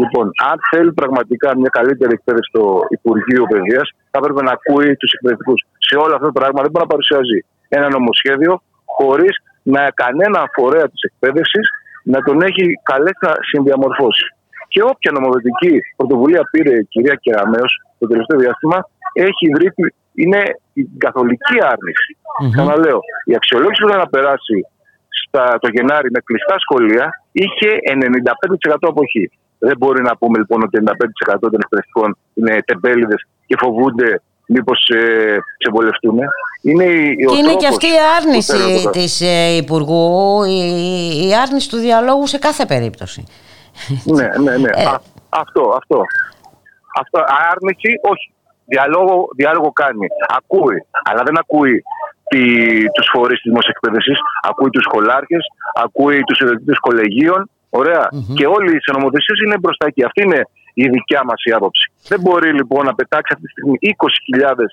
Λοιπόν, 0.00 0.26
αν 0.50 0.56
θέλει 0.70 0.92
πραγματικά 1.00 1.48
μια 1.60 1.70
καλύτερη 1.78 2.12
εκπαίδευση 2.18 2.50
στο 2.52 2.64
Υπουργείο 2.96 3.44
Παιδείας, 3.52 3.86
θα 4.12 4.18
πρέπει 4.20 4.42
να 4.48 4.52
ακούει 4.58 4.96
τους 5.00 5.12
εκπαιδευτικούς. 5.16 5.60
Σε 5.88 5.94
όλο 6.02 6.12
αυτό 6.16 6.26
το 6.30 6.36
πράγμα 6.38 6.58
δεν 6.62 6.70
μπορεί 6.70 6.84
να 6.86 6.92
παρουσιάζει 6.94 7.38
ένα 7.78 7.88
νομοσχέδιο 7.96 8.52
χωρίς 8.96 9.34
να 9.62 9.82
κανένα 10.02 10.40
φορέα 10.56 10.86
της 10.92 11.02
εκπαίδευσης 11.08 11.66
να 12.12 12.18
τον 12.26 12.36
έχει 12.48 12.64
καλέσει 12.90 13.22
να 13.26 13.32
συνδιαμορφώσει. 13.50 14.26
Και 14.72 14.80
όποια 14.92 15.10
νομοθετική 15.18 15.72
πρωτοβουλία 15.96 16.42
πήρε 16.52 16.72
η 16.78 16.84
κυρία 16.92 17.14
Κεραμέο 17.14 17.66
το 17.98 18.06
τελευταίο 18.06 18.38
διάστημα, 18.44 18.78
έχει 19.12 19.42
ιδρύσει, 19.50 19.84
είναι 20.22 20.40
η 20.72 20.82
καθολική 21.04 21.56
άρνηση. 21.72 22.12
Mm-hmm. 22.16 22.52
Ξαναλέω, 22.54 23.00
η 23.30 23.34
αξιολόγηση 23.34 23.82
που 23.82 23.88
να 23.88 24.08
περάσει 24.14 24.56
στα, 25.20 25.44
το 25.62 25.68
Γενάρη 25.74 26.08
με 26.14 26.20
κλειστά 26.28 26.56
σχολεία 26.64 27.06
είχε 27.32 27.70
95% 28.72 28.74
αποχή. 28.80 29.26
Δεν 29.64 29.76
μπορεί 29.78 30.02
να 30.02 30.16
πούμε 30.16 30.38
λοιπόν 30.38 30.62
ότι 30.62 30.82
95% 30.86 31.36
των 31.40 31.60
εκπαιδευτικών 31.62 32.16
είναι 32.34 32.58
τεμπέληδες 32.64 33.26
και 33.46 33.56
φοβούνται 33.58 34.20
μήπως 34.46 34.88
ε, 34.88 35.36
ξεβολευτούν. 35.58 36.18
Είναι, 36.62 36.84
και 37.30 37.36
είναι 37.38 37.56
και 37.56 37.66
αυτή 37.66 37.86
η 37.86 38.00
άρνηση 38.18 38.88
της 38.92 39.20
ε, 39.20 39.56
Υπουργού, 39.56 40.42
η, 40.44 40.58
η, 41.28 41.34
άρνηση 41.34 41.68
του 41.68 41.76
διαλόγου 41.76 42.26
σε 42.26 42.38
κάθε 42.38 42.64
περίπτωση. 42.66 43.24
ναι, 44.16 44.28
ναι, 44.42 44.56
ναι. 44.56 44.70
Ε. 44.74 44.84
αυτό, 45.28 45.62
αυτό. 45.80 46.02
αυτό. 47.00 47.18
Άρνηση, 47.50 47.90
όχι. 48.02 48.32
Διάλογο, 48.64 49.28
διάλογο 49.36 49.72
κάνει. 49.72 50.06
Ακούει. 50.38 50.86
Αλλά 51.04 51.22
δεν 51.22 51.38
ακούει 51.38 51.82
τους 52.94 53.08
φορείς 53.12 53.40
της 53.40 53.50
δημοσιοεκπαίδευση, 53.50 54.12
ακούει 54.42 54.70
τους 54.70 54.84
σχολάρχε, 54.88 55.38
ακούει 55.84 56.20
τους 56.22 56.38
ιδρυτέ 56.40 56.72
κολεγίων. 56.80 57.50
Και 58.38 58.46
όλοι 58.56 58.70
οι 58.76 58.80
συνομοθεσίες 58.86 59.38
είναι 59.44 59.58
μπροστά 59.62 59.84
εκεί. 59.86 60.02
Αυτή 60.08 60.20
είναι 60.26 60.40
η 60.74 60.86
δικιά 60.96 61.20
μας 61.28 61.40
η 61.48 61.50
άποψη. 61.58 61.84
Δεν 62.10 62.20
μπορεί 62.20 62.50
λοιπόν 62.58 62.82
να 62.88 62.94
πετάξει 62.94 63.30
αυτή 63.34 63.44
τη 63.46 63.52
στιγμή 63.54 63.76
20.000 63.82 64.64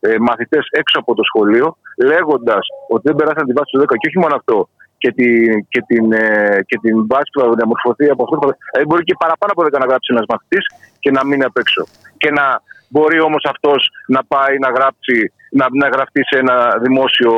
ε, 0.00 0.14
μαθητές 0.28 0.64
έξω 0.80 0.96
από 1.02 1.14
το 1.18 1.22
σχολείο, 1.30 1.66
λέγοντας 2.10 2.64
ότι 2.88 3.02
δεν 3.08 3.16
περάσαν 3.16 3.44
τη 3.46 3.52
βάση 3.58 3.70
του 3.72 3.80
10 3.80 3.84
και 4.00 4.08
όχι 4.10 4.18
μόνο 4.18 4.34
αυτό, 4.40 4.58
και 5.02 5.10
την, 5.18 5.66
και 5.72 5.80
την, 5.88 6.12
ε, 6.12 6.58
και 6.68 6.76
την 6.84 6.96
βάση 7.10 7.28
που 7.32 7.40
θα 7.40 7.46
διαμορφωθεί 7.60 8.06
από 8.14 8.22
αυτό. 8.24 8.34
Δηλαδή, 8.38 8.86
μπορεί 8.88 9.02
και 9.08 9.16
παραπάνω 9.24 9.50
από 9.54 9.62
10 9.62 9.78
να 9.82 9.88
γράψει 9.90 10.08
ένας 10.14 10.26
μαθητής 10.32 10.64
και 11.02 11.10
να 11.10 11.20
μείνει 11.26 11.44
απ' 11.50 11.58
έξω. 11.62 11.82
Και 12.22 12.30
να 12.38 12.46
μπορεί 12.88 13.20
όμως 13.20 13.44
αυτός 13.48 13.90
να 14.06 14.24
πάει 14.24 14.58
να 14.58 14.68
γράψει 14.68 15.32
να, 15.50 15.66
να 15.72 15.88
γραφτεί 15.88 16.24
σε 16.24 16.38
ένα 16.38 16.78
δημόσιο 16.82 17.32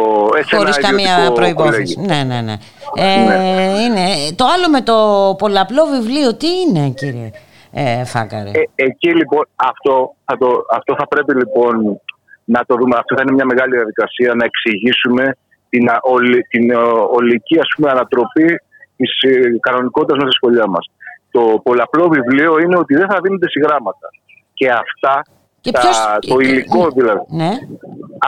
Χωρίς 0.57 0.79
καμία 0.79 1.33
προπόθεση. 1.33 2.01
Ναι, 2.01 2.23
ναι, 2.23 2.41
ναι. 2.41 2.57
Ε, 2.95 3.25
ναι. 3.25 3.81
Είναι. 3.81 4.07
Το 4.37 4.45
άλλο 4.55 4.69
με 4.71 4.81
το 4.81 4.97
πολλαπλό 5.39 5.85
βιβλίο, 5.85 6.35
τι 6.35 6.47
είναι, 6.61 6.89
κύριε 6.89 7.31
ε, 7.73 8.05
Φάκαρε; 8.05 8.51
Ε, 8.51 8.63
εκεί 8.75 9.15
λοιπόν, 9.15 9.49
αυτό 9.57 10.15
θα, 10.25 10.37
το, 10.39 10.49
αυτό 10.71 10.95
θα 10.99 11.07
πρέπει 11.09 11.35
λοιπόν 11.35 12.01
να 12.45 12.65
το 12.67 12.75
δούμε. 12.75 12.97
Αυτό 12.99 13.15
θα 13.17 13.23
είναι 13.23 13.33
μια 13.33 13.45
μεγάλη 13.45 13.75
διαδικασία 13.77 14.35
να 14.35 14.45
εξηγήσουμε 14.45 15.37
την, 15.69 15.89
ολη, 16.03 16.43
την 16.43 16.75
ολική 17.19 17.59
ας 17.59 17.69
πούμε, 17.77 17.91
ανατροπή 17.91 18.49
της 18.97 19.13
ε, 19.21 19.59
κανονικότητας 19.61 20.17
μέσα 20.17 20.31
στη 20.31 20.37
σχολεία 20.41 20.67
μας. 20.67 20.91
Το 21.31 21.61
πολλαπλό 21.63 22.09
βιβλίο 22.09 22.59
είναι 22.59 22.77
ότι 22.77 22.95
δεν 22.95 23.09
θα 23.11 23.19
δίνονται 23.23 23.49
συγγράμματα. 23.49 24.09
Και 24.55 24.71
αυτά 24.71 25.23
και 25.61 25.71
ποιος... 25.71 25.97
το 26.31 26.37
υλικό 26.39 26.83
δηλαδή. 26.99 27.25
Ναι. 27.41 27.53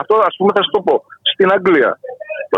Αυτό 0.01 0.15
ας 0.29 0.35
πούμε 0.37 0.51
θα 0.55 0.61
σα 0.63 0.69
το 0.75 0.81
πω. 0.87 0.95
Στην 1.31 1.47
Αγγλία 1.55 1.91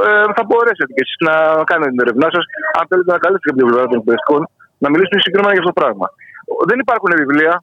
ε, 0.06 0.26
θα 0.36 0.44
μπορέσετε 0.48 0.92
και 0.96 1.04
εσείς 1.06 1.20
να 1.28 1.36
κάνετε 1.70 1.90
την 1.94 2.02
ερευνά 2.04 2.28
σας, 2.36 2.44
αν 2.80 2.84
θέλετε 2.90 3.12
να 3.16 3.20
καλέσετε 3.24 3.52
την 3.56 3.66
πλευρά 3.68 3.84
των 3.90 3.98
εκπαιδευτικών, 4.00 4.42
να 4.84 4.88
μιλήσετε 4.92 5.18
συγκεκριμένα 5.20 5.54
για 5.56 5.62
αυτό 5.64 5.74
το 5.74 5.80
πράγμα. 5.82 6.08
Δεν 6.70 6.78
υπάρχουν 6.84 7.12
βιβλία. 7.22 7.54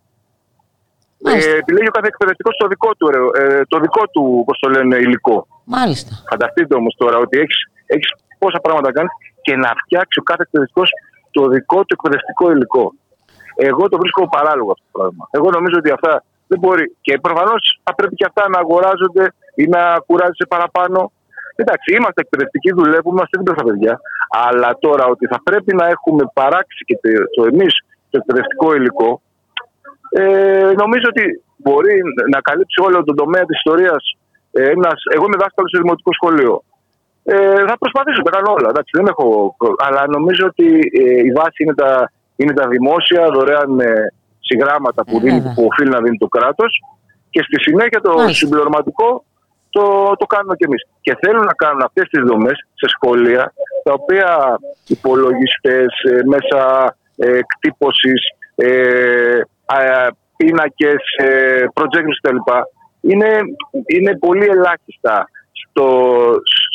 Ε, 1.25 1.57
επιλέγει 1.63 1.89
ο 1.93 1.95
κάθε 1.97 2.09
εκπαιδευτικός 2.13 2.55
το 2.63 2.67
δικό 2.73 2.91
του, 2.99 3.07
ε, 3.41 3.63
το 3.73 3.79
δικό 3.85 4.03
του 4.13 4.23
πώς 4.47 4.57
το 4.63 4.69
λένε, 4.75 4.97
υλικό. 4.97 5.37
Μάλιστα. 5.65 6.13
Φανταστείτε 6.31 6.75
όμως 6.81 6.95
τώρα 6.99 7.17
ότι 7.25 7.35
έχεις 7.39 7.59
έχεις 7.95 8.09
πόσα 8.39 8.59
πράγματα 8.65 8.93
κάνεις 8.93 9.13
και 9.45 9.57
να 9.57 9.71
φτιάξει 9.83 10.17
ο 10.19 10.23
κάθε 10.23 10.43
εκπαιδευτικός 10.43 10.91
το 11.31 11.43
δικό 11.55 11.79
του 11.85 11.95
εκπαιδευτικό 11.97 12.45
υλικό. 12.51 12.85
Εγώ 13.57 13.89
το 13.89 13.97
βρίσκω 13.99 14.29
παράλογο 14.29 14.71
αυτό 14.71 14.85
το 14.93 14.99
πράγμα. 14.99 15.29
Εγώ 15.31 15.49
νομίζω 15.51 15.77
ότι 15.79 15.91
αυτά 15.91 16.25
δεν 16.53 16.61
μπορεί. 16.63 16.87
Και 17.07 17.13
προφανώς 17.27 17.63
θα 17.85 17.93
πρέπει 17.95 18.15
και 18.19 18.29
αυτά 18.31 18.43
να 18.53 18.59
αγοράζονται 18.65 19.25
ή 19.63 19.65
να 19.75 19.83
κουράζονται 20.07 20.47
παραπάνω. 20.55 20.99
Εντάξει, 21.61 21.89
είμαστε 21.97 22.21
εκπαιδευτικοί, 22.25 22.71
δουλεύουμε, 22.81 23.15
είμαστε 23.17 23.35
δίπλα 23.39 23.55
στα 23.59 23.67
παιδιά. 23.69 23.95
Αλλά 24.47 24.71
τώρα 24.85 25.05
ότι 25.15 25.25
θα 25.33 25.39
πρέπει 25.47 25.71
να 25.81 25.87
έχουμε 25.95 26.25
παράξει 26.39 26.81
και 26.89 26.97
το 27.37 27.43
εμείς 27.53 27.73
το 28.11 28.17
εκπαιδευτικό 28.21 28.75
υλικό, 28.79 29.11
ε, 30.21 30.73
νομίζω 30.83 31.07
ότι 31.13 31.25
μπορεί 31.63 31.95
να 32.35 32.41
καλύψει 32.49 32.79
όλο 32.87 33.05
τον 33.09 33.17
τομέα 33.17 33.45
της 33.49 33.57
ιστορίας. 33.57 34.03
Ε, 34.53 34.63
εγώ 35.15 35.25
είμαι 35.27 35.41
δάσκαλος 35.43 35.71
σε 35.73 35.79
δημοτικό 35.83 36.11
σχολείο. 36.19 36.55
Ε, 37.25 37.65
θα 37.69 37.77
προσπαθήσω, 37.79 38.21
να 38.25 38.31
κάνω 38.31 38.51
όλα. 38.57 38.69
Εντάξει, 38.69 38.93
δεν 38.99 39.07
έχω, 39.07 39.57
αλλά 39.87 40.03
νομίζω 40.17 40.45
ότι 40.47 40.69
ε, 41.03 41.21
η 41.29 41.33
βάση 41.39 41.59
είναι 41.65 41.75
τα, 41.75 42.13
είναι 42.37 42.53
τα 42.53 42.69
δημόσια 42.69 43.23
δωρεάν 43.35 43.81
ε, 43.81 44.13
συγγράμματα 44.53 45.05
που, 45.05 45.21
δίνει, 45.21 45.41
που 45.55 45.63
οφείλει 45.71 45.91
να 45.97 46.01
δίνει 46.05 46.19
το 46.19 46.29
κράτος 46.37 46.73
και 47.31 47.43
στη 47.43 47.57
συνέχεια 47.61 48.01
το 48.01 48.13
συμπληρωματικό 48.29 49.25
το, 49.71 49.85
το 50.21 50.27
κάνουμε 50.27 50.55
κι 50.57 50.65
εμείς. 50.65 50.83
Και 51.01 51.17
θέλουν 51.21 51.45
να 51.45 51.55
κάνουν 51.63 51.83
αυτές 51.83 52.09
τις 52.09 52.23
δομές 52.29 52.57
σε 52.75 52.87
σχολεία 52.95 53.53
τα 53.85 53.93
οποία 53.93 54.59
υπολογιστές, 54.87 55.91
ε, 56.11 56.21
μέσα 56.33 56.61
ε, 57.17 57.37
εκτύπωσης, 57.43 58.21
ε, 58.55 59.41
πίνακες, 60.37 61.03
ε, 61.17 61.65
κτλ. 62.21 62.37
Είναι, 63.01 63.31
είναι 63.87 64.19
πολύ 64.19 64.47
ελάχιστα 64.47 65.29
στο, 65.61 65.87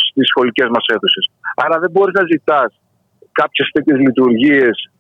στις 0.10 0.28
σχολικές 0.28 0.68
μας 0.74 0.86
αίθουσες. 0.88 1.30
Άρα 1.56 1.80
δεν 1.80 1.92
μπορείς 1.92 2.14
να 2.20 2.26
ζητάς 2.26 2.80
κάποιες 3.32 3.70
τέτοιες 3.74 4.00
λειτουργίες 4.00 4.76
ε, 4.82 4.97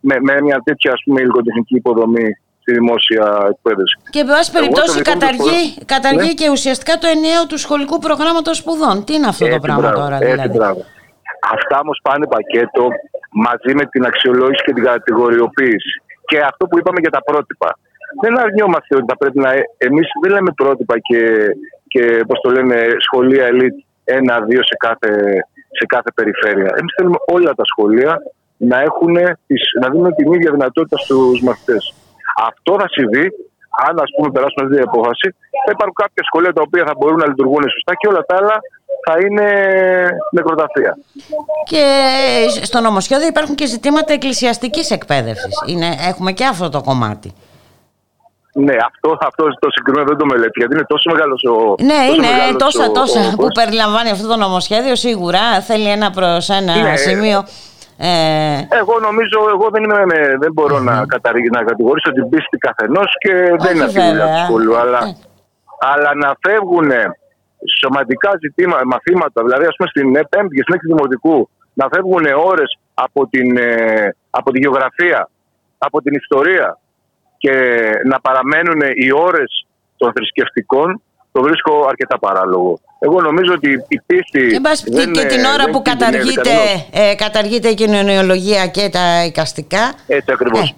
με, 0.00 0.16
με 0.20 0.40
μια 0.42 0.60
τέτοια 0.64 0.92
ας 0.92 1.02
πούμε, 1.04 1.20
υλικοτεχνική 1.20 1.74
υποδομή 1.76 2.28
στη 2.62 2.72
δημόσια 2.78 3.24
εκπαίδευση. 3.52 3.96
Και 4.10 4.20
εν 4.24 4.26
πάση 4.26 4.50
περιπτώσει 4.56 5.02
καταργεί, 5.12 5.62
καταργεί 5.94 6.32
ναι. 6.32 6.38
και 6.40 6.48
ουσιαστικά 6.50 6.94
το 7.02 7.06
ενιαίο 7.14 7.42
του 7.50 7.58
σχολικού 7.64 7.96
προγράμματος 8.06 8.56
σπουδών. 8.56 9.04
Τι 9.04 9.12
είναι 9.14 9.28
αυτό 9.32 9.48
το 9.48 9.58
πράγμα 9.64 9.82
μπράβο, 9.82 9.98
τώρα 10.00 10.18
δηλαδή; 10.18 10.58
Έτσι, 10.58 10.58
Αυτά 11.56 11.76
όμως 11.84 11.98
πάνε 12.02 12.26
πακέτο 12.36 12.82
μαζί 13.46 13.72
με 13.78 13.84
την 13.92 14.02
αξιολόγηση 14.10 14.62
και 14.66 14.72
την 14.72 14.84
κατηγοριοποίηση. 14.84 15.94
Και 16.28 16.38
αυτό 16.50 16.66
που 16.66 16.78
είπαμε 16.78 16.98
για 17.00 17.10
τα 17.10 17.22
πρότυπα. 17.28 17.78
Δεν 18.22 18.38
αρνιόμαστε 18.38 18.96
ότι 18.96 19.04
θα 19.08 19.16
πρέπει 19.16 19.38
να. 19.38 19.50
Εμείς 19.88 20.06
δεν 20.22 20.30
λέμε 20.34 20.50
πρότυπα 20.60 20.94
και, 20.98 21.22
και 21.92 22.24
πώς 22.28 22.38
το 22.40 22.50
λένε, 22.50 22.76
σχολεία 22.98 23.44
ελίτ 23.46 23.74
ένα-δύο 24.04 24.62
σε 24.62 24.76
κάθε, 24.78 25.12
σε 25.78 25.84
κάθε 25.86 26.10
περιφέρεια. 26.14 26.70
Εμείς 26.78 26.92
θέλουμε 26.96 27.18
όλα 27.26 27.52
τα 27.54 27.64
σχολεία 27.64 28.12
να, 28.70 28.76
έχουν 28.88 29.14
τις, 29.46 29.62
να 29.80 29.88
δίνουν 29.92 30.14
την 30.14 30.32
ίδια 30.32 30.50
δυνατότητα 30.50 30.96
στους 30.98 31.42
μαθητές. 31.42 31.94
Αυτό 32.48 32.72
θα 32.80 32.88
συμβεί 32.88 33.26
αν 33.86 33.98
ας 34.04 34.10
πούμε 34.16 34.28
περάσουμε 34.34 34.62
αυτή 34.64 34.74
την 34.76 34.88
απόφαση. 34.88 35.26
Θα 35.64 35.70
υπάρχουν 35.76 35.96
κάποια 36.02 36.22
σχολεία 36.28 36.52
τα 36.52 36.62
οποία 36.66 36.84
θα 36.88 36.94
μπορούν 36.98 37.18
να 37.18 37.26
λειτουργούν 37.26 37.62
σωστά 37.76 37.92
και 37.94 38.08
όλα 38.10 38.22
τα 38.28 38.34
άλλα 38.40 38.56
θα 39.06 39.14
είναι 39.24 39.48
νεκροταφεία. 40.30 40.92
Και 41.70 41.84
στο 42.62 42.80
νομοσχέδιο 42.80 43.26
υπάρχουν 43.26 43.54
και 43.54 43.66
ζητήματα 43.66 44.12
εκκλησιαστικής 44.12 44.90
εκπαίδευσης. 44.90 45.54
Είναι, 45.66 45.88
έχουμε 46.10 46.32
και 46.32 46.44
αυτό 46.44 46.68
το 46.68 46.80
κομμάτι. 46.80 47.32
Ναι, 48.54 48.76
αυτό, 48.90 49.16
αυτό 49.26 49.44
το 49.44 49.68
συγκεκριμένο 49.70 50.08
δεν 50.08 50.16
το 50.16 50.26
μελέτη, 50.26 50.58
γιατί 50.58 50.74
είναι 50.74 50.84
τόσο 50.84 51.10
μεγάλος 51.12 51.44
ο. 51.44 51.74
Ναι, 51.82 52.00
είναι 52.14 52.56
τόσα, 52.58 52.90
τόσα 52.90 53.34
που 53.36 53.46
περιλαμβάνει 53.54 54.10
αυτό 54.10 54.26
το 54.28 54.36
νομοσχέδιο. 54.36 54.96
Σίγουρα 54.96 55.60
θέλει 55.60 55.88
ένα 55.88 56.10
προς 56.10 56.48
ένα 56.48 56.96
σημείο. 56.96 57.44
Ε... 58.04 58.66
Εγώ 58.80 58.94
νομίζω, 59.06 59.38
εγώ 59.54 59.66
δεν, 59.70 59.82
είμαι, 59.84 60.20
δεν 60.42 60.52
μπορώ 60.52 60.76
mm-hmm. 60.76 60.90
να, 60.90 61.06
καταρρι... 61.06 61.50
να 61.56 61.62
κατηγορήσω 61.62 62.10
την 62.12 62.28
πίστη 62.28 62.56
καθενός 62.66 63.10
και 63.18 63.32
δεν 63.62 63.74
είναι 63.74 63.84
αυτή 63.84 64.00
η 64.00 64.08
δουλειά 64.08 64.26
του 64.26 64.42
σχολείου. 64.44 64.76
Αλλά, 64.76 64.98
ε. 64.98 65.16
αλλά 65.92 66.10
να 66.14 66.30
φεύγουν 66.44 66.90
σωματικά 67.80 68.30
ζητήματα, 68.40 68.86
μαθήματα, 68.86 69.42
δηλαδή 69.42 69.64
ας 69.64 69.74
πούμε 69.76 69.88
στην 69.88 70.12
πέμπτη 70.12 70.54
και 70.56 70.62
στην 70.62 70.74
έκτη 70.74 70.86
δημοτικού, 70.86 71.48
να 71.72 71.86
φεύγουν 71.92 72.24
ώρες 72.52 72.78
από, 72.94 73.26
την, 73.26 73.56
ε, 73.56 74.14
από 74.30 74.50
τη 74.52 74.58
γεωγραφία, 74.58 75.28
από 75.78 76.02
την 76.02 76.14
ιστορία 76.14 76.78
και 77.38 77.54
να 78.04 78.20
παραμένουν 78.20 78.80
οι 78.94 79.12
ώρες 79.12 79.66
των 79.96 80.12
θρησκευτικών 80.12 81.02
το 81.32 81.42
βρίσκω 81.42 81.86
αρκετά 81.88 82.18
παράλογο. 82.18 82.80
Εγώ 82.98 83.20
νομίζω 83.20 83.52
ότι 83.52 83.70
η 83.88 84.00
πίστη. 84.06 84.60
δεν, 84.86 85.12
και 85.12 85.24
την 85.24 85.44
ώρα 85.44 85.64
που 85.72 85.82
καταργείται, 85.82 86.54
ε, 86.92 87.14
καταργείται 87.14 87.68
η 87.68 87.74
κοινωνιολογία 87.74 88.66
και 88.66 88.88
τα 88.92 89.24
εικαστικά. 89.24 89.94
Έτσι 90.06 90.32
ακριβώς. 90.32 90.70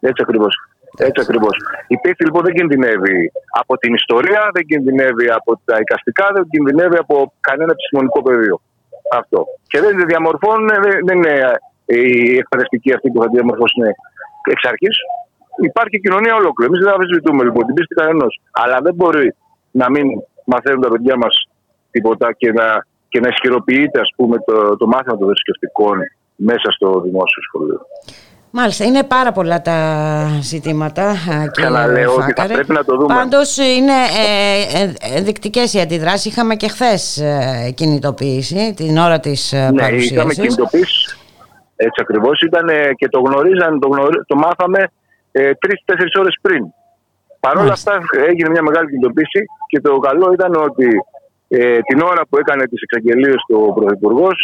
Ε. 0.00 0.08
Έτσι 0.08 0.22
ακριβώς. 0.22 0.54
Έτσι 0.96 1.20
ακριβώς. 1.20 1.56
Η 1.86 1.96
πίστη 1.96 2.24
λοιπόν 2.24 2.42
δεν 2.42 2.54
κινδυνεύει 2.54 3.32
από 3.60 3.76
την 3.76 3.94
ιστορία, 3.94 4.50
δεν 4.52 4.64
κινδυνεύει 4.66 5.26
από 5.30 5.60
τα 5.64 5.76
εικαστικά, 5.80 6.26
δεν 6.34 6.44
κινδυνεύει 6.50 6.96
από 6.96 7.32
κανένα 7.40 7.72
επιστημονικό 7.72 8.22
πεδίο. 8.22 8.60
Αυτό. 9.12 9.46
Και 9.66 9.80
δεν 9.80 10.06
διαμορφώνουν, 10.06 10.70
δεν 11.04 11.16
είναι 11.16 11.34
οι 11.84 12.36
εκπαιδευτικοί 12.36 12.92
αυτοί 12.92 13.10
που 13.10 13.22
θα 13.22 13.28
διαμορφώσουν 13.32 13.82
εξ 14.52 14.60
αρχής. 14.72 14.96
Υπάρχει 15.62 16.00
κοινωνία 16.00 16.34
ολόκληρη. 16.34 16.70
Εμείς 16.70 16.84
δεν 16.84 16.92
αμφισβητούμε 16.94 17.44
λοιπόν 17.44 17.66
την 17.66 17.74
πίστη 17.74 17.94
κανενό. 17.94 18.26
Αλλά 18.50 18.80
δεν 18.80 18.94
μπορεί 18.94 19.34
να 19.80 19.90
μην 19.90 20.06
μαθαίνουν 20.44 20.80
τα 20.80 20.88
παιδιά 20.88 21.16
μας 21.16 21.48
τίποτα 21.90 22.32
και 22.32 22.52
να, 22.52 22.66
και 23.08 23.20
να 23.20 23.28
ισχυροποιείται 23.28 24.00
ας 24.00 24.10
πούμε, 24.16 24.36
το, 24.46 24.76
το 24.76 24.86
μάθημα 24.86 25.16
των 25.18 25.26
θρησκευτικών 25.26 25.98
μέσα 26.36 26.68
στο 26.76 27.00
δημόσιο 27.00 27.42
σχολείο. 27.48 27.80
Μάλιστα, 28.56 28.84
είναι 28.84 29.02
πάρα 29.02 29.32
πολλά 29.32 29.62
τα 29.62 29.78
ζητήματα. 30.42 31.14
Ξαναλέω 31.50 32.14
ότι 32.14 32.32
θα 32.36 32.46
πρέπει 32.46 32.72
να 32.72 32.84
το 32.84 32.96
δούμε. 32.96 33.14
Πάντως 33.14 33.56
είναι 33.56 33.92
ε, 33.92 34.82
ε, 34.82 35.16
ενδεικτικές 35.16 35.74
οι 35.74 35.80
αντιδράσεις. 35.80 36.24
Είχαμε 36.24 36.54
και 36.54 36.68
χθες 36.68 37.18
ε, 37.18 37.70
κινητοποίηση 37.74 38.74
την 38.76 38.96
ώρα 38.96 39.20
της 39.20 39.52
ε, 39.52 39.70
ναι, 39.72 39.86
είχαμε 39.88 40.34
κινητοποίηση. 40.34 41.16
Έτσι 41.76 42.00
ακριβώς 42.00 42.40
ήταν 42.40 42.66
και 42.96 43.08
το 43.08 43.20
γνωρίζαν, 43.20 43.80
το, 43.80 43.88
το 44.26 44.36
μάθαμε 44.36 44.90
ε, 45.32 45.54
τρει-τέσσερι 45.54 46.10
ώρες 46.18 46.38
πριν. 46.40 46.64
Παρ' 47.44 47.58
όλα 47.58 47.72
αυτά 47.72 47.92
έγινε 48.28 48.48
μια 48.50 48.62
μεγάλη 48.62 48.88
κινητοποίηση 48.90 49.40
και 49.66 49.80
το 49.80 49.98
καλό 49.98 50.32
ήταν 50.32 50.52
ότι 50.68 50.88
ε, 51.48 51.78
την 51.88 52.00
ώρα 52.00 52.22
που 52.28 52.36
έκανε 52.38 52.66
τις 52.66 52.82
εξαγγελίες 52.82 53.40
του 53.48 53.72
Πρωθυπουργός, 53.76 54.36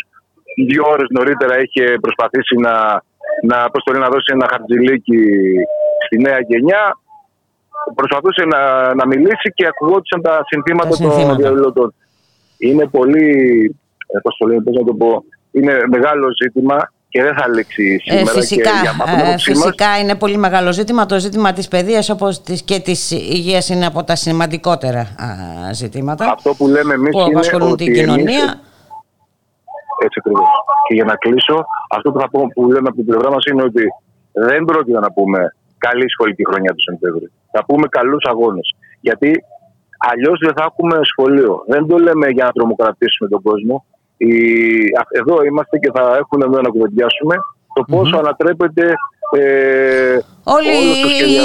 δύο 0.68 0.82
ώρες 0.86 1.08
νωρίτερα 1.10 1.54
είχε 1.62 1.84
προσπαθήσει 2.00 2.56
να, 2.56 2.74
να, 3.50 3.58
να 3.98 4.08
δώσει 4.08 4.32
ένα 4.32 4.46
χαρτζηλίκι 4.50 5.22
στη 6.06 6.16
νέα 6.18 6.40
γενιά. 6.40 6.98
Προσπαθούσε 7.94 8.44
να, 8.44 8.94
να 8.94 9.06
μιλήσει 9.06 9.48
και 9.54 9.66
ακουγόντουσαν 9.66 10.20
τα 10.22 10.44
συνθήματα, 10.46 10.96
των 10.96 11.36
διαδηλωτών. 11.36 11.94
Είναι 12.58 12.86
πολύ, 12.86 13.28
ε, 14.06 14.18
πώς 14.22 14.36
το 14.38 14.46
λένε, 14.46 14.62
πώς 14.62 14.74
να 14.76 14.84
το 14.84 14.94
πω, 14.94 15.24
είναι 15.50 15.80
μεγάλο 15.90 16.26
ζήτημα 16.42 16.92
και 17.10 17.22
δεν 17.22 17.34
θα 17.34 17.48
λήξει 17.48 18.02
ε, 18.04 18.10
σήμερα. 18.10 18.30
Ε, 18.30 18.40
φυσικά, 18.40 18.70
και 19.36 19.42
φυσικά 19.42 19.98
είναι 19.98 20.14
πολύ 20.14 20.36
μεγάλο 20.36 20.72
ζήτημα. 20.72 21.06
Το 21.06 21.18
ζήτημα 21.18 21.52
της 21.52 21.68
παιδείας 21.68 22.08
όπως 22.10 22.42
και 22.64 22.80
της 22.80 23.10
υγείας 23.10 23.68
είναι 23.68 23.86
από 23.86 24.04
τα 24.04 24.16
σημαντικότερα 24.16 25.06
ζητήματα. 25.72 26.32
Αυτό 26.32 26.54
που 26.54 26.66
λέμε 26.68 26.94
εμείς 26.94 27.10
που 27.10 27.30
είναι 27.54 27.64
ότι 27.64 27.84
την 27.84 27.94
κοινωνία. 27.94 28.42
Εμείς, 28.42 28.58
έτσι 30.04 30.18
ακριβώς. 30.20 30.48
Και 30.86 30.94
για 30.94 31.04
να 31.04 31.16
κλείσω, 31.16 31.64
αυτό 31.90 32.12
που 32.12 32.20
θα 32.20 32.28
πω 32.30 32.40
που 32.54 32.70
λέμε 32.72 32.88
από 32.88 32.96
την 32.96 33.06
πλευρά 33.06 33.30
μας 33.30 33.44
είναι 33.44 33.62
ότι 33.62 33.84
δεν 34.32 34.64
πρόκειται 34.64 35.00
να 35.00 35.12
πούμε 35.12 35.54
καλή 35.78 36.10
σχολική 36.10 36.44
χρονιά 36.46 36.70
του 36.74 36.82
Σεπτέμβρη. 36.82 37.30
Θα 37.50 37.64
πούμε 37.64 37.86
καλούς 37.88 38.24
αγώνες. 38.24 38.74
Γιατί 39.00 39.44
αλλιώς 40.10 40.38
δεν 40.44 40.52
θα 40.56 40.64
έχουμε 40.68 40.98
σχολείο. 41.02 41.64
Δεν 41.66 41.86
το 41.86 41.96
λέμε 41.98 42.28
για 42.28 42.44
να 42.44 42.52
τρομοκρατήσουμε 42.52 43.28
τον 43.28 43.42
κόσμο. 43.42 43.84
Εδώ 45.10 45.42
είμαστε 45.44 45.78
και 45.78 45.90
θα 45.94 46.16
έχουμε 46.18 46.44
εδώ 46.44 46.60
να 46.60 46.68
κουβεντιάσουμε 46.68 47.36
το 47.74 47.84
πόσο 47.88 48.16
mm-hmm. 48.16 48.18
ανατρέπεται 48.18 48.94
ε, 49.38 50.18
Όλη 50.44 50.68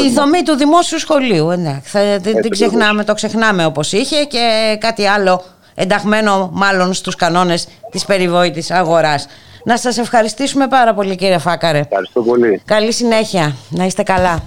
η 0.05 0.13
δομή 0.13 0.43
του 0.43 0.55
δημόσιου 0.55 0.99
σχολείου. 0.99 1.47
Ναι. 1.47 1.82
Θα, 1.84 1.99
δεν 2.19 2.49
ξεχνάμε, 2.49 3.03
το 3.03 3.13
ξεχνάμε 3.13 3.65
όπως 3.65 3.91
είχε 3.91 4.23
και 4.23 4.78
κάτι 4.80 5.07
άλλο 5.07 5.41
ενταγμένο 5.76 6.49
μάλλον 6.53 6.93
στους 6.93 7.15
κανόνες 7.15 7.67
της 7.91 8.05
περιβόητης 8.05 8.71
αγοράς. 8.71 9.28
Να 9.63 9.78
σας 9.78 9.97
ευχαριστήσουμε 9.97 10.67
πάρα 10.67 10.93
πολύ 10.93 11.15
κύριε 11.15 11.38
Φάκαρε. 11.38 11.80
Ευχαριστώ 11.80 12.21
πολύ. 12.21 12.61
Καλή 12.65 12.91
συνέχεια. 12.91 13.55
Να 13.69 13.86
είστε 13.86 14.03
καλά. 14.03 14.43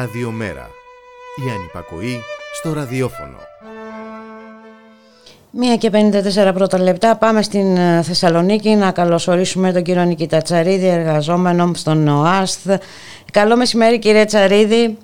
Ραδιομέρα. 0.00 0.70
Η 1.46 1.50
ανυπακοή 1.56 2.20
στο 2.52 2.72
ραδιόφωνο. 2.72 3.36
Μία 5.50 5.76
και 5.76 5.90
54 6.48 6.54
πρώτα 6.54 6.78
λεπτά 6.78 7.16
πάμε 7.16 7.42
στην 7.42 7.76
ε, 7.76 8.02
Θεσσαλονίκη 8.02 8.68
να 8.68 8.90
καλωσορίσουμε 8.90 9.72
τον 9.72 9.82
κύριο 9.82 10.04
Νικήτα 10.04 10.42
Τσαρίδη, 10.42 10.86
εργαζόμενο 10.86 11.70
στον 11.74 12.08
ΟΑΣΘ. 12.08 12.58
Καλό 13.32 13.56
μεσημέρι 13.56 13.98
κύριε 13.98 14.24
Τσαρίδη. 14.24 14.98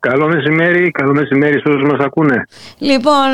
Καλό 0.00 0.26
μεσημέρι, 0.28 0.90
καλό 0.90 1.12
μεσημέρι 1.12 1.60
σε 1.60 1.68
όσους 1.68 1.82
μας 1.82 2.00
ακούνε. 2.00 2.44
Λοιπόν, 2.78 3.30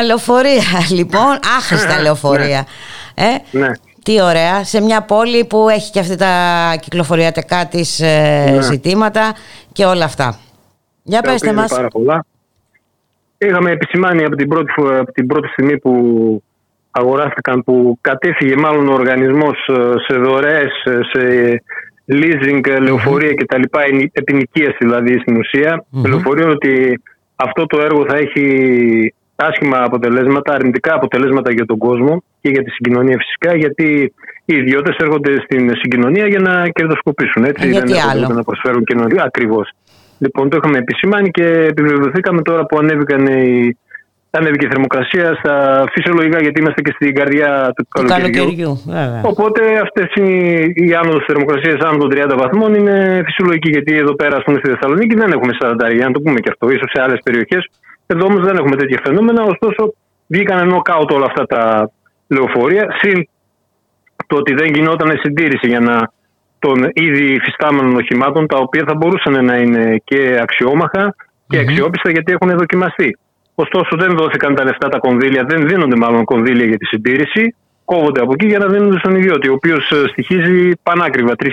ε, 0.00 0.04
λεωφορεία, 0.04 0.86
λοιπόν, 0.98 1.38
άχρηστα 1.58 1.96
ναι. 1.96 2.02
λεωφορεία. 2.02 2.66
Ε; 3.14 3.58
Ναι. 3.58 3.70
Τι 4.08 4.22
ωραία, 4.22 4.64
σε 4.64 4.80
μια 4.80 5.02
πόλη 5.02 5.44
που 5.44 5.68
έχει 5.68 5.90
και 5.90 6.00
αυτή 6.00 6.16
τα 6.16 6.32
κυκλοφοριακά 6.80 7.66
της 7.66 8.00
ε, 8.00 8.50
ναι. 8.50 8.62
ζητήματα 8.62 9.34
και 9.72 9.84
όλα 9.84 10.04
αυτά. 10.04 10.38
Για 11.02 11.20
πέστε 11.20 11.52
μας. 11.52 11.74
Πάρα 11.74 11.88
πολλά. 11.88 12.24
Είχαμε 13.38 13.70
επισημάνει 13.70 14.24
από 14.24 14.36
την, 14.36 14.48
πρώτη, 14.48 14.72
από 14.98 15.12
την 15.12 15.26
πρώτη 15.26 15.48
στιγμή 15.48 15.78
που 15.78 15.92
αγοράστηκαν, 16.90 17.64
που 17.64 17.98
κατέφυγε 18.00 18.56
μάλλον 18.56 18.88
ο 18.88 18.92
οργανισμός 18.92 19.68
ε, 19.68 19.92
σε 20.06 20.18
δωρεές, 20.18 20.72
σε 21.12 21.22
leasing, 22.06 22.80
λεωφορεία 22.80 23.34
κτλ. 23.34 23.62
Επινοικίαση 24.12 24.76
δηλαδή 24.78 25.18
στην 25.18 25.36
ουσία. 25.36 25.84
Λεωφορείο 26.06 26.50
ότι 26.50 27.02
αυτό 27.36 27.66
το 27.66 27.80
έργο 27.80 28.04
θα 28.08 28.16
έχει 28.16 29.14
άσχημα 29.46 29.78
αποτελέσματα, 29.82 30.54
αρνητικά 30.54 30.94
αποτελέσματα 30.94 31.52
για 31.52 31.66
τον 31.66 31.78
κόσμο 31.78 32.22
και 32.40 32.48
για 32.48 32.62
τη 32.62 32.70
συγκοινωνία 32.70 33.16
φυσικά, 33.18 33.56
γιατί 33.56 34.12
οι 34.44 34.54
ιδιώτες 34.54 34.96
έρχονται 34.96 35.40
στην 35.44 35.70
συγκοινωνία 35.80 36.26
για 36.26 36.40
να 36.40 36.68
κερδοσκοπήσουν. 36.68 37.44
Έτσι, 37.44 37.66
ε, 37.66 37.70
γιατί 37.70 37.92
δεν 37.92 38.00
έρχονται 38.14 38.34
να 38.34 38.42
προσφέρουν 38.42 38.84
κοινωνία. 38.84 39.22
Ακριβώς. 39.24 39.70
Λοιπόν, 40.18 40.48
το 40.48 40.56
είχαμε 40.56 40.78
επισημάνει 40.78 41.30
και 41.30 41.44
επιβεβαιωθήκαμε 41.44 42.42
τώρα 42.42 42.66
που 42.66 42.78
ανέβηκαν 42.78 43.26
οι, 43.26 43.76
ανέβηκε 44.30 44.66
η 44.66 44.68
θερμοκρασία 44.68 45.34
στα 45.34 45.84
φυσιολογικά, 45.92 46.38
γιατί 46.40 46.60
είμαστε 46.60 46.80
και 46.82 46.92
στην 46.94 47.14
καρδιά 47.14 47.72
του 47.76 48.04
καλοκαιριού. 48.04 48.80
Οπότε 49.22 49.60
αυτές 49.82 50.08
οι, 50.14 50.28
οι 50.74 50.94
άνοδος 50.94 51.24
θερμοκρασίας 51.26 51.80
άνω 51.80 51.96
των 51.98 52.10
30 52.12 52.34
βαθμών 52.38 52.74
είναι 52.74 53.22
φυσιολογική, 53.24 53.70
γιατί 53.70 53.96
εδώ 53.96 54.14
πέρα, 54.14 54.36
ας 54.36 54.42
πούμε, 54.44 54.58
στη 54.58 54.68
Θεσσαλονίκη 54.70 55.14
δεν 55.14 55.30
έχουμε 55.32 55.52
40, 55.60 55.94
για 55.94 56.06
να 56.06 56.12
το 56.12 56.20
πούμε 56.20 56.38
και 56.40 56.50
αυτό. 56.52 56.68
σω 56.68 56.88
σε 56.92 57.02
άλλες 57.02 57.20
περιοχές 57.22 57.70
εδώ 58.12 58.24
όμως 58.26 58.42
δεν 58.44 58.56
έχουμε 58.56 58.76
τέτοια 58.76 59.00
φαινόμενα. 59.04 59.42
Ωστόσο, 59.42 59.94
βγήκαν 60.26 60.68
νοκάουτ 60.68 61.10
όλα 61.12 61.24
αυτά 61.24 61.46
τα 61.46 61.90
λεωφορεία. 62.28 62.84
Συν 63.00 63.28
το 64.26 64.36
ότι 64.36 64.54
δεν 64.54 64.74
γινόταν 64.74 65.18
συντήρηση 65.22 65.68
για 65.68 65.80
να 65.80 66.10
των 66.58 66.90
ήδη 66.92 67.24
υφιστάμενων 67.32 67.96
οχημάτων, 67.96 68.46
τα 68.46 68.56
οποία 68.56 68.84
θα 68.86 68.94
μπορούσαν 68.94 69.44
να 69.44 69.56
είναι 69.56 70.00
και 70.04 70.38
αξιόμαχα 70.42 71.14
και 71.48 71.58
αξιόπιστα 71.58 72.10
γιατί 72.10 72.32
έχουν 72.32 72.56
δοκιμαστεί. 72.56 73.18
Ωστόσο, 73.54 73.96
δεν 73.96 74.16
δόθηκαν 74.16 74.54
τα 74.54 74.64
λεφτά, 74.64 74.88
τα 74.88 74.98
κονδύλια, 74.98 75.44
δεν 75.44 75.66
δίνονται 75.68 75.96
μάλλον 75.96 76.24
κονδύλια 76.24 76.64
για 76.64 76.76
τη 76.76 76.84
συντήρηση. 76.84 77.54
Κόβονται 77.84 78.20
από 78.20 78.32
εκεί 78.32 78.46
για 78.46 78.58
να 78.58 78.66
δίνονται 78.66 78.98
στον 78.98 79.14
ιδιώτη, 79.16 79.48
ο 79.48 79.52
οποίος 79.52 79.90
ε, 79.90 80.08
στοιχίζει 80.08 80.72
πανάκριβα 80.82 81.34
3.000, 81.38 81.48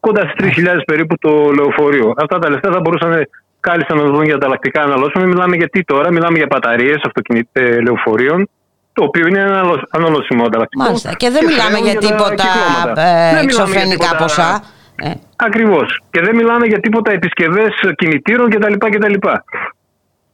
κοντά 0.00 0.20
στις 0.20 0.64
3.000 0.64 0.80
περίπου 0.86 1.18
το 1.18 1.50
λεωφορείο. 1.58 2.14
Αυτά 2.16 2.38
τα 2.38 2.50
λεφτά 2.50 2.72
θα 2.72 2.80
μπορούσαν 2.80 3.26
κάλλιστα 3.60 3.94
να 3.94 4.02
δουν 4.02 4.22
για 4.22 4.34
ανταλλακτικά 4.34 4.82
αναλώσιμα. 4.82 5.24
Μιλάμε 5.24 5.56
για 5.56 5.68
τι 5.68 5.84
τώρα, 5.84 6.10
μιλάμε 6.10 6.36
για 6.36 6.46
μπαταρίες 6.50 7.00
αυτοκινητών 7.04 7.82
λεωφορείων, 7.82 8.48
το 8.92 9.04
οποίο 9.04 9.26
είναι 9.26 9.40
ένα 9.40 9.86
αναλώσιμο 9.90 10.44
ανταλλακτικό. 10.44 10.82
Μάλιστα. 10.82 11.14
Και 11.14 11.30
δεν 11.30 11.44
μιλάμε 11.44 11.78
για, 11.78 11.98
τίποτα 11.98 12.48
ε, 12.96 13.42
εξωφρενικά 13.42 14.16
ποσά. 14.16 14.62
Ε. 15.02 15.10
Ακριβώς. 15.36 16.02
Και 16.10 16.20
δεν 16.20 16.34
μιλάμε 16.36 16.66
για 16.66 16.80
τίποτα 16.80 17.12
επισκευές 17.12 17.74
κινητήρων 17.96 18.50
κτλ. 18.50 18.72
κτλ. 18.72 19.14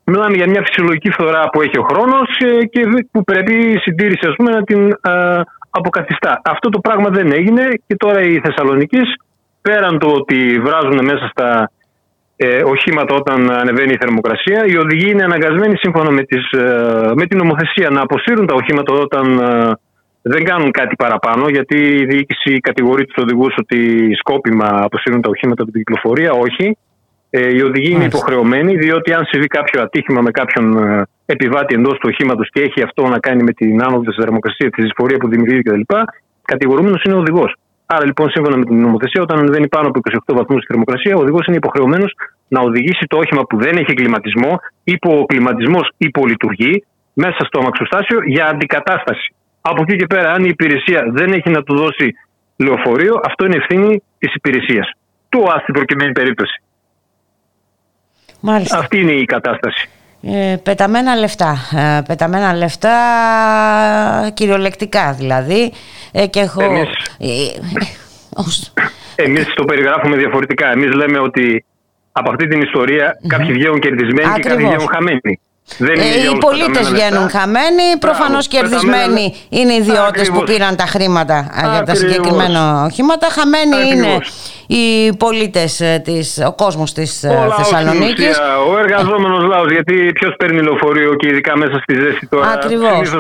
Μιλάμε 0.04 0.36
για 0.36 0.48
μια 0.48 0.62
φυσιολογική 0.66 1.10
φθορά 1.10 1.48
που 1.50 1.62
έχει 1.62 1.78
ο 1.78 1.82
χρόνος 1.82 2.28
και 2.70 2.80
που 3.10 3.24
πρέπει 3.24 3.54
η 3.72 3.78
συντήρηση 3.78 4.26
ας 4.28 4.34
πούμε, 4.36 4.50
να 4.50 4.62
την 4.62 4.92
α, 5.00 5.40
αποκαθιστά. 5.70 6.40
Αυτό 6.44 6.68
το 6.68 6.78
πράγμα 6.78 7.08
δεν 7.08 7.32
έγινε 7.32 7.62
και 7.86 7.96
τώρα 7.96 8.20
οι 8.20 8.40
Θεσσαλονίκης, 8.44 9.14
πέραν 9.62 9.98
το 9.98 10.08
ότι 10.08 10.60
βράζουν 10.60 11.04
μέσα 11.04 11.28
στα 11.28 11.70
ε, 12.36 12.62
οχήματα 12.64 13.14
όταν 13.14 13.50
ανεβαίνει 13.50 13.92
η 13.92 13.96
θερμοκρασία. 14.00 14.64
Οι 14.66 14.76
οδηγοί 14.76 15.10
είναι 15.10 15.24
αναγκασμένοι 15.24 15.76
σύμφωνα 15.76 16.10
με, 16.10 16.22
τις, 16.22 16.50
ε, 16.50 17.12
με 17.14 17.26
την 17.26 17.38
νομοθεσία 17.38 17.90
να 17.90 18.00
αποσύρουν 18.00 18.46
τα 18.46 18.54
οχήματα 18.54 18.92
όταν 18.92 19.38
ε, 19.38 19.72
δεν 20.22 20.44
κάνουν 20.44 20.70
κάτι 20.70 20.96
παραπάνω, 20.96 21.48
γιατί 21.48 21.76
η 21.76 22.04
διοίκηση 22.04 22.60
κατηγορεί 22.60 23.04
τους 23.04 23.22
οδηγούς 23.22 23.54
ότι 23.58 24.10
σκόπιμα 24.14 24.68
αποσύρουν 24.82 25.20
τα 25.20 25.28
οχήματα 25.28 25.62
από 25.62 25.72
την 25.72 25.84
κυκλοφορία. 25.84 26.32
Όχι. 26.32 26.76
Ε, 27.30 27.56
οι 27.56 27.60
οδηγοί 27.62 27.90
είναι 27.90 28.04
υποχρεωμένοι, 28.04 28.76
διότι 28.76 29.12
αν 29.12 29.24
συμβεί 29.24 29.46
κάποιο 29.46 29.82
ατύχημα 29.82 30.20
με 30.20 30.30
κάποιον 30.30 30.76
ε, 30.76 31.06
επιβάτη 31.26 31.74
εντός 31.74 31.92
του 31.98 32.08
οχήματος 32.12 32.50
και 32.50 32.60
έχει 32.60 32.82
αυτό 32.82 33.08
να 33.08 33.18
κάνει 33.18 33.42
με 33.42 33.52
την 33.52 33.82
άνοδο 33.82 34.02
της 34.02 34.16
θερμοκρασίας, 34.16 34.70
τη 34.70 34.82
δυσφορία 34.82 35.16
που 35.16 35.28
δημιουργεί 35.28 35.62
κτλ., 35.62 35.80
κατηγορούμενος 36.42 37.02
είναι 37.02 37.14
ο 37.14 37.18
οδηγός. 37.18 37.54
Άρα 37.86 38.04
λοιπόν, 38.04 38.30
σύμφωνα 38.30 38.56
με 38.56 38.64
την 38.64 38.80
νομοθεσία, 38.80 39.22
όταν 39.22 39.38
ανεβαίνει 39.38 39.68
πάνω 39.68 39.88
από 39.88 40.00
28 40.32 40.34
βαθμούς 40.34 40.62
η 40.62 40.66
θερμοκρασία, 40.66 41.16
ο 41.16 41.20
οδηγός 41.20 41.46
είναι 41.46 41.56
υποχρεωμένος 41.56 42.12
να 42.48 42.60
οδηγήσει 42.60 43.06
το 43.06 43.16
όχημα 43.16 43.42
που 43.42 43.56
δεν 43.58 43.76
έχει 43.76 43.94
κλιματισμό 43.94 44.60
ή 44.84 44.98
που 44.98 45.10
ο 45.12 45.26
κλιματισμός 45.26 45.90
υπολειτουργεί 45.96 46.84
μέσα 47.12 47.44
στο 47.44 47.58
αμαξοστάσιο 47.58 48.18
για 48.24 48.46
αντικατάσταση. 48.46 49.34
Από 49.60 49.82
εκεί 49.82 49.96
και 49.96 50.06
πέρα, 50.06 50.32
αν 50.32 50.44
η 50.44 50.48
υπηρεσία 50.48 51.04
δεν 51.12 51.32
έχει 51.32 51.50
να 51.50 51.62
του 51.62 51.76
δώσει 51.76 52.14
λεωφορείο, 52.56 53.20
αυτό 53.24 53.44
είναι 53.44 53.56
ευθύνη 53.56 54.02
της 54.18 54.34
υπηρεσίας. 54.34 54.90
Του 55.28 55.44
ΑΣ 55.52 55.62
στην 55.62 55.74
προκειμένη 55.74 56.12
περίπτωση. 56.12 56.62
Μάλιστα. 58.40 58.78
Αυτή 58.78 59.00
είναι 59.00 59.12
η 59.12 59.24
κατάσταση. 59.24 59.88
Ε, 60.34 60.56
πεταμένα 60.62 61.14
λεφτά. 61.14 61.56
Ε, 61.76 62.00
πεταμένα 62.06 62.54
λεφτά 62.54 62.96
κυριολεκτικά 64.34 65.12
δηλαδή. 65.12 65.72
Ε, 66.12 66.26
και 66.26 66.40
έχω... 66.40 66.62
Εμείς, 66.62 66.88
ε, 69.14 69.22
εμείς 69.22 69.54
το 69.54 69.64
περιγράφουμε 69.64 70.16
διαφορετικά. 70.16 70.70
Εμείς 70.70 70.92
λέμε 70.92 71.18
ότι 71.18 71.64
από 72.12 72.30
αυτή 72.30 72.46
την 72.46 72.60
ιστορία 72.60 73.18
κάποιοι 73.26 73.52
βγαίνουν 73.52 73.80
κερδισμένοι 73.80 74.32
και 74.34 74.48
κάποιοι 74.48 74.66
βγαίνουν 74.66 74.88
χαμένοι. 74.92 75.40
Δεν 75.78 75.94
ε, 75.94 76.30
οι 76.32 76.38
πολίτες 76.38 76.90
βγαίνουν 76.90 77.28
χαμένοι. 77.28 77.96
Προφανώς 77.98 78.48
κερδισμένοι 78.48 79.34
είναι 79.48 79.72
οι 79.72 79.76
ιδιώτες 79.76 80.30
που 80.30 80.42
πήραν 80.42 80.76
τα 80.76 80.86
χρήματα 80.86 81.50
για 81.72 81.82
τα 81.82 81.94
συγκεκριμένα 81.94 82.84
οχήματα. 82.84 83.28
Χαμένοι 83.30 83.88
είναι 83.92 84.18
οι 84.66 85.16
πολίτες, 85.16 85.80
ε, 85.80 86.02
ο 86.46 86.54
κόσμος 86.54 86.92
της 86.92 87.22
ε, 87.24 87.48
Θεσσαλονίκης. 87.56 88.38
Ο 88.72 88.78
εργαζόμενος 88.78 89.44
λαός, 89.44 89.70
γιατί 89.72 90.12
ποιος 90.12 90.34
παίρνει 90.38 90.62
λεωφορείο 90.62 91.14
και 91.14 91.28
ειδικά 91.28 91.56
μέσα 91.56 91.78
στη 91.82 91.94
ζέστη 92.00 92.26
τώρα. 92.28 92.48
Ακριβώς. 92.48 93.14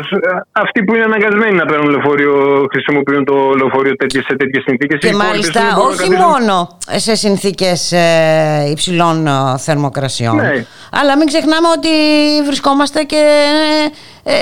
Αυτοί 0.52 0.84
που 0.84 0.94
είναι 0.94 1.04
αναγκασμένοι 1.04 1.56
να 1.56 1.64
παίρνουν 1.64 1.88
λεωφορείο 1.90 2.66
χρησιμοποιούν 2.72 3.24
το 3.24 3.34
λεωφορείο 3.34 3.94
σε 4.10 4.36
τέτοιες 4.36 4.62
συνθήκες. 4.66 5.00
Και 5.00 5.14
μάλιστα 5.14 5.60
όχι 5.76 6.10
μόνο 6.10 6.78
σε 6.86 7.14
συνθήκες 7.14 7.94
υψηλών 8.70 9.28
θερμοκρασιών. 9.58 10.36
Ναι. 10.36 10.64
Αλλά 10.90 11.16
μην 11.16 11.26
ξεχνάμε 11.26 11.68
ότι 11.76 11.88
βρισκόμαστε 12.46 13.02
και 13.02 13.24
ε, 14.28 14.32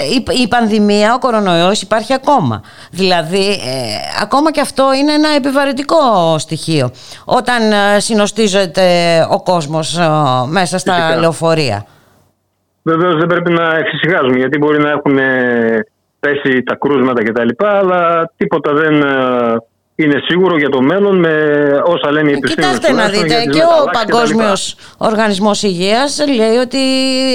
η 0.43 0.49
πανδημία, 0.49 1.15
ο 1.15 1.19
κορονοϊός 1.19 1.83
υπάρχει 1.83 2.13
ακόμα. 2.13 2.63
Δηλαδή, 2.91 3.51
ε, 3.51 4.23
ακόμα 4.23 4.51
και 4.51 4.61
αυτό 4.61 4.85
είναι 5.01 5.13
ένα 5.13 5.29
επιβαρυντικό 5.29 5.99
στοιχείο 6.39 6.91
όταν 7.25 7.73
ε, 7.73 8.01
συνοστίζεται 8.01 8.83
ο 9.31 9.43
κόσμος 9.43 9.99
μέσα 10.49 10.79
στα 10.79 11.17
λεωφορεία. 11.17 11.87
Βεβαίως 12.83 13.17
δεν 13.17 13.27
πρέπει 13.27 13.53
να 13.53 13.77
εξησυχάζουμε 13.77 14.37
γιατί 14.37 14.59
μπορεί 14.59 14.79
να 14.79 14.91
έχουν 14.91 15.19
πέσει 16.21 16.63
τα 16.63 16.75
κρούσματα 16.75 17.23
κτλ. 17.23 17.49
Αλλά 17.57 18.33
τίποτα 18.37 18.73
δεν 18.73 19.05
είναι 19.97 20.21
σίγουρο 20.29 20.59
για 20.59 20.69
το 20.69 20.83
μέλλον 20.83 21.19
με 21.19 21.29
όσα 21.85 22.11
λένε 22.13 22.31
οι 22.31 22.35
επιστήμονες. 22.35 22.79
Κοιτάξτε 22.79 23.03
να 23.03 23.09
δείτε, 23.09 23.45
και 23.51 23.63
ο 23.63 23.91
Παγκόσμιος 23.93 24.77
Οργανισμός 24.97 25.63
Υγείας 25.63 26.25
λέει 26.37 26.57
ότι 26.57 26.79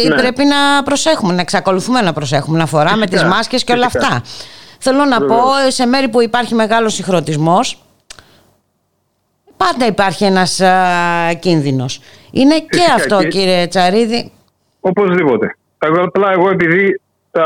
ναι. 0.07 0.15
πρέπει 0.15 0.43
να 0.45 0.83
προσέχουμε, 0.83 1.33
να 1.33 1.41
εξακολουθούμε 1.41 2.01
να 2.01 2.13
προσέχουμε, 2.13 2.57
να 2.57 2.65
φοράμε 2.65 3.05
τις 3.05 3.23
μάσκες 3.23 3.63
και 3.63 3.73
όλα 3.73 3.85
αυτά. 3.85 4.21
Θέλω 4.79 5.05
να 5.05 5.25
πω, 5.25 5.41
σε 5.67 5.85
μέρη 5.85 6.07
που 6.07 6.21
υπάρχει 6.21 6.55
μεγάλος 6.55 6.93
συγχρονισμός, 6.93 7.83
πάντα 9.57 9.85
υπάρχει 9.85 10.23
ένας 10.23 10.59
α, 10.61 10.73
κίνδυνος. 11.39 12.01
Είναι 12.31 12.55
και 12.59 12.81
αυτό 12.95 13.23
κύριε 13.23 13.67
Τσαρίδη. 13.67 14.31
Οπωσδήποτε. 14.79 15.55
Απλά 15.77 16.31
εγώ 16.31 16.49
επειδή 16.49 17.01
τα, 17.31 17.45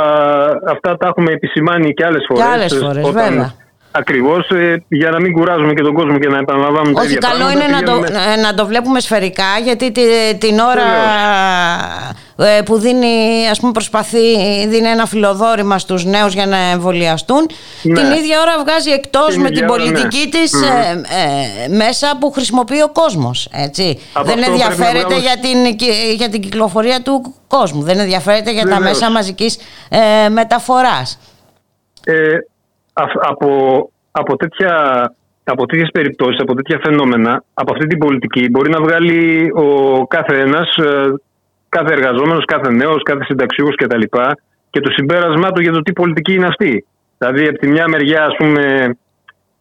αυτά 0.68 0.98
τα 0.98 1.08
έχουμε 1.08 1.32
επισημάνει 1.32 1.94
και 1.94 2.06
άλλες 2.06 2.26
φορές. 2.28 2.44
Και 2.44 2.50
άλλες 2.50 2.74
φορές, 2.74 3.10
βέβαια 3.10 3.54
Ακριβώς 3.96 4.50
ε, 4.50 4.84
για 4.88 5.10
να 5.10 5.20
μην 5.20 5.34
κουράζουμε 5.34 5.74
και 5.74 5.82
τον 5.82 5.94
κόσμο 5.94 6.18
και 6.20 6.28
να 6.28 6.38
επαναλαμβάνουμε 6.38 7.02
Όχι, 7.02 7.18
καλό 7.18 7.50
είναι 7.52 7.68
να 7.68 7.84
το, 7.84 8.00
να 8.42 8.54
το 8.54 8.66
βλέπουμε 8.66 9.00
σφαιρικά 9.00 9.60
γιατί 9.64 9.92
την 10.38 10.60
ώρα 10.60 10.84
ε, 12.36 12.62
που 12.62 12.78
δίνει, 12.78 13.48
ας 13.52 13.60
πούμε, 13.60 13.72
προσπαθεί, 13.72 14.68
δίνει 14.68 14.88
ένα 14.88 15.06
φιλοδόρημα 15.06 15.80
στους 15.80 16.06
νέους 16.06 16.34
για 16.34 16.46
να 16.46 16.58
εμβολιαστούν, 16.58 17.50
ναι. 17.82 18.00
την 18.00 18.12
ίδια 18.12 18.42
ώρα 18.42 18.54
βγάζει 18.60 18.90
εκτός 18.90 19.38
με 19.38 19.50
την 19.50 19.66
πολιτική 19.66 20.24
ναι. 20.24 20.30
της 20.30 20.54
ε, 20.54 21.68
μέσα 21.68 22.18
που 22.20 22.32
χρησιμοποιεί 22.32 22.82
ο 22.82 22.90
κόσμος. 22.92 23.50
Έτσι. 23.52 24.00
Δεν 24.24 24.44
ενδιαφέρεται 24.44 25.20
για 25.20 25.38
την, 25.42 25.88
για 26.16 26.30
την 26.30 26.42
κυκλοφορία 26.42 27.02
του 27.02 27.36
κόσμου, 27.48 27.82
δεν 27.82 28.00
ενδιαφέρεται 28.00 28.52
για 28.52 28.66
τα 28.68 28.80
μέσα 28.80 29.12
μαζικής 29.12 29.58
μεταφοράς. 30.30 31.20
Ε, 32.04 32.38
από, 32.94 33.90
από, 34.12 34.36
τέτοια, 34.36 34.74
από 35.44 35.66
τέτοιες 35.66 35.90
περιπτώσεις, 35.94 36.40
από 36.40 36.54
τέτοια 36.54 36.80
φαινόμενα, 36.84 37.44
από 37.54 37.74
αυτή 37.74 37.88
την 37.88 37.98
πολιτική 37.98 38.50
μπορεί 38.50 38.70
να 38.70 38.82
βγάλει 38.82 39.52
ο 39.56 39.68
κάθε 40.08 40.40
ένας, 40.40 40.76
ε, 40.76 41.14
κάθε 41.70 41.94
εργαζόμενος, 41.94 42.46
κάθε 42.46 42.72
νέος, 42.72 43.04
κάθε 43.04 43.24
συνταξιούχος 43.24 43.76
κτλ. 43.76 44.02
Και 44.70 44.80
το 44.80 44.92
συμπέρασμά 44.92 45.52
του 45.52 45.62
για 45.62 45.72
το 45.72 45.82
τι 45.82 45.94
πολιτική 45.94 46.34
είναι 46.34 46.48
αυτή. 46.48 46.86
Δηλαδή, 47.18 47.48
από 47.48 47.58
τη 47.58 47.68
μια 47.68 47.88
μεριά, 47.88 48.26
ας 48.26 48.36
πούμε, 48.38 48.96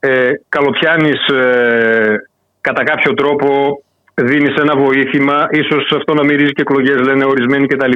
ε, 0.00 0.30
καλοπιάνεις 0.48 1.26
ε, 1.26 2.16
κατά 2.60 2.82
κάποιο 2.82 3.14
τρόπο, 3.14 3.82
δίνεις 4.14 4.54
ένα 4.54 4.76
βοήθημα, 4.76 5.46
ίσως 5.50 5.92
αυτό 5.96 6.14
να 6.14 6.24
μυρίζει 6.24 6.52
και 6.52 6.60
εκλογές 6.60 7.00
λένε 7.00 7.24
ορισμένοι 7.24 7.66
κτλ. 7.66 7.92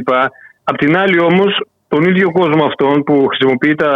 Απ' 0.64 0.78
την 0.78 0.96
άλλη 0.96 1.20
όμως 1.20 1.60
τον 1.88 2.02
ίδιο 2.04 2.30
κόσμο 2.30 2.64
αυτόν 2.64 3.02
που 3.02 3.26
χρησιμοποιεί 3.26 3.74
τα 3.74 3.92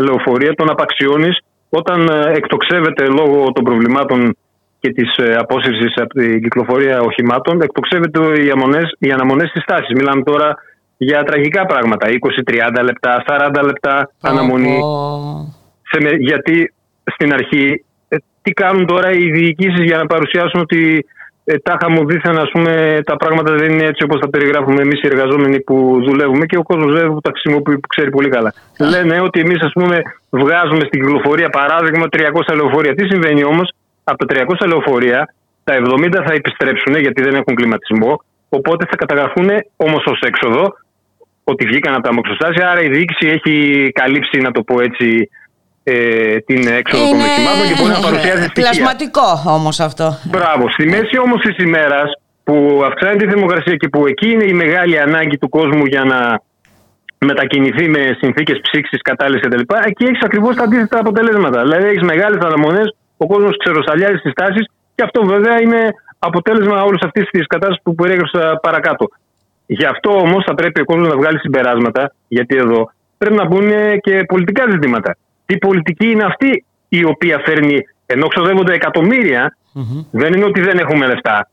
λεωφορεία 0.00 0.54
τον 0.54 0.70
απαξιώνεις 0.70 1.38
όταν 1.68 2.08
ε, 2.08 2.32
εκτοξεύεται 2.32 3.04
λόγω 3.06 3.52
των 3.52 3.64
προβλημάτων 3.64 4.36
και 4.80 4.92
της 4.92 5.16
ε, 5.16 5.34
απόσυρσης 5.34 5.94
από 5.96 6.14
την 6.14 6.42
κυκλοφορία 6.42 7.00
οχημάτων, 7.00 7.60
εκτοξεύεται 7.62 8.42
οι, 8.42 8.50
αμονές, 8.50 8.92
οι 8.98 9.10
αναμονές 9.10 9.50
της 9.50 9.64
τάσης. 9.64 9.92
Μιλάμε 9.94 10.22
τώρα 10.22 10.56
για 10.96 11.22
τραγικά 11.22 11.66
πράγματα. 11.66 12.08
20-30 12.78 12.82
λεπτά, 12.82 13.24
40 13.26 13.62
λεπτά 13.64 14.10
αναμονή. 14.20 14.78
Σε, 15.82 16.16
γιατί 16.16 16.74
στην 17.04 17.32
αρχή 17.32 17.84
ε, 18.08 18.16
τι 18.42 18.50
κάνουν 18.50 18.86
τώρα 18.86 19.10
οι 19.10 19.30
διοικήσεις 19.30 19.84
για 19.84 19.96
να 19.96 20.06
παρουσιάσουν 20.06 20.60
ότι 20.60 21.06
ε, 21.50 21.58
τάχα 21.58 21.90
μου 21.90 22.06
δίθεν 22.06 22.38
ας 22.38 22.50
πούμε, 22.52 23.00
τα 23.04 23.16
πράγματα 23.16 23.50
δεν 23.54 23.70
είναι 23.72 23.86
έτσι 23.92 24.02
όπως 24.04 24.20
τα 24.20 24.28
περιγράφουμε 24.30 24.80
εμείς 24.82 24.98
οι 25.02 25.06
εργαζόμενοι 25.12 25.60
που 25.60 25.76
δουλεύουμε 26.06 26.44
και 26.46 26.56
ο 26.56 26.62
κόσμος 26.62 26.92
βέβαια 26.92 27.10
που 27.10 27.20
τα 27.20 27.30
χρησιμοποιεί 27.34 27.78
που 27.78 27.88
ξέρει 27.94 28.10
πολύ 28.10 28.28
καλά. 28.28 28.50
Λένε 28.78 29.20
ότι 29.20 29.40
εμείς 29.40 29.60
ας 29.68 29.72
πούμε 29.72 29.96
βγάζουμε 30.30 30.82
στην 30.88 31.00
κυκλοφορία 31.00 31.48
παράδειγμα 31.48 32.06
300 32.10 32.54
λεωφορεία. 32.54 32.94
Τι 32.94 33.04
συμβαίνει 33.10 33.44
όμως; 33.44 33.72
Από 34.04 34.26
τα 34.26 34.44
300 34.60 34.66
λεωφορεία 34.66 35.34
τα 35.64 35.74
70 35.74 36.22
θα 36.26 36.32
επιστρέψουν 36.32 36.94
γιατί 36.96 37.22
δεν 37.22 37.34
έχουν 37.34 37.54
κλιματισμό 37.54 38.22
οπότε 38.48 38.84
θα 38.90 38.96
καταγραφούν 38.96 39.48
όμως 39.76 40.04
ως 40.06 40.20
έξοδο 40.20 40.74
ότι 41.44 41.66
βγήκαν 41.66 41.94
από 41.94 42.02
τα 42.02 42.08
αμοξοστάσια 42.08 42.70
άρα 42.70 42.82
η 42.82 42.88
διοίκηση 42.88 43.26
έχει 43.28 43.54
καλύψει 43.94 44.40
να 44.40 44.50
το 44.50 44.62
πω 44.62 44.80
έτσι 44.80 45.28
ε, 45.82 46.38
την 46.38 46.68
έξοδο 46.68 47.04
των 47.10 47.20
οχημάτων 47.20 47.64
και 47.68 47.76
μπορεί 47.78 47.92
να 47.98 48.04
παρουσιάζει 48.08 48.42
στοιχεία. 48.42 48.70
Πλασματικό 48.70 49.28
όμως 49.46 49.80
αυτό. 49.80 50.18
Μπράβο. 50.24 50.70
Στη 50.70 50.84
μέση 50.86 51.18
όμως 51.18 51.40
της 51.40 51.56
ημέρας 51.56 52.08
που 52.44 52.82
αυξάνεται 52.84 53.24
η 53.24 53.28
θερμοκρασία 53.28 53.76
και 53.76 53.88
που 53.88 54.06
εκεί 54.06 54.28
είναι 54.30 54.44
η 54.44 54.52
μεγάλη 54.52 55.00
ανάγκη 55.00 55.38
του 55.38 55.48
κόσμου 55.48 55.84
για 55.84 56.04
να 56.04 56.40
μετακινηθεί 57.18 57.88
με 57.88 58.16
συνθήκες 58.20 58.60
ψήξης, 58.62 59.00
κατάλληλες 59.02 59.42
κτλ. 59.42 59.64
Εκεί 59.86 60.04
έχεις 60.04 60.22
ακριβώς 60.22 60.56
τα 60.56 60.62
αντίθετα 60.62 60.98
αποτελέσματα. 60.98 61.62
Δηλαδή 61.62 61.86
έχεις 61.86 62.02
μεγάλες 62.02 62.40
αναμονές, 62.44 62.94
ο 63.16 63.26
κόσμος 63.26 63.56
ξεροσαλιάζει 63.56 64.18
τι 64.24 64.32
τάσεις 64.32 64.66
και 64.94 65.02
αυτό 65.02 65.24
βέβαια 65.24 65.60
είναι 65.60 65.80
αποτέλεσμα 66.18 66.82
όλης 66.82 67.02
αυτής 67.02 67.24
της 67.30 67.46
κατάστασης 67.46 67.82
που 67.82 67.94
περιέγραψα 67.94 68.58
παρακάτω. 68.62 69.06
Γι' 69.66 69.84
αυτό 69.84 70.10
όμως 70.10 70.44
θα 70.46 70.54
πρέπει 70.54 70.80
ο 70.80 70.84
κόσμος 70.84 71.08
να 71.08 71.16
βγάλει 71.16 71.38
συμπεράσματα, 71.38 72.14
γιατί 72.28 72.56
εδώ 72.56 72.92
πρέπει 73.18 73.36
να 73.36 73.46
μπουν 73.46 73.70
και 74.00 74.24
πολιτικά 74.26 74.64
ζητήματα 74.70 75.16
τι 75.50 75.58
πολιτική 75.58 76.10
είναι 76.10 76.24
αυτή 76.24 76.64
η 76.88 77.04
οποία 77.04 77.42
φέρνει, 77.46 77.78
ενώ 78.06 78.26
ξοδεύονται 78.26 78.72
δεν 80.10 80.32
είναι 80.32 80.44
ότι 80.44 80.60
δεν 80.60 80.78
έχουμε 80.78 81.06
λεφτά. 81.06 81.50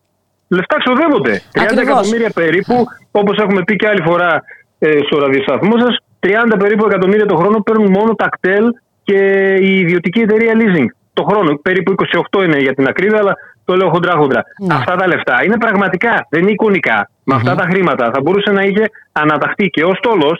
Λεφτά 0.47 0.77
ξοδεύονται. 0.77 1.41
30 1.53 1.77
εκατομμύρια 1.81 2.29
περίπου, 2.29 2.85
όπως 3.11 3.37
έχουμε 3.37 3.63
πει 3.63 3.75
και 3.75 3.87
άλλη 3.87 4.01
φορά 4.01 4.43
ε, 4.79 4.99
στο 5.05 5.17
ραδιοσταθμό 5.19 5.79
σας, 5.79 5.97
30 6.19 6.29
περίπου 6.59 6.85
εκατομμύρια 6.85 7.25
το 7.25 7.35
χρόνο 7.35 7.59
παίρνουν 7.59 7.91
μόνο 7.91 8.13
τα 8.15 8.29
κτέλ 8.29 8.65
και 9.03 9.19
η 9.59 9.79
ιδιωτική 9.79 10.19
εταιρεία 10.19 10.53
leasing. 10.55 10.85
Το 11.13 11.23
χρόνο, 11.23 11.55
περίπου 11.55 11.95
28 12.31 12.43
είναι 12.43 12.57
για 12.57 12.73
την 12.73 12.87
ακρίβεια, 12.87 13.17
αλλά 13.17 13.33
το 13.65 13.75
λέω 13.75 13.89
χοντρά-χοντρά. 13.89 14.43
Ναι. 14.67 14.73
Αυτά 14.73 14.95
τα 14.95 15.07
λεφτά 15.07 15.43
είναι 15.45 15.57
πραγματικά, 15.57 16.27
δεν 16.29 16.41
είναι 16.41 16.51
εικονικά. 16.51 17.09
Με 17.23 17.35
αυτά 17.35 17.55
τα 17.55 17.65
χρήματα 17.69 18.11
θα 18.13 18.21
μπορούσε 18.21 18.51
να 18.51 18.61
είχε 18.61 18.85
αναταχθεί 19.11 19.67
και 19.67 19.83
ω 19.83 19.93
τόλο 20.01 20.35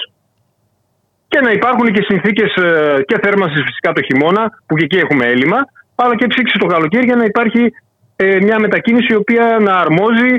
και 1.27 1.39
να 1.39 1.51
υπάρχουν 1.51 1.87
και 1.91 2.05
συνθήκες 2.09 2.55
ε, 2.55 3.03
και 3.07 3.19
θέρμανσης 3.23 3.63
φυσικά 3.65 3.91
το 3.93 4.01
χειμώνα, 4.01 4.43
που 4.65 4.75
και 4.75 4.85
εκεί 4.85 4.97
έχουμε 4.97 5.25
έλλειμμα, 5.25 5.59
αλλά 5.95 6.15
και 6.15 6.27
ψήξη 6.27 6.57
το 6.57 6.65
καλοκαίρι 6.65 7.05
για 7.05 7.15
να 7.15 7.23
υπάρχει 7.23 7.73
ε, 8.15 8.37
μια 8.41 8.59
μετακίνηση 8.59 9.13
η 9.13 9.15
οποία 9.15 9.57
να 9.61 9.73
αρμόζει 9.73 10.33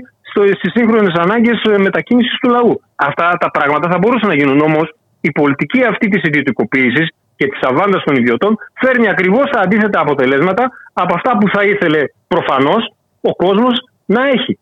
στις 0.56 0.72
σύγχρονες 0.72 1.14
ανάγκες 1.14 1.60
μετακίνησης 1.78 2.38
του 2.40 2.48
λαού. 2.48 2.80
Αυτά 2.96 3.36
τα 3.40 3.50
πράγματα 3.50 3.90
θα 3.90 3.98
μπορούσαν 3.98 4.28
να 4.28 4.34
γίνουν 4.34 4.60
όμως. 4.60 4.92
Η 5.20 5.30
πολιτική 5.30 5.84
αυτή 5.84 6.08
της 6.08 6.22
ιδιωτικοποίησης 6.22 7.08
και 7.36 7.46
της 7.46 7.60
αβάντας 7.60 8.02
των 8.04 8.16
ιδιωτών 8.16 8.56
φέρνει 8.74 9.08
ακριβώς 9.08 9.50
τα 9.50 9.60
αντίθετα 9.60 10.00
αποτελέσματα 10.00 10.70
από 10.92 11.14
αυτά 11.14 11.38
που 11.38 11.48
θα 11.48 11.64
ήθελε 11.64 12.04
προφανώς 12.28 12.92
ο 13.20 13.34
κόσμος 13.34 13.76
να 14.04 14.28
έχει. 14.28 14.58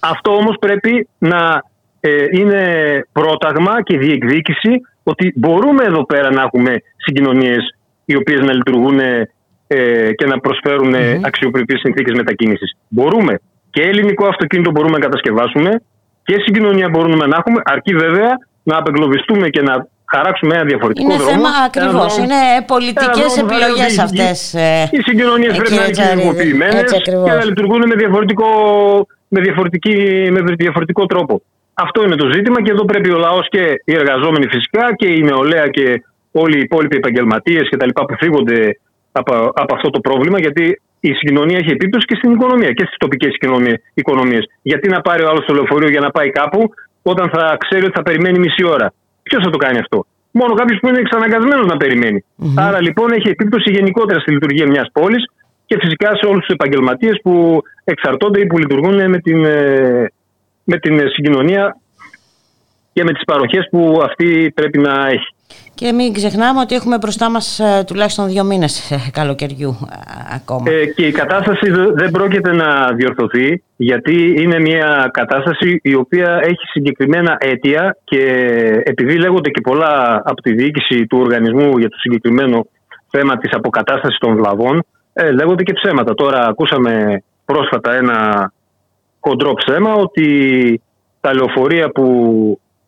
Αυτό 0.00 0.36
όμως 0.36 0.56
πρέπει 0.60 1.08
να 1.18 1.62
ε, 2.00 2.24
είναι 2.30 2.62
πρόταγμα 3.12 3.82
και 3.82 3.98
διεκδίκηση 3.98 4.80
ότι 5.10 5.32
μπορούμε 5.36 5.82
εδώ 5.84 6.04
πέρα 6.04 6.30
να 6.30 6.42
έχουμε 6.42 6.72
συγκοινωνίες 6.96 7.62
οι 8.04 8.16
οποίες 8.16 8.40
να 8.40 8.52
λειτουργούν 8.52 8.98
ε, 8.98 10.12
και 10.18 10.26
να 10.26 10.40
προσφέρουν 10.40 10.94
mm-hmm. 10.94 11.20
αξιοπρεπείς 11.22 11.80
συνθήκες 11.80 12.14
μετακίνησης. 12.16 12.76
Μπορούμε. 12.88 13.40
Και 13.70 13.82
ελληνικό 13.82 14.26
αυτοκίνητο 14.26 14.70
μπορούμε 14.70 14.92
να 14.98 15.04
κατασκευάσουμε 15.06 15.70
και 16.22 16.34
συγκοινωνία 16.44 16.88
μπορούμε 16.88 17.26
να 17.26 17.36
έχουμε, 17.36 17.60
αρκεί 17.64 17.94
βέβαια 17.94 18.30
να 18.62 18.76
απεγκλωβιστούμε 18.78 19.48
και 19.48 19.62
να 19.62 19.86
χαράξουμε 20.12 20.54
ένα 20.54 20.64
διαφορετικό 20.64 21.12
είναι 21.12 21.22
δρόμο. 21.22 21.32
Είναι 21.32 21.40
θέμα 21.42 21.54
ακριβώς. 21.68 22.16
Είναι 22.16 22.40
πολιτικές 22.66 23.36
επιλογές 23.44 23.98
αυτές. 23.98 24.54
Ε, 24.54 24.88
οι 24.90 25.00
συγκοινωνίες 25.08 25.56
πρέπει 25.56 25.74
να 25.74 25.84
είναι 25.84 25.92
κοινωνικοποιημένε 25.92 26.82
και 27.02 27.12
να 27.40 27.44
λειτουργούν 27.44 27.82
με 27.86 27.94
διαφορετικό, 27.94 28.48
με, 29.28 29.40
με 30.30 30.54
διαφορετικό 30.56 31.06
τρόπο. 31.06 31.42
Αυτό 31.84 32.04
είναι 32.04 32.16
το 32.22 32.30
ζήτημα 32.32 32.62
και 32.62 32.70
εδώ 32.70 32.84
πρέπει 32.84 33.10
ο 33.10 33.18
λαός 33.18 33.46
και 33.48 33.64
οι 33.84 33.94
εργαζόμενοι 33.94 34.46
φυσικά 34.48 34.94
και 34.94 35.06
η 35.06 35.20
νεολαία 35.22 35.66
και 35.68 36.02
όλοι 36.32 36.56
οι 36.56 36.60
υπόλοιποι 36.60 36.96
επαγγελματίες 36.96 37.68
κτλ. 37.70 37.88
που 37.88 38.16
φύγονται 38.18 38.78
από, 39.12 39.32
από 39.54 39.74
αυτό 39.74 39.90
το 39.90 40.00
πρόβλημα, 40.00 40.38
γιατί 40.40 40.80
η 41.00 41.12
συγκοινωνία 41.12 41.58
έχει 41.58 41.70
επίπτωση 41.70 42.06
και 42.06 42.16
στην 42.16 42.30
οικονομία 42.32 42.72
και 42.72 42.84
στις 42.86 42.96
τοπικές 42.96 43.32
οικονομίες. 43.94 44.44
Γιατί 44.62 44.88
να 44.88 45.00
πάρει 45.00 45.22
ο 45.24 45.28
άλλος 45.28 45.44
το 45.46 45.54
λεωφορείο 45.54 45.90
για 45.90 46.00
να 46.00 46.10
πάει 46.10 46.30
κάπου, 46.30 46.70
όταν 47.02 47.30
θα 47.34 47.56
ξέρει 47.58 47.84
ότι 47.84 47.96
θα 47.96 48.02
περιμένει 48.02 48.38
μισή 48.38 48.64
ώρα. 48.64 48.92
Ποιος 49.22 49.42
θα 49.44 49.50
το 49.50 49.58
κάνει 49.58 49.78
αυτό; 49.78 50.06
Μόνο 50.30 50.54
κάποιος 50.54 50.78
που 50.80 50.88
είναι 50.88 50.98
εξαναγκασμένος 50.98 51.66
να 51.66 51.76
περιμένει. 51.76 52.24
Άρα 52.56 52.80
λοιπόν 52.80 53.10
έχει 53.12 53.28
επίπτωση 53.28 53.70
γενικότερα 53.70 54.20
στη 54.20 54.32
λειτουργία 54.32 54.66
μιας 54.66 54.88
πόλης 54.92 55.24
και 55.66 55.76
φυσικά 55.80 56.08
σε 56.16 56.26
όλους 56.26 56.44
τους 56.44 56.54
επαγγελματίες 56.54 57.20
που 57.22 57.62
εξαρτώνται 57.84 58.40
ή 58.40 58.46
που 58.46 58.58
λειτουργούν 58.58 59.10
με 59.10 59.18
την 59.18 59.44
ε, 59.44 60.10
με 60.66 60.78
την 60.78 61.00
συγκοινωνία 61.08 61.76
και 62.92 63.04
με 63.04 63.12
τις 63.12 63.24
παροχές 63.24 63.68
που 63.70 64.00
αυτή 64.02 64.52
πρέπει 64.54 64.78
να 64.78 65.06
έχει. 65.08 65.34
Και 65.74 65.92
μην 65.92 66.12
ξεχνάμε 66.12 66.60
ότι 66.60 66.74
έχουμε 66.74 66.98
μπροστά 66.98 67.30
μας 67.30 67.58
ε, 67.58 67.84
τουλάχιστον 67.86 68.28
δύο 68.28 68.44
μήνες 68.44 68.90
ε, 68.90 68.96
καλοκαιριού 69.12 69.76
ε, 69.90 69.96
ακόμα. 70.34 70.64
και 70.94 71.06
η 71.06 71.12
κατάσταση 71.12 71.70
δεν 71.94 72.10
πρόκειται 72.10 72.52
να 72.52 72.92
διορθωθεί 72.92 73.62
γιατί 73.76 74.34
είναι 74.42 74.58
μια 74.58 75.10
κατάσταση 75.12 75.80
η 75.82 75.94
οποία 75.94 76.40
έχει 76.42 76.66
συγκεκριμένα 76.70 77.36
αίτια 77.40 77.96
και 78.04 78.22
επειδή 78.84 79.18
λέγονται 79.18 79.50
και 79.50 79.60
πολλά 79.60 80.22
από 80.24 80.42
τη 80.42 80.52
διοίκηση 80.52 81.06
του 81.06 81.18
οργανισμού 81.18 81.78
για 81.78 81.88
το 81.88 81.96
συγκεκριμένο 81.98 82.66
θέμα 83.10 83.38
της 83.38 83.52
αποκατάστασης 83.52 84.18
των 84.18 84.36
βλαβών 84.36 84.84
λέγονται 85.34 85.62
και 85.62 85.72
ψέματα. 85.72 86.14
Τώρα 86.14 86.46
ακούσαμε 86.46 87.22
πρόσφατα 87.44 87.94
ένα 87.94 88.50
χοντρό 89.26 89.54
ψέμα 89.54 89.92
ότι 89.92 90.26
τα 91.20 91.34
λεωφορεία 91.34 91.88
που 91.88 92.06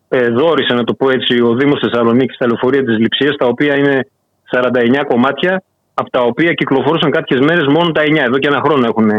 ε, 0.09 0.29
δόρισε, 0.29 0.75
να 0.75 0.85
το 0.85 0.95
πω 0.95 1.11
έτσι, 1.11 1.41
ο 1.41 1.55
Δήμος 1.55 1.81
Θεσσαλονίκης, 1.81 2.37
τα 2.37 2.47
λεωφορεία 2.47 2.85
της 2.85 2.99
Λιψία, 2.99 3.33
τα 3.37 3.47
οποία 3.47 3.77
είναι 3.77 4.07
49 4.51 5.05
κομμάτια, 5.09 5.63
από 5.95 6.11
τα 6.11 6.21
οποία 6.21 6.53
κυκλοφορούσαν 6.53 7.11
κάποιες 7.11 7.41
μέρες 7.41 7.67
μόνο 7.67 7.91
τα 7.91 8.03
9. 8.03 8.17
Εδώ 8.27 8.39
και 8.39 8.49
ένα 8.49 8.61
χρόνο 8.65 8.87
έχουν 8.87 9.11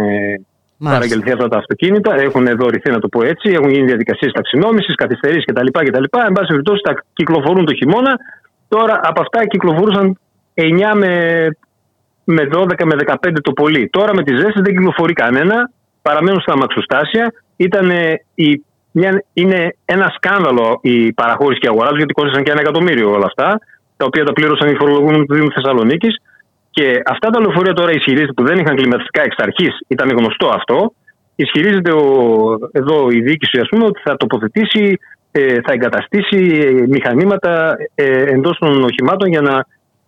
παραγγελθεί 0.83 1.31
αυτά 1.31 1.47
τα 1.47 1.57
αυτοκίνητα, 1.57 2.15
έχουν 2.19 2.45
δωρηθεί, 2.57 2.91
να 2.91 2.99
το 2.99 3.07
πω 3.07 3.23
έτσι, 3.23 3.49
έχουν 3.49 3.69
γίνει 3.69 3.85
διαδικασίες 3.85 4.31
ταξινόμησης, 4.31 4.95
καθυστερήσεις 4.95 5.45
κτλ. 5.45 5.67
κτλ. 5.71 6.03
Εν 6.27 6.33
πάση 6.33 6.47
περιπτώσει, 6.47 6.81
τα 6.83 7.03
κυκλοφορούν 7.13 7.65
το 7.65 7.73
χειμώνα. 7.73 8.13
Τώρα 8.67 8.99
από 9.03 9.21
αυτά 9.21 9.45
κυκλοφορούσαν 9.45 10.19
9 10.53 10.63
με 10.95 11.13
με 12.23 12.47
12 12.51 12.83
με 12.85 12.95
15 13.05 13.15
το 13.41 13.51
πολύ. 13.51 13.89
Τώρα 13.89 14.13
με 14.15 14.23
τι 14.23 14.35
ζέστε 14.35 14.61
δεν 14.61 14.73
κυκλοφορεί 14.75 15.13
κανένα, 15.13 15.71
παραμένουν 16.01 16.41
στα 16.41 16.53
αμαξοστάσια. 16.53 17.33
η, 18.35 18.63
είναι 19.33 19.75
ένα 19.85 20.13
σκάνδαλο 20.15 20.79
η 20.81 21.13
παραχώρηση 21.13 21.59
και 21.59 21.67
αγορά 21.67 21.89
γιατί 21.95 22.13
κόστησαν 22.13 22.43
και 22.43 22.51
ένα 22.51 22.59
εκατομμύριο 22.59 23.11
όλα 23.11 23.25
αυτά, 23.25 23.59
τα 23.97 24.05
οποία 24.05 24.23
τα 24.23 24.33
πλήρωσαν 24.33 24.69
οι 24.69 24.75
φορολογούμενοι 24.75 25.25
του 25.25 25.33
Δήμου 25.33 25.51
Θεσσαλονίκης. 25.51 26.15
Και 26.69 27.01
αυτά 27.05 27.29
τα 27.29 27.39
λεωφορεία 27.39 27.73
τώρα 27.73 27.91
ισχυρίζεται 27.91 28.33
που 28.33 28.43
δεν 28.43 28.57
είχαν 28.57 28.75
κλιματιστικά 28.75 29.21
εξ 29.23 29.35
αρχής, 29.37 29.77
ήταν 29.87 30.09
γνωστό 30.09 30.47
αυτό. 30.47 30.93
Ισχυρίζεται 31.35 31.91
ο, 31.91 32.05
εδώ 32.71 33.09
η 33.09 33.21
διοίκηση 33.21 33.59
ας 33.59 33.67
πούμε, 33.69 33.85
ότι 33.85 34.01
θα 34.03 34.17
τοποθετήσει, 34.17 34.99
ε, 35.31 35.55
θα 35.61 35.71
εγκαταστήσει 35.73 36.37
μηχανήματα 36.87 37.77
ε, 37.95 38.21
εντός 38.21 38.57
των 38.57 38.83
οχημάτων 38.83 39.29
για 39.29 39.41
να 39.41 39.65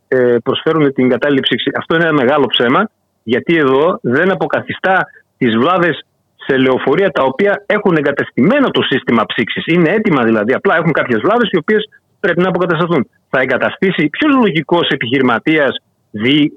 ε, 0.08 0.36
προσφέρουν 0.44 0.94
την 0.94 1.10
κατάλληλη 1.10 1.40
ψήξη. 1.40 1.72
Αυτό 1.78 1.96
είναι 1.96 2.04
ένα 2.04 2.14
μεγάλο 2.14 2.46
ψέμα, 2.46 2.90
γιατί 3.24 3.56
εδώ 3.56 4.00
δεν 4.02 4.32
αποκαθιστά 4.32 5.08
τις 5.42 5.58
βλάβες 5.58 6.06
σε 6.46 6.58
λεωφορεία 6.58 7.10
τα 7.12 7.24
οποία 7.24 7.64
έχουν 7.66 7.96
εγκαταστημένο 7.96 8.68
το 8.70 8.82
σύστημα 8.82 9.26
ψήξης. 9.26 9.64
Είναι 9.66 9.90
έτοιμα 9.90 10.24
δηλαδή. 10.24 10.54
Απλά 10.54 10.76
έχουν 10.76 10.92
κάποιες 10.92 11.20
βλάβες 11.22 11.50
οι 11.52 11.58
οποίες 11.58 11.84
πρέπει 12.20 12.42
να 12.42 12.48
αποκατασταθούν. 12.48 13.10
Θα 13.30 13.40
εγκαταστήσει 13.42 14.10
ποιος 14.10 14.36
λογικός 14.36 14.88
επιχειρηματίας, 14.90 15.76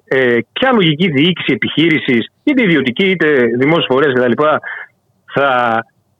ε, 0.05 0.39
ποια 0.53 0.73
λογική 0.73 1.11
διοίκηση 1.11 1.53
επιχείρησης, 1.53 2.33
είτε 2.45 2.63
ιδιωτική 2.63 3.05
είτε 3.11 3.29
δημόσιες 3.59 3.87
φορές 3.89 4.13
κτλ., 4.15 4.43
θα 5.35 5.49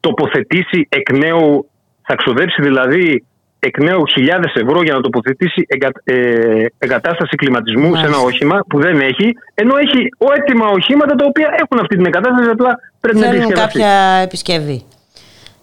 τοποθετήσει 0.01 0.87
εκ 0.89 1.13
νέου, 1.13 1.71
θα 2.03 2.15
ξοδέψει 2.15 2.63
δηλαδή 2.63 3.25
εκ 3.69 3.79
νέου 3.89 4.03
χιλιάδες 4.15 4.53
ευρώ 4.55 4.83
για 4.83 4.95
να 4.95 5.01
τοποθετήσει 5.01 5.67
εγκα, 5.69 5.89
ε, 6.05 6.67
εγκατάσταση 6.79 7.37
κλιματισμού 7.37 7.97
σε 7.97 8.07
ένα 8.07 8.19
όχημα 8.19 8.57
που 8.69 8.81
δεν 8.81 9.01
έχει, 9.01 9.27
ενώ 9.55 9.75
έχει 9.77 10.01
έτοιμα 10.39 10.67
οχήματα 10.69 11.15
τα 11.15 11.25
οποία 11.25 11.49
έχουν 11.63 11.79
αυτή 11.81 11.97
την 11.97 12.07
εγκατάσταση, 12.07 12.51
απλά 12.51 12.79
πρέπει 13.01 13.19
Θέλουν 13.19 13.37
να 13.37 13.43
επισκευαστεί. 13.43 13.79
κάποια 13.79 13.93
επισκευή. 14.27 14.85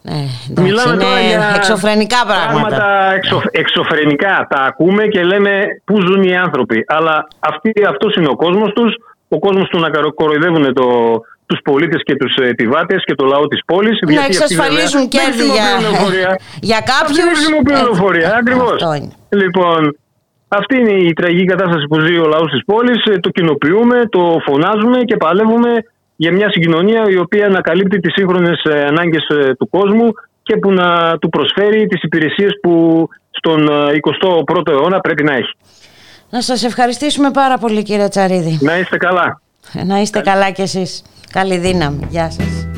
Ναι, 0.04 0.22
εντάξει, 0.50 0.72
Μιλάμε 0.72 0.98
τώρα 1.04 1.20
για 1.20 1.54
εξωφρενικά 1.56 2.20
πράγματα. 2.26 2.68
πράγματα 2.68 3.14
εξω, 3.14 3.42
εξωφρενικά. 3.52 4.48
Τα 4.50 4.60
ακούμε 4.70 5.04
και 5.08 5.24
λέμε 5.24 5.52
πού 5.86 6.02
ζουν 6.02 6.24
οι 6.24 6.36
άνθρωποι. 6.38 6.84
Αλλά 6.88 7.28
αυτός 7.92 8.16
είναι 8.16 8.28
ο 8.28 8.36
κόσμος 8.36 8.74
τους. 8.74 8.96
Ο 9.28 9.40
κόσμος 9.40 9.68
του 9.70 9.80
να 9.80 9.90
κοροϊδεύουν 10.16 10.74
το, 10.74 10.88
τους 11.52 11.60
πολίτες 11.64 12.02
και 12.08 12.16
τους 12.16 12.34
επιβάτες 12.36 13.04
και 13.08 13.16
το 13.16 13.26
λαό 13.26 13.46
της 13.48 13.62
πόλης. 13.66 13.96
Να 14.18 14.26
εξασφαλίζουν 14.32 15.04
κέρδη 15.16 15.48
για, 15.58 15.70
για 16.70 16.80
κάποιου. 16.92 17.16
Δεν 17.16 17.28
χρησιμοποιούν 17.34 17.78
πληροφορία, 17.80 18.30
ακριβώς. 18.42 18.78
Λοιπόν, 19.42 19.80
αυτή 20.48 20.74
είναι 20.82 20.96
η 21.10 21.14
τραγική 21.14 21.46
κατάσταση 21.46 21.86
που 21.90 22.00
ζει 22.00 22.16
ο 22.26 22.28
λαός 22.34 22.50
της 22.52 22.62
πόλης. 22.66 23.00
Ε, 23.06 23.20
το 23.26 23.30
κοινοποιούμε, 23.30 23.98
το 24.10 24.22
φωνάζουμε 24.46 25.00
και 25.10 25.18
παλεύουμε 25.18 25.72
για 26.16 26.32
μια 26.32 26.52
συγκοινωνία 26.52 27.04
η 27.16 27.18
οποία 27.18 27.48
να 27.48 27.62
καλύπτει 27.62 28.00
τις 28.00 28.14
σύγχρονες 28.14 28.62
ανάγκες 28.90 29.26
ε, 29.28 29.56
του 29.60 29.70
κόσμου 29.70 30.08
και 30.44 30.58
που 30.58 30.72
να 30.72 31.18
του 31.18 31.30
προσφέρει 31.30 31.88
τις 31.88 32.04
υπηρεσίες 32.04 32.52
που 32.62 32.74
στον 33.32 33.60
21ο 33.68 34.68
ε, 34.68 34.72
αιώνα 34.72 35.00
πρέπει 35.00 35.24
να 35.24 35.34
έχει. 35.34 35.54
Να 36.30 36.42
σας 36.42 36.64
ευχαριστήσουμε 36.64 37.32
πάρα 37.32 37.58
πολύ 37.58 37.84
κύριε 37.84 38.08
Τσαρίδη. 38.08 38.60
Να 38.62 38.78
είστε 38.78 38.98
καλά. 38.98 39.42
Να 39.86 40.02
είστε 40.02 40.20
καλά 40.20 40.52
κι 40.52 40.62
εσείς. 40.62 41.04
Καλή 41.32 41.58
δύναμη. 41.58 42.06
Γεια 42.10 42.30
σας. 42.30 42.71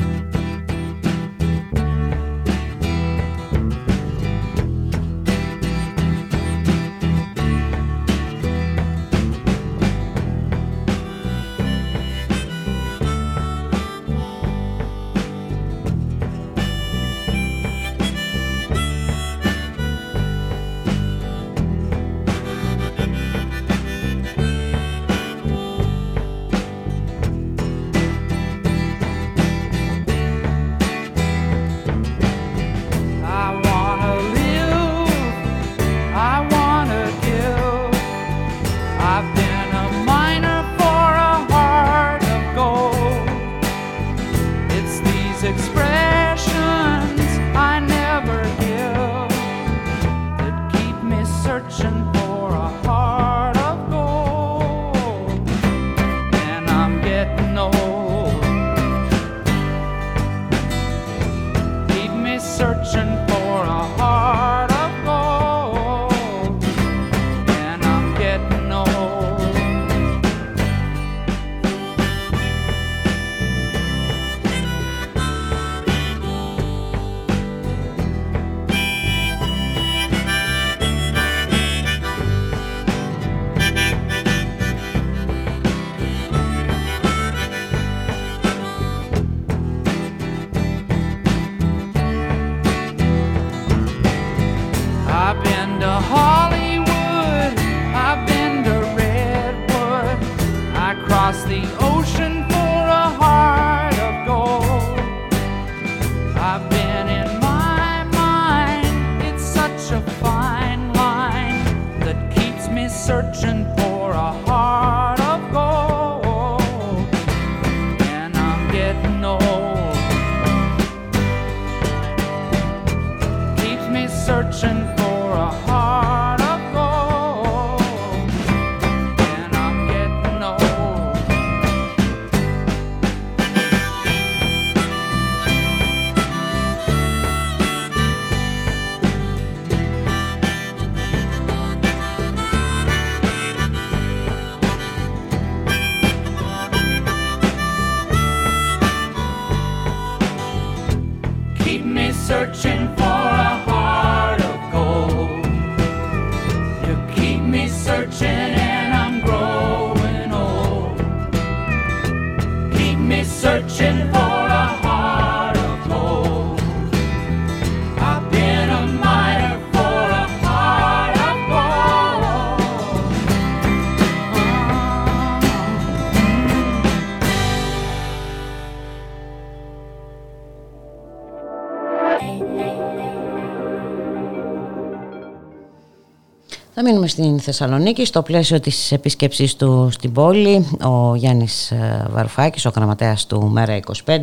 Θα 186.84 186.90
μείνουμε 186.90 187.08
στην 187.08 187.40
Θεσσαλονίκη 187.40 188.04
στο 188.04 188.22
πλαίσιο 188.22 188.60
της 188.60 188.92
επίσκεψής 188.92 189.56
του 189.56 189.88
στην 189.92 190.12
πόλη 190.12 190.66
ο 190.82 191.14
Γιάννης 191.14 191.70
ε, 191.70 192.06
Βαρουφάκης, 192.10 192.64
ο 192.66 192.72
γραμματέας 192.76 193.26
του 193.26 193.46
ΜΕΡΑ 193.46 193.80
25 194.06 194.18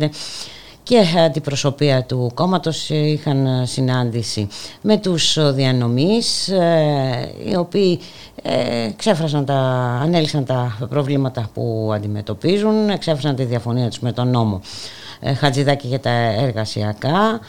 και 0.82 0.98
αντιπροσωπεία 1.24 2.04
του 2.04 2.30
κόμματος 2.34 2.90
είχαν 2.90 3.66
συνάντηση 3.66 4.48
με 4.80 4.96
τους 4.96 5.52
διανομείς 5.54 6.48
ε, 6.48 7.34
οι 7.50 7.56
οποίοι 7.56 8.00
ε, 8.42 8.88
ξέφρασαν 8.96 9.44
τα, 9.44 9.54
ανέλησαν 10.02 10.44
τα 10.44 10.86
προβλήματα 10.88 11.50
που 11.54 11.90
αντιμετωπίζουν, 11.94 12.88
εξέφρασαν 12.88 13.36
τη 13.36 13.44
διαφωνία 13.44 13.88
τους 13.88 13.98
με 13.98 14.12
τον 14.12 14.28
νόμο. 14.30 14.60
ε, 14.60 15.11
Χατζηδάκη 15.38 15.86
για 15.86 16.00
τα 16.00 16.10
εργασιακά 16.10 17.40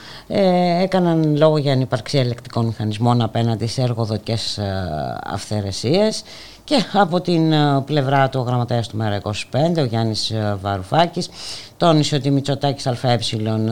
έκαναν 0.82 1.38
λόγο 1.38 1.58
για 1.58 1.72
ανυπαρξία 1.72 2.20
ελεκτικών 2.20 2.66
μηχανισμών 2.66 3.22
απέναντι 3.22 3.68
σε 3.68 3.82
εργοδοτικές 3.82 4.60
αυθαιρεσίες 5.24 6.24
και 6.64 6.84
από 6.94 7.22
την 7.22 7.52
ε, 7.52 7.82
πλευρά 7.86 8.30
του 8.30 8.40
ο 8.40 8.44
γραμματέας 8.44 8.88
του 8.88 8.98
ΜΕΡΑ25, 9.02 9.78
ο 9.78 9.84
Γιάννης 9.84 10.32
ε, 10.32 10.58
Βαρουφάκης, 10.62 11.30
τόνισε 11.78 12.16
ότι 12.16 12.28
η 12.28 12.32
Μητσοτάκης 12.32 12.88
ΑΕ 12.88 13.18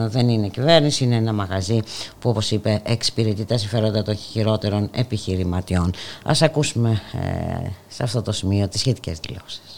δεν 0.08 0.28
είναι 0.28 0.48
κυβέρνηση, 0.48 1.04
είναι 1.04 1.16
ένα 1.16 1.32
μαγαζί 1.32 1.80
που 2.18 2.30
όπως 2.30 2.50
είπε 2.50 2.80
εξυπηρετεί 2.84 3.44
τα 3.44 3.58
συμφέροντα 3.58 4.02
των 4.02 4.16
χειρότερων 4.16 4.90
επιχειρηματιών. 4.92 5.92
Ας 6.24 6.42
ακούσουμε 6.42 7.00
ε, 7.12 7.68
σε 7.88 8.02
αυτό 8.02 8.22
το 8.22 8.32
σημείο 8.32 8.68
τις 8.68 8.80
σχετικές 8.80 9.18
δηλώσεις. 9.18 9.71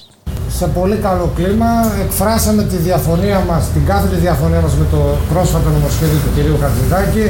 Σε 0.59 0.67
πολύ 0.67 0.97
καλό 0.97 1.31
κλίμα 1.37 1.71
εκφράσαμε 2.05 2.63
τη 2.63 2.77
διαφωνία 2.77 3.39
μας, 3.49 3.63
την 3.75 3.85
κάθετη 3.87 4.17
διαφωνία 4.27 4.61
μας 4.61 4.75
με 4.81 4.87
το 4.91 5.01
πρόσφατο 5.33 5.69
νομοσχέδιο 5.77 6.19
του 6.25 6.31
κυρίου 6.35 6.57
Χατζηδάκη 6.63 7.27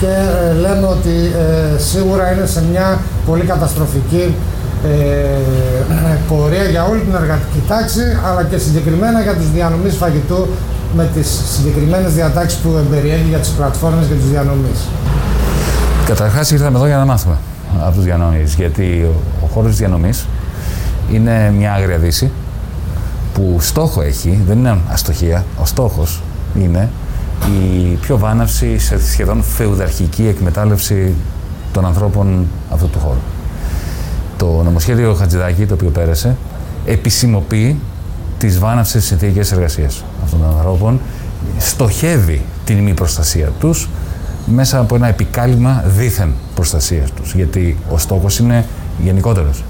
και 0.00 0.12
λέμε 0.64 0.86
ότι 0.96 1.14
σίγουρα 1.90 2.32
είναι 2.32 2.46
σε 2.46 2.62
μια 2.70 2.98
πολύ 3.26 3.44
καταστροφική 3.44 4.34
ε, 4.84 4.94
πορεία 6.28 6.64
για 6.64 6.84
όλη 6.84 7.00
την 7.00 7.14
εργατική 7.14 7.62
τάξη 7.68 8.04
αλλά 8.26 8.42
και 8.50 8.58
συγκεκριμένα 8.58 9.22
για 9.22 9.34
τους 9.34 9.50
διανομής 9.50 9.94
φαγητού 9.96 10.46
με 10.96 11.08
τις 11.14 11.28
συγκεκριμένες 11.54 12.12
διατάξεις 12.12 12.58
που 12.58 12.68
εμπεριέχει 12.78 13.28
για 13.28 13.38
τις 13.38 13.48
πλατφόρμες 13.48 14.06
και 14.06 14.14
τους 14.14 14.30
διανομής. 14.30 14.80
Καταρχάς 16.06 16.50
ήρθαμε 16.50 16.76
εδώ 16.76 16.86
για 16.86 16.96
να 16.96 17.04
μάθουμε 17.04 17.36
από 17.86 17.94
τους 17.94 18.04
διανομείς 18.04 18.54
γιατί 18.54 19.06
ο 19.44 19.46
χώρος 19.52 19.70
της 19.70 19.78
διανομής 19.78 20.26
είναι 21.12 21.50
μια 21.50 21.72
άγρια 21.72 21.98
δύση 21.98 22.30
που 23.34 23.56
στόχο 23.60 24.02
έχει, 24.02 24.40
δεν 24.46 24.58
είναι 24.58 24.78
αστοχία, 24.88 25.44
ο 25.60 25.66
στόχος 25.66 26.22
είναι 26.60 26.88
η 27.46 27.94
πιο 28.00 28.18
βάναυση 28.18 28.78
σε 28.78 29.06
σχεδόν 29.06 29.42
φεουδαρχική 29.42 30.26
εκμετάλλευση 30.26 31.14
των 31.72 31.86
ανθρώπων 31.86 32.46
αυτού 32.70 32.88
του 32.88 32.98
χώρου 32.98 33.20
το 34.38 34.62
νομοσχέδιο 34.64 35.14
Χατζηδάκη, 35.14 35.66
το 35.66 35.74
οποίο 35.74 35.90
πέρασε, 35.90 36.36
επισημοποιεί 36.86 37.78
τις 38.38 38.58
βάναυσες 38.58 39.04
συνθήκες 39.04 39.52
εργασίας 39.52 40.04
αυτών 40.24 40.40
των 40.40 40.48
ανθρώπων, 40.56 41.00
στοχεύει 41.58 42.42
την 42.64 42.78
μη 42.78 42.94
προστασία 42.94 43.52
τους 43.60 43.88
μέσα 44.46 44.78
από 44.78 44.94
ένα 44.94 45.06
επικάλυμα 45.06 45.84
δίθεν 45.86 46.32
προστασίας 46.54 47.10
τους, 47.10 47.34
γιατί 47.34 47.76
ο 47.90 47.98
στόχος 47.98 48.38
είναι 48.38 48.64
γενικότερος. 49.02 49.64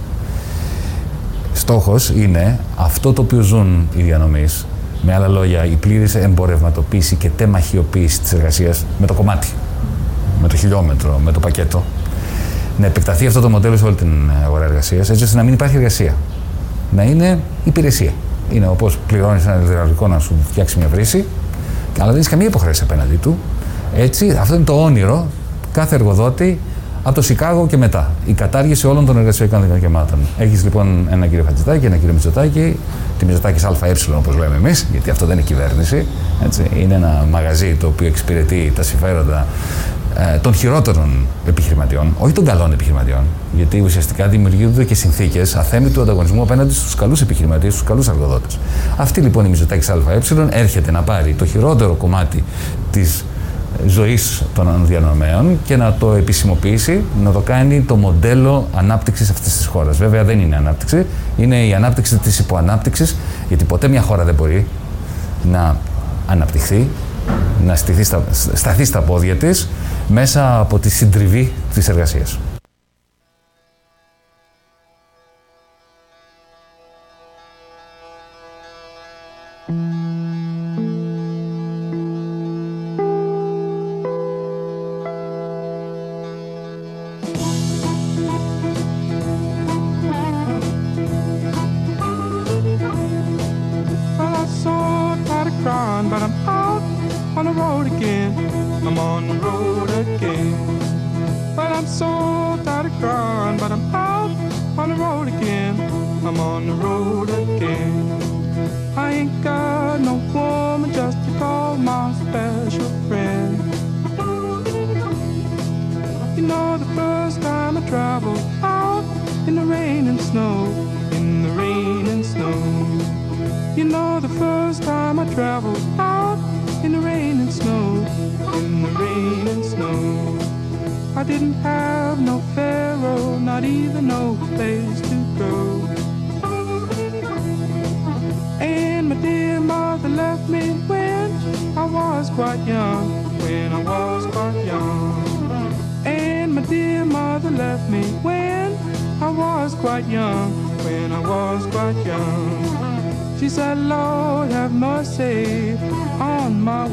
Στόχος 1.68 2.10
είναι 2.10 2.58
αυτό 2.76 3.12
το 3.12 3.22
οποίο 3.22 3.40
ζουν 3.40 3.88
οι 3.96 4.02
διανομείς, 4.02 4.66
με 5.02 5.14
άλλα 5.14 5.28
λόγια, 5.28 5.64
η 5.64 5.74
πλήρης 5.74 6.14
εμπορευματοποίηση 6.14 7.16
και 7.16 7.30
τεμαχιοποίηση 7.36 8.20
της 8.20 8.32
εργασίας 8.32 8.84
με 8.98 9.06
το 9.06 9.14
κομμάτι, 9.14 9.48
με 10.42 10.48
το 10.48 10.56
χιλιόμετρο, 10.56 11.20
με 11.24 11.32
το 11.32 11.40
πακέτο, 11.40 11.82
να 12.78 12.86
επεκταθεί 12.86 13.26
αυτό 13.26 13.40
το 13.40 13.48
μοντέλο 13.48 13.76
σε 13.76 13.84
όλη 13.84 13.94
την 13.94 14.30
αγορά 14.44 14.64
εργασίας, 14.64 15.10
έτσι 15.10 15.24
ώστε 15.24 15.36
να 15.36 15.42
μην 15.42 15.52
υπάρχει 15.52 15.76
εργασία. 15.76 16.14
Να 16.90 17.02
είναι 17.02 17.40
υπηρεσία. 17.64 18.12
Είναι 18.50 18.68
όπως 18.68 18.98
πληρώνεις 19.06 19.46
ένα 19.46 19.60
υδραυλικό 19.62 20.08
να 20.08 20.18
σου 20.18 20.34
φτιάξει 20.50 20.78
μια 20.78 20.88
βρύση, 20.88 21.24
αλλά 21.96 22.06
δεν 22.06 22.16
έχεις 22.16 22.28
καμία 22.28 22.46
υποχρέωση 22.46 22.82
απέναντί 22.82 23.16
του. 23.16 23.38
Έτσι, 23.96 24.30
αυτό 24.30 24.54
είναι 24.54 24.64
το 24.64 24.82
όνειρο 24.84 25.26
κάθε 25.72 25.94
εργοδότη 25.94 26.60
από 27.02 27.14
το 27.14 27.22
Σικάγο 27.22 27.66
και 27.66 27.76
μετά. 27.76 28.10
Η 28.26 28.32
κατάργηση 28.32 28.86
όλων 28.86 29.06
των 29.06 29.18
εργασιακών 29.18 29.64
δικαιωμάτων. 29.72 30.18
Έχεις 30.38 30.64
λοιπόν 30.64 31.06
ένα 31.10 31.26
κύριο 31.26 31.44
Χατζητάκη, 31.44 31.86
ένα 31.86 31.96
κύριο 31.96 32.12
Μητσοτάκη, 32.12 32.76
τη 33.18 33.24
Μητσοτάκη 33.24 33.64
ΑΕ 33.80 33.92
όπως 34.16 34.36
λέμε 34.36 34.56
εμείς, 34.56 34.86
γιατί 34.92 35.10
αυτό 35.10 35.26
δεν 35.26 35.36
είναι 35.36 35.46
κυβέρνηση. 35.46 36.06
Έτσι. 36.44 36.62
Είναι 36.78 36.94
ένα 36.94 37.26
μαγαζί 37.30 37.74
το 37.74 37.86
οποίο 37.86 38.06
εξυπηρετεί 38.06 38.72
τα 38.74 38.82
συμφέροντα 38.82 39.46
ε, 40.16 40.38
των 40.38 40.54
χειρότερων 40.54 41.26
επιχειρηματιών, 41.46 42.14
όχι 42.18 42.32
των 42.32 42.44
καλών 42.44 42.72
επιχειρηματιών, 42.72 43.22
γιατί 43.56 43.80
ουσιαστικά 43.80 44.28
δημιουργούνται 44.28 44.84
και 44.84 44.94
συνθήκες 44.94 45.54
αθέμητου 45.54 46.00
ανταγωνισμού 46.00 46.42
απέναντι 46.42 46.72
στους 46.72 46.94
καλούς 46.94 47.20
επιχειρηματίες, 47.20 47.72
στους 47.72 47.86
καλούς 47.86 48.08
εργοδότες. 48.08 48.58
Αυτή 48.96 49.20
λοιπόν 49.20 49.44
η 49.44 49.48
Μητσοτάκη 49.48 49.90
ΑΕ 49.90 50.48
έρχεται 50.50 50.90
να 50.90 51.02
πάρει 51.02 51.32
το 51.32 51.46
χειρότερο 51.46 51.94
κομμάτι 51.94 52.44
της 52.90 53.24
ζωής 53.86 54.42
των 54.54 54.86
διανομέων 54.86 55.58
και 55.64 55.76
να 55.76 55.92
το 55.92 56.12
επισημοποιήσει, 56.12 57.04
να 57.22 57.30
το 57.30 57.40
κάνει 57.40 57.80
το 57.80 57.96
μοντέλο 57.96 58.68
ανάπτυξης 58.74 59.30
αυτής 59.30 59.56
της 59.56 59.66
χώρας. 59.66 59.96
Βέβαια 59.96 60.24
δεν 60.24 60.40
είναι 60.40 60.56
ανάπτυξη, 60.56 61.06
είναι 61.36 61.66
η 61.66 61.74
ανάπτυξη 61.74 62.16
της 62.16 62.38
υποανάπτυξης, 62.38 63.16
γιατί 63.48 63.64
ποτέ 63.64 63.88
μια 63.88 64.00
χώρα 64.00 64.24
δεν 64.24 64.34
μπορεί 64.34 64.66
να 65.50 65.76
αναπτυχθεί, 66.26 66.88
να 67.66 67.76
σταθεί 68.54 68.84
στα 68.84 69.00
πόδια 69.00 69.34
της 69.34 69.68
μέσα 70.08 70.60
από 70.60 70.78
τη 70.78 70.90
συντριβή 70.90 71.52
της 71.74 71.88
εργασίας. 71.88 72.38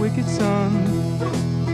wicked 0.05 0.29
son. 0.29 1.64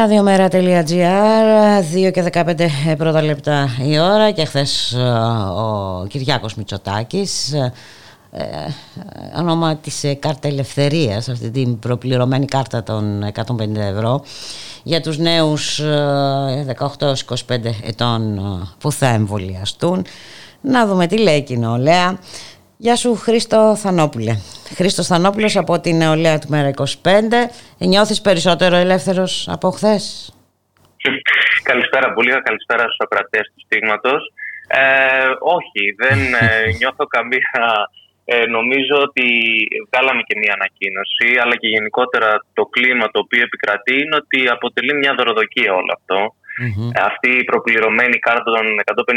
Ραδιομέρα.gr 0.00 1.82
2 2.08 2.10
και 2.12 2.30
15 2.32 2.96
πρώτα 2.96 3.22
λεπτά 3.22 3.68
η 3.86 3.98
ώρα 3.98 4.30
και 4.30 4.44
χθες 4.44 4.92
ε, 4.92 5.00
ο 5.56 6.06
Κυριάκος 6.08 6.54
Μητσοτάκης 6.54 7.52
ε, 7.52 7.72
ε, 8.30 8.44
όνομα 9.38 9.76
της 9.76 10.04
ε, 10.04 10.14
κάρτα 10.14 10.48
ελευθερίας 10.48 11.28
αυτή 11.28 11.50
την 11.50 11.78
προπληρωμένη 11.78 12.44
κάρτα 12.44 12.82
των 12.82 13.32
150 13.34 13.74
ευρώ 13.76 14.22
για 14.82 15.00
τους 15.00 15.18
νέους 15.18 15.80
18-25 17.48 17.58
ετών 17.84 18.40
που 18.78 18.92
θα 18.92 19.06
εμβολιαστούν. 19.06 20.04
Να 20.60 20.86
δούμε 20.86 21.06
τι 21.06 21.18
λέει 21.18 21.36
η 21.36 21.42
κοινολέα 21.42 22.18
Γεια 22.86 22.96
σου 22.96 23.14
Χρήστο 23.14 23.76
Θανόπουλε. 23.82 24.34
Χρήστος 24.78 25.06
Θανόπουλος 25.06 25.56
από 25.56 25.80
την 25.80 25.96
νεολαία 25.96 26.38
του 26.38 26.48
Μέρα 26.48 26.70
25. 26.76 26.84
Νιώθεις 27.78 28.20
περισσότερο 28.20 28.76
ελεύθερος 28.76 29.48
από 29.54 29.70
χθες; 29.70 30.34
Καλησπέρα 31.62 32.12
πολύ, 32.12 32.30
καλησπέρα 32.48 32.82
στους 32.82 33.02
ακρατές 33.06 33.44
του 33.52 33.60
Στίγματος. 33.64 34.20
Ε, 34.68 35.30
όχι, 35.56 35.82
δεν 36.02 36.18
ε, 36.44 36.48
νιώθω 36.78 37.04
καμία... 37.16 37.52
Ε, 38.24 38.46
νομίζω 38.56 38.96
ότι 39.06 39.26
βγάλαμε 39.88 40.22
και 40.28 40.38
μία 40.42 40.54
ανακοίνωση, 40.58 41.28
αλλά 41.42 41.54
και 41.60 41.68
γενικότερα 41.74 42.30
το 42.58 42.64
κλίμα 42.74 43.06
το 43.10 43.18
οποίο 43.24 43.42
επικρατεί 43.42 43.94
είναι 44.02 44.16
ότι 44.22 44.48
αποτελεί 44.56 44.94
μια 44.94 45.14
δωροδοκία 45.16 45.72
όλο 45.80 45.92
αυτό. 45.98 46.18
Mm-hmm. 46.62 46.90
Αυτή 47.10 47.30
η 47.40 47.44
προπληρωμένη 47.50 48.18
κάρτα 48.26 48.48
των 48.56 48.66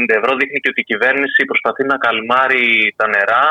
150 0.08 0.20
ευρώ 0.20 0.32
δείχνει 0.40 0.60
και 0.62 0.72
ότι 0.72 0.82
η 0.86 0.90
κυβέρνηση 0.92 1.42
προσπαθεί 1.52 1.84
να 1.92 1.98
καλμάρει 2.06 2.66
τα 3.00 3.08
νερά 3.16 3.46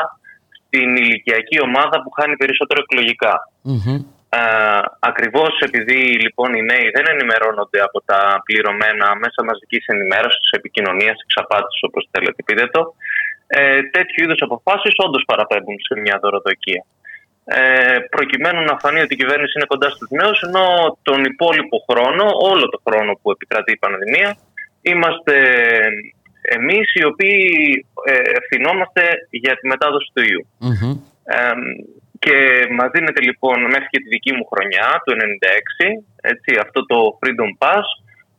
στην 0.57 0.89
ηλικιακή 1.03 1.57
ομάδα 1.67 1.95
που 2.01 2.11
χάνει 2.17 2.35
περισσότερο 2.41 2.79
εκλογικά. 2.85 3.35
Mm-hmm. 3.69 3.99
Ε, 4.39 4.81
ακριβώς 5.11 5.53
επειδή 5.67 5.99
λοιπόν 6.25 6.49
οι 6.53 6.63
νέοι 6.71 6.87
δεν 6.95 7.05
ενημερώνονται 7.13 7.79
από 7.87 7.99
τα 8.09 8.19
πληρωμένα 8.45 9.07
μέσα 9.23 9.39
μαζικής 9.49 9.83
ενημέρωσης, 9.93 10.49
επικοινωνίας, 10.59 11.17
εξαπάτησης 11.25 11.81
όπως 11.87 12.03
θέλετε 12.11 12.39
πείτε 12.47 12.65
το, 12.75 12.81
ε, 13.47 13.81
τέτοιου 13.95 14.23
είδους 14.23 14.41
αποφάσεις 14.47 14.93
όντως 15.05 15.23
παραπέμπουν 15.29 15.77
σε 15.87 15.93
μια 16.03 16.15
δωροδοκία 16.21 16.83
ε, 17.45 17.97
προκειμένου 18.15 18.61
να 18.63 18.77
φανεί 18.81 18.99
ότι 19.01 19.13
η 19.13 19.21
κυβέρνηση 19.21 19.53
είναι 19.55 19.71
κοντά 19.73 19.89
στους 19.89 20.09
νέους 20.09 20.39
ενώ 20.47 20.65
τον 21.01 21.23
υπόλοιπο 21.23 21.77
χρόνο, 21.89 22.25
όλο 22.51 22.65
το 22.69 22.79
χρόνο 22.85 23.11
που 23.21 23.31
επικρατεί 23.31 23.71
η 23.71 23.81
πανδημία 23.83 24.37
είμαστε 24.81 25.35
εμείς 26.41 26.93
οι 26.93 27.05
οποίοι 27.05 27.39
ε, 28.05 28.13
ευθυνόμαστε 28.39 29.01
για 29.29 29.53
τη 29.55 29.67
μετάδοση 29.67 30.09
του 30.13 30.23
ιου 30.31 30.41
και 32.23 32.37
μας 32.77 32.89
δίνεται 32.93 33.21
λοιπόν 33.29 33.57
μέχρι 33.73 33.89
και 33.91 34.01
τη 34.03 34.07
δική 34.15 34.31
μου 34.37 34.45
χρονιά, 34.51 34.87
του 35.03 35.13
1996, 35.13 35.19
έτσι, 36.31 36.49
αυτό 36.65 36.79
το 36.91 36.97
Freedom 37.19 37.51
Pass, 37.61 37.85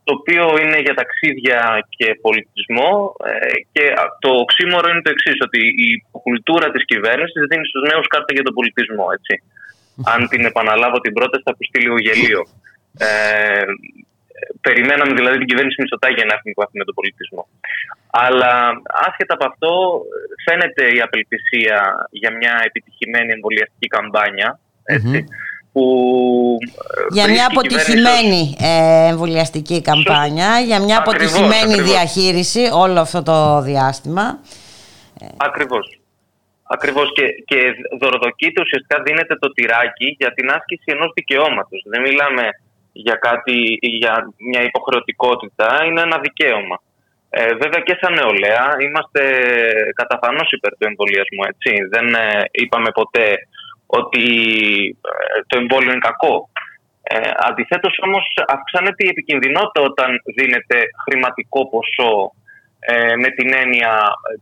το 0.05 0.13
οποίο 0.19 0.43
είναι 0.63 0.79
για 0.87 0.99
ταξίδια 1.01 1.61
και 1.97 2.19
πολιτισμό 2.27 2.91
ε, 3.31 3.57
και 3.73 3.85
το 4.25 4.31
οξύμορο 4.45 4.87
είναι 4.91 5.05
το 5.07 5.11
εξής 5.15 5.39
ότι 5.47 5.61
η 5.87 5.89
κουλτούρα 6.25 6.69
της 6.71 6.85
κυβέρνησης 6.91 7.43
δίνει 7.51 7.67
στους 7.67 7.83
νέους 7.91 8.07
κάρτα 8.13 8.33
για 8.37 8.47
τον 8.47 8.55
πολιτισμό. 8.59 9.07
Έτσι. 9.19 9.35
Αν 10.13 10.21
την 10.29 10.43
επαναλάβω 10.51 10.99
την 11.01 11.13
πρόταση 11.19 11.43
θα 11.47 11.53
ακουστεί 11.55 11.79
λίγο 11.85 11.97
γελίο. 12.07 12.43
Ε, 12.99 13.65
περιμέναμε 14.67 15.13
δηλαδή 15.19 15.37
την 15.39 15.51
κυβέρνηση 15.51 15.81
Μητσοτάκη 15.81 16.21
να 16.25 16.35
έχουμε 16.37 16.53
με 16.81 16.85
τον 16.89 16.95
πολιτισμό. 16.99 17.43
Αλλά 18.25 18.53
άσχετα 19.07 19.35
από 19.37 19.47
αυτό 19.51 19.73
φαίνεται 20.45 20.85
η 20.97 21.01
απελπισία 21.07 21.79
για 22.21 22.31
μια 22.39 22.55
επιτυχημένη 22.69 23.31
εμβολιαστική 23.33 23.89
καμπάνια. 23.95 24.49
Που 25.75 25.85
ε, 26.61 27.15
για 27.17 27.27
μια 27.29 27.47
αποτυχημένη 27.51 28.57
ε, 28.61 29.09
εμβολιαστική 29.11 29.83
καμπάνια, 29.83 30.51
για 30.69 30.79
μια 30.81 30.99
αποτυχημένη 30.99 31.75
διαχείριση 31.91 32.63
όλο 32.85 33.01
αυτό 33.01 33.23
το 33.23 33.61
διάστημα. 33.61 34.25
Ακριβώς. 35.37 35.99
Ακριβώς 36.75 37.13
και, 37.17 37.27
και 37.45 37.59
δωροδοκείται 38.01 38.61
ουσιαστικά 38.61 39.03
δίνεται 39.07 39.35
το 39.37 39.53
τυράκι 39.53 40.17
για 40.19 40.33
την 40.33 40.51
άσκηση 40.51 40.85
ενός 40.85 41.11
δικαιώματος. 41.15 41.81
Δεν 41.93 42.01
μιλάμε 42.01 42.45
για, 42.93 43.15
κάτι, 43.15 43.57
για 43.81 44.15
μια 44.51 44.63
υποχρεωτικότητα, 44.63 45.85
είναι 45.87 46.01
ένα 46.01 46.19
δικαίωμα. 46.19 46.77
Ε, 47.31 47.55
βέβαια 47.63 47.83
και 47.87 47.99
σαν 48.01 48.13
νεολαία 48.15 48.67
είμαστε 48.85 49.23
καταφανώς 49.95 50.53
υπέρ 50.53 50.71
του 50.71 50.87
εμβολιασμού. 50.91 51.43
Έτσι. 51.53 51.71
Δεν 51.95 52.07
ε, 52.15 52.43
είπαμε 52.51 52.91
ποτέ 53.01 53.27
ότι 53.87 54.27
ε, 55.01 55.41
το 55.47 55.59
εμβόλιο 55.59 55.91
είναι 55.91 56.09
κακό. 56.11 56.49
Ε, 57.03 57.31
Αντιθέτως 57.49 57.99
όμως 58.07 58.25
αυξάνεται 58.49 59.05
η 59.05 59.09
επικινδυνότητα 59.09 59.81
όταν 59.81 60.09
δίνεται 60.37 60.79
χρηματικό 61.05 61.69
ποσό 61.69 62.33
ε, 62.87 63.17
με 63.17 63.29
την 63.29 63.53
έννοια 63.63 63.93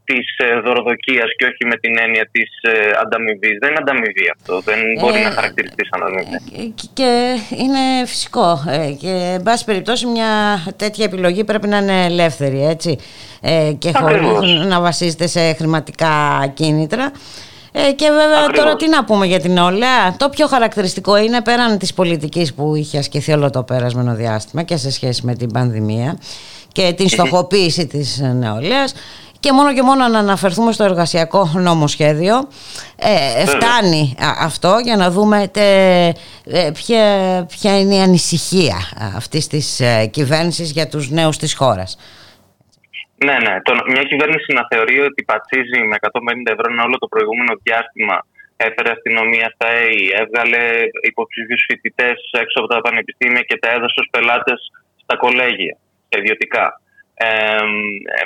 της 0.05 0.27
ε, 0.37 0.61
δωροδοκίας 0.61 1.31
και 1.37 1.45
όχι 1.45 1.65
με 1.67 1.77
την 1.77 1.99
έννοια 1.99 2.29
της 2.33 2.51
ε, 2.61 2.91
ανταμοιβής. 3.03 3.59
Δεν 3.61 3.71
είναι 3.71 3.79
ανταμοιβή 3.81 4.31
αυτό, 4.37 4.61
δεν 4.61 4.79
μπορεί 5.01 5.21
να 5.21 5.31
χαρακτηριστεί 5.31 5.85
σαν 5.85 6.03
ανταμοιβή. 6.03 6.75
Και 6.93 7.37
είναι 7.63 8.07
φυσικό 8.07 8.59
και 9.01 9.35
εν 9.35 9.43
πάση 9.43 9.65
περιπτώσει 9.65 10.07
μια 10.07 10.29
τέτοια 10.77 11.05
επιλογή 11.05 11.45
πρέπει 11.45 11.69
να 11.69 11.77
είναι 11.77 12.05
ελεύθερη 12.05 12.67
έτσι 12.67 12.99
και 13.79 13.93
χωρίς 13.93 14.67
να 14.67 14.81
βασίζεται 14.81 15.27
σε 15.27 15.53
χρηματικά 15.53 16.47
κίνητρα. 16.55 17.13
Ε, 17.73 17.93
και 17.93 18.11
βέβαια 18.11 18.47
τώρα 18.47 18.77
τι 18.77 18.89
να 18.89 19.05
πούμε 19.05 19.27
για 19.27 19.41
την 19.41 19.59
όλα. 19.59 20.17
Το 20.17 20.29
πιο 20.29 20.47
χαρακτηριστικό 20.47 21.17
είναι 21.17 21.41
πέραν 21.41 21.79
της 21.79 21.95
πολιτικής 21.95 22.55
που 22.55 22.75
είχε 22.75 22.99
ασκηθεί 22.99 23.33
όλο 23.33 23.51
το 23.51 23.63
πέρασμενο 23.63 24.15
διάστημα 24.15 24.63
και 24.63 24.77
σε 24.77 24.91
σχέση 24.91 25.27
με 25.27 25.35
την 25.35 25.53
πανδημία 25.53 26.19
και 26.73 26.93
την 26.97 27.09
στοχοποίηση 27.09 27.87
της 27.87 28.19
νεολαίας 28.19 28.95
και 29.43 29.53
μόνο 29.53 29.75
και 29.75 29.83
μόνο 29.83 30.09
να 30.09 30.19
αναφερθούμε 30.19 30.73
στο 30.73 30.85
εργασιακό 30.85 31.51
νομοσχέδιο 31.55 32.49
ε, 32.97 33.47
φτάνει 33.47 34.15
αυτό 34.41 34.79
για 34.85 34.97
να 34.97 35.11
δούμε 35.11 35.49
τε, 35.53 36.07
ε, 36.45 36.71
ποια, 36.73 37.05
ποια 37.49 37.81
είναι 37.81 37.95
η 37.95 38.01
ανησυχία 38.01 38.77
αυτής 39.17 39.47
της 39.47 39.81
ε, 39.81 40.07
κυβέρνησης 40.07 40.71
για 40.71 40.89
τους 40.89 41.11
νέους 41.11 41.37
της 41.37 41.55
χώρας. 41.55 41.97
Ναι, 43.27 43.37
ναι. 43.47 43.55
Το, 43.67 43.73
μια 43.95 44.05
κυβέρνηση 44.11 44.51
να 44.59 44.65
θεωρεί 44.71 44.97
ότι 45.09 45.21
πατσίζει 45.31 45.79
με 45.91 45.97
150 46.01 46.55
ευρώ 46.55 46.67
ένα 46.73 46.83
όλο 46.89 46.97
το 47.03 47.09
προηγούμενο 47.13 47.53
διάστημα 47.67 48.17
έφερε 48.67 48.91
αστυνομία 48.97 49.49
στα 49.55 49.69
ΕΗ, 49.85 50.03
έβγαλε 50.23 50.63
υποψήφιου 51.11 51.61
φοιτητές 51.67 52.19
έξω 52.43 52.57
από 52.61 52.69
τα 52.73 52.79
πανεπιστήμια 52.87 53.43
και 53.49 53.59
τα 53.63 53.69
έδωσε 53.77 53.99
ως 54.03 54.09
πελάτες 54.15 54.61
στα 55.03 55.15
κολέγια 55.23 55.75
ιδιωτικά. 56.19 56.67
Ε, 57.15 57.65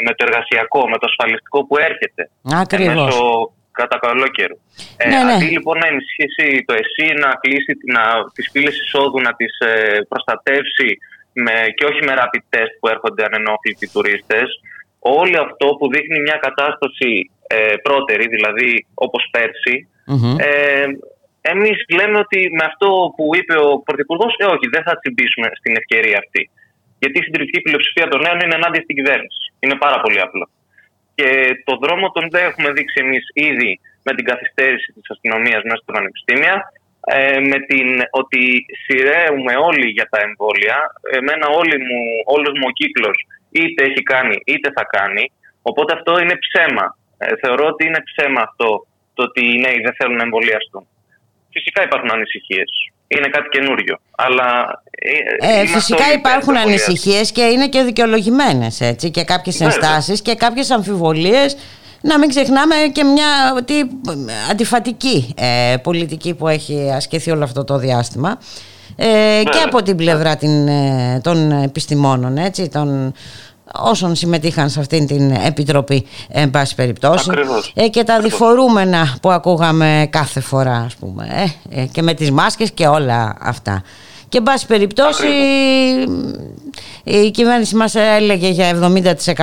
με 0.05 0.13
το 0.17 0.21
εργασιακό, 0.29 0.81
με 0.93 0.97
το 1.01 1.07
ασφαλιστικό 1.11 1.59
που 1.67 1.77
έρχεται. 1.89 2.23
Ακριβώς. 2.65 3.05
Μέσω 3.05 3.53
κατά 3.81 3.97
καλό 4.07 4.27
καιρό. 4.37 4.57
Ε, 4.97 5.09
ναι, 5.09 5.19
ναι. 5.25 5.33
Αντί 5.33 5.49
λοιπόν 5.57 5.77
να 5.83 5.87
ενισχύσει 5.93 6.47
το 6.69 6.73
ΕΣΥ, 6.83 7.09
να 7.25 7.31
κλείσει 7.43 7.73
να, 7.97 8.03
τις 8.35 8.47
πύλες 8.53 8.77
εισόδου, 8.83 9.21
να 9.29 9.33
τις 9.39 9.53
ε, 9.59 9.73
προστατεύσει 10.11 10.89
με, 11.45 11.55
και 11.77 11.85
όχι 11.91 12.01
με 12.07 12.13
rapid 12.21 12.45
test 12.53 12.75
που 12.81 12.89
έρχονται 12.95 13.23
ανενόχλητοι 13.29 13.87
τουρίστες, 13.95 14.49
όλο 15.21 15.39
αυτό 15.47 15.67
που 15.79 15.89
δείχνει 15.89 16.19
μια 16.21 16.39
κατάσταση 16.47 17.31
ε, 17.47 17.75
πρώτερη, 17.83 18.27
δηλαδή 18.29 18.87
όπως 18.95 19.29
πέρσι, 19.31 19.89
ε, 20.39 20.87
Εμείς 21.53 21.79
λέμε 21.99 22.19
ότι 22.25 22.41
με 22.59 22.65
αυτό 22.71 22.89
που 23.17 23.25
είπε 23.39 23.55
ο 23.67 23.69
Πρωθυπουργός, 23.87 24.33
ε, 24.39 24.45
όχι, 24.55 24.67
δεν 24.75 24.83
θα 24.87 24.95
τσιμπήσουμε 24.99 25.49
στην 25.61 25.73
ευκαιρία 25.81 26.19
αυτή. 26.25 26.43
Γιατί 27.01 27.17
η 27.19 27.23
συντηρητική 27.23 27.61
πλειοψηφία 27.67 28.07
των 28.09 28.21
νέων 28.25 28.39
είναι 28.41 28.59
ενάντια 28.61 28.83
στην 28.85 28.97
κυβέρνηση. 28.99 29.43
Είναι 29.63 29.77
πάρα 29.85 29.99
πολύ 30.05 30.21
απλό. 30.27 30.47
Και 31.17 31.29
το 31.69 31.75
δρόμο 31.83 32.05
τον 32.11 32.25
δεν 32.35 32.45
έχουμε 32.49 32.71
δείξει 32.77 32.99
εμείς 33.05 33.25
ήδη 33.49 33.73
με 34.07 34.13
την 34.17 34.25
καθυστέρηση 34.31 34.89
της 34.97 35.11
αστυνομίας 35.15 35.63
μέσα 35.69 35.81
στα 35.83 35.93
πανεπιστήμια, 35.97 36.55
ε, 37.17 37.39
με 37.51 37.59
την 37.71 37.89
ότι 38.21 38.43
σειραίουμε 38.83 39.55
όλοι 39.69 39.89
για 39.97 40.07
τα 40.13 40.19
εμβόλια. 40.27 40.77
Εμένα 41.19 41.47
όλοι 41.61 41.77
μου, 41.87 42.01
όλος 42.35 42.55
μου 42.59 42.67
ο 42.71 42.77
κύκλος 42.81 43.19
είτε 43.65 43.85
έχει 43.85 44.03
κάνει 44.03 44.37
είτε 44.45 44.69
θα 44.77 44.85
κάνει. 44.97 45.33
Οπότε 45.63 45.93
αυτό 45.97 46.13
είναι 46.21 46.37
ψέμα. 46.45 46.99
Ε, 47.19 47.27
θεωρώ 47.43 47.67
ότι 47.67 47.87
είναι 47.87 48.03
ψέμα 48.11 48.41
αυτό 48.43 48.87
το 49.15 49.23
ότι 49.23 49.41
οι 49.45 49.59
νέοι 49.59 49.81
δεν 49.85 49.95
θέλουν 49.99 50.17
να 50.17 50.23
εμβολιαστούν. 50.23 50.87
Φυσικά 51.51 51.83
υπάρχουν 51.83 52.11
ανησυχίες. 52.11 52.71
Είναι 53.09 53.29
κάτι 53.29 53.49
καινούριο. 53.49 53.99
Αλλά 54.17 54.49
ε, 54.91 55.61
ε 55.61 55.67
φυσικά 55.67 56.13
υπάρχουν 56.13 56.57
ανησυχίες 56.57 57.33
και 57.33 57.43
είναι 57.43 57.69
και 57.69 57.83
δικαιολογημένες 57.83 58.97
και 59.13 59.25
κάποιες 59.25 59.61
ενστάσεις 59.61 60.23
και 60.23 60.35
κάποιες 60.35 60.71
αμφιβολίες 60.71 61.57
να 62.01 62.19
μην 62.19 62.29
ξεχνάμε 62.29 62.75
και 62.93 63.05
μια 63.05 63.27
τι, 63.65 63.75
αντιφατική 64.51 65.35
ε, 65.37 65.77
πολιτική 65.83 66.35
που 66.35 66.49
έχει 66.49 66.91
ασκηθεί 66.95 67.31
όλο 67.31 67.45
αυτό 67.45 67.65
το 67.65 67.79
διάστημα 67.79 68.39
ε, 68.97 69.43
και 69.45 69.59
από 69.65 69.83
την 69.83 69.97
πλευρά 69.97 70.37
την, 70.37 70.69
ε, 70.69 71.21
των 71.23 71.51
επιστημόνων, 71.63 72.37
έτσι, 72.37 72.69
των, 72.69 73.13
όσων 73.73 74.15
συμμετείχαν 74.15 74.71
σε 74.71 74.81
αυτήν 74.81 75.07
την 75.07 75.31
επιτροπή 75.31 76.07
εν 76.29 76.51
πάση 76.51 76.75
περιπτώσει 76.75 77.31
ε, 77.75 77.89
και 77.89 78.05
τα 78.05 78.21
διφορούμενα 78.21 79.17
που 79.23 79.31
ακούγαμε 79.31 80.09
κάθε 80.11 80.41
φορά 80.41 80.77
ας 80.87 80.95
πούμε 80.95 81.55
ε, 81.71 81.85
και 81.85 82.03
με 82.03 82.15
τις 82.15 82.31
μάσκες 82.31 82.71
και 82.71 82.87
όλα 82.87 83.37
αυτά 83.41 83.83
και 84.29 84.39
εν 84.39 84.43
πάση 84.43 84.67
περιπτώσει 84.67 85.27
η 87.05 87.31
κυβέρνηση 87.31 87.77
μας 87.77 87.95
έλεγε 87.95 88.49
για 88.49 88.93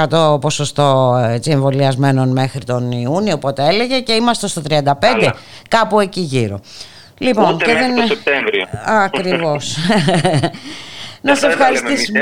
70% 0.10 0.41
ποσοστό 0.41 1.20
έτσι, 1.30 1.52
εμβολιασμένων 1.52 2.30
μέχρι 2.30 2.64
τον 2.64 2.91
Ιούνιο, 2.91 3.34
οπότε 3.34 3.68
έλεγε 3.68 4.00
και 4.00 4.14
είμαστε 4.14 4.48
στο 4.48 4.62
35% 4.70 4.84
κάπου 5.68 6.00
εκεί 6.00 6.20
γύρω. 6.20 6.60
Λοιπόν, 7.18 7.54
Ούτε 7.54 7.66
και 7.66 7.74
δεν... 7.74 7.95
το 7.95 8.02
Σεπτέμβριο. 8.08 8.66
Ακριβώς. 8.86 9.78
Να 11.22 11.36
σε 11.36 11.48
ευχαριστήσουμε. 11.48 12.20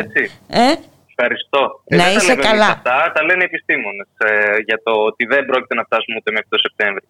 Ε; 0.48 0.74
Ευχαριστώ. 1.22 1.62
Ε, 1.86 1.96
να 1.96 2.12
είσαι 2.12 2.36
καλά. 2.36 2.66
Αυτά, 2.66 3.12
τα 3.16 3.24
λένε 3.24 3.42
οι 3.44 3.50
επιστήμονες 3.52 4.08
ε, 4.18 4.30
για 4.68 4.80
το 4.84 4.92
ότι 4.92 5.26
δεν 5.26 5.46
πρόκειται 5.46 5.76
να 5.76 5.84
φτάσουμε 5.84 6.18
ούτε 6.20 6.32
μέχρι 6.32 6.48
το 6.50 6.58
Σεπτέμβριο 6.58 7.08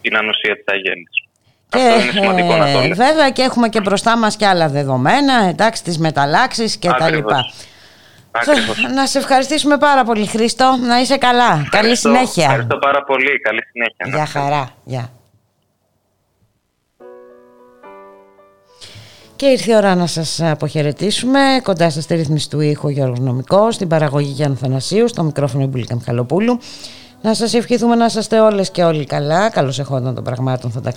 την 0.00 0.16
ανοσία 0.16 0.54
της 0.56 0.64
αγέννης. 0.74 1.14
Και, 1.68 1.84
ε, 2.88 2.94
βέβαια 2.94 3.30
και 3.30 3.42
έχουμε 3.42 3.68
και 3.68 3.80
μπροστά 3.80 4.16
μας 4.18 4.36
και 4.36 4.46
άλλα 4.46 4.68
δεδομένα, 4.68 5.34
εντάξει, 5.52 5.84
τις 5.84 5.98
μεταλλάξεις 5.98 6.76
και 6.76 6.88
τα 6.98 7.10
λοιπά. 7.10 7.40
Να 8.94 9.06
σε 9.06 9.18
ευχαριστήσουμε 9.18 9.78
πάρα 9.78 10.04
πολύ 10.04 10.26
Χρήστο, 10.26 10.78
να 10.86 11.00
είσαι 11.00 11.16
καλά. 11.16 11.68
Καλή 11.70 11.96
συνέχεια. 11.96 12.44
Ευχαριστώ 12.44 12.78
πάρα 12.78 13.02
πολύ, 13.02 13.40
καλή 13.40 13.62
συνέχεια. 13.70 14.06
Γεια 14.16 14.26
χαρά, 14.26 14.70
γεια. 14.84 15.10
Και 19.42 19.48
ήρθε 19.48 19.72
η 19.72 19.76
ώρα 19.76 19.94
να 19.94 20.06
σας 20.06 20.40
αποχαιρετήσουμε. 20.40 21.38
Κοντά 21.62 21.90
σας 21.90 22.04
στη 22.04 22.14
ρύθμιση 22.14 22.50
του 22.50 22.60
ήχου 22.60 22.88
Γιώργος 22.88 23.18
Νομικός, 23.18 23.74
στην 23.74 23.88
παραγωγή 23.88 24.30
Γιάννου 24.30 24.56
Θανασίου, 24.56 25.08
στο 25.08 25.22
μικρόφωνο 25.22 25.64
Ιμπουλίκα 25.64 25.94
Μιχαλοπούλου. 25.94 26.58
Να 27.22 27.34
σας 27.34 27.54
ευχηθούμε 27.54 27.94
να 27.94 28.04
είστε 28.04 28.40
όλες 28.40 28.70
και 28.70 28.84
όλοι 28.84 29.04
καλά. 29.04 29.50
Καλώς 29.50 29.78
εχόταν 29.78 30.14
των 30.14 30.24
πραγμάτων. 30.24 30.70
Θα 30.70 30.80
τα, 30.80 30.92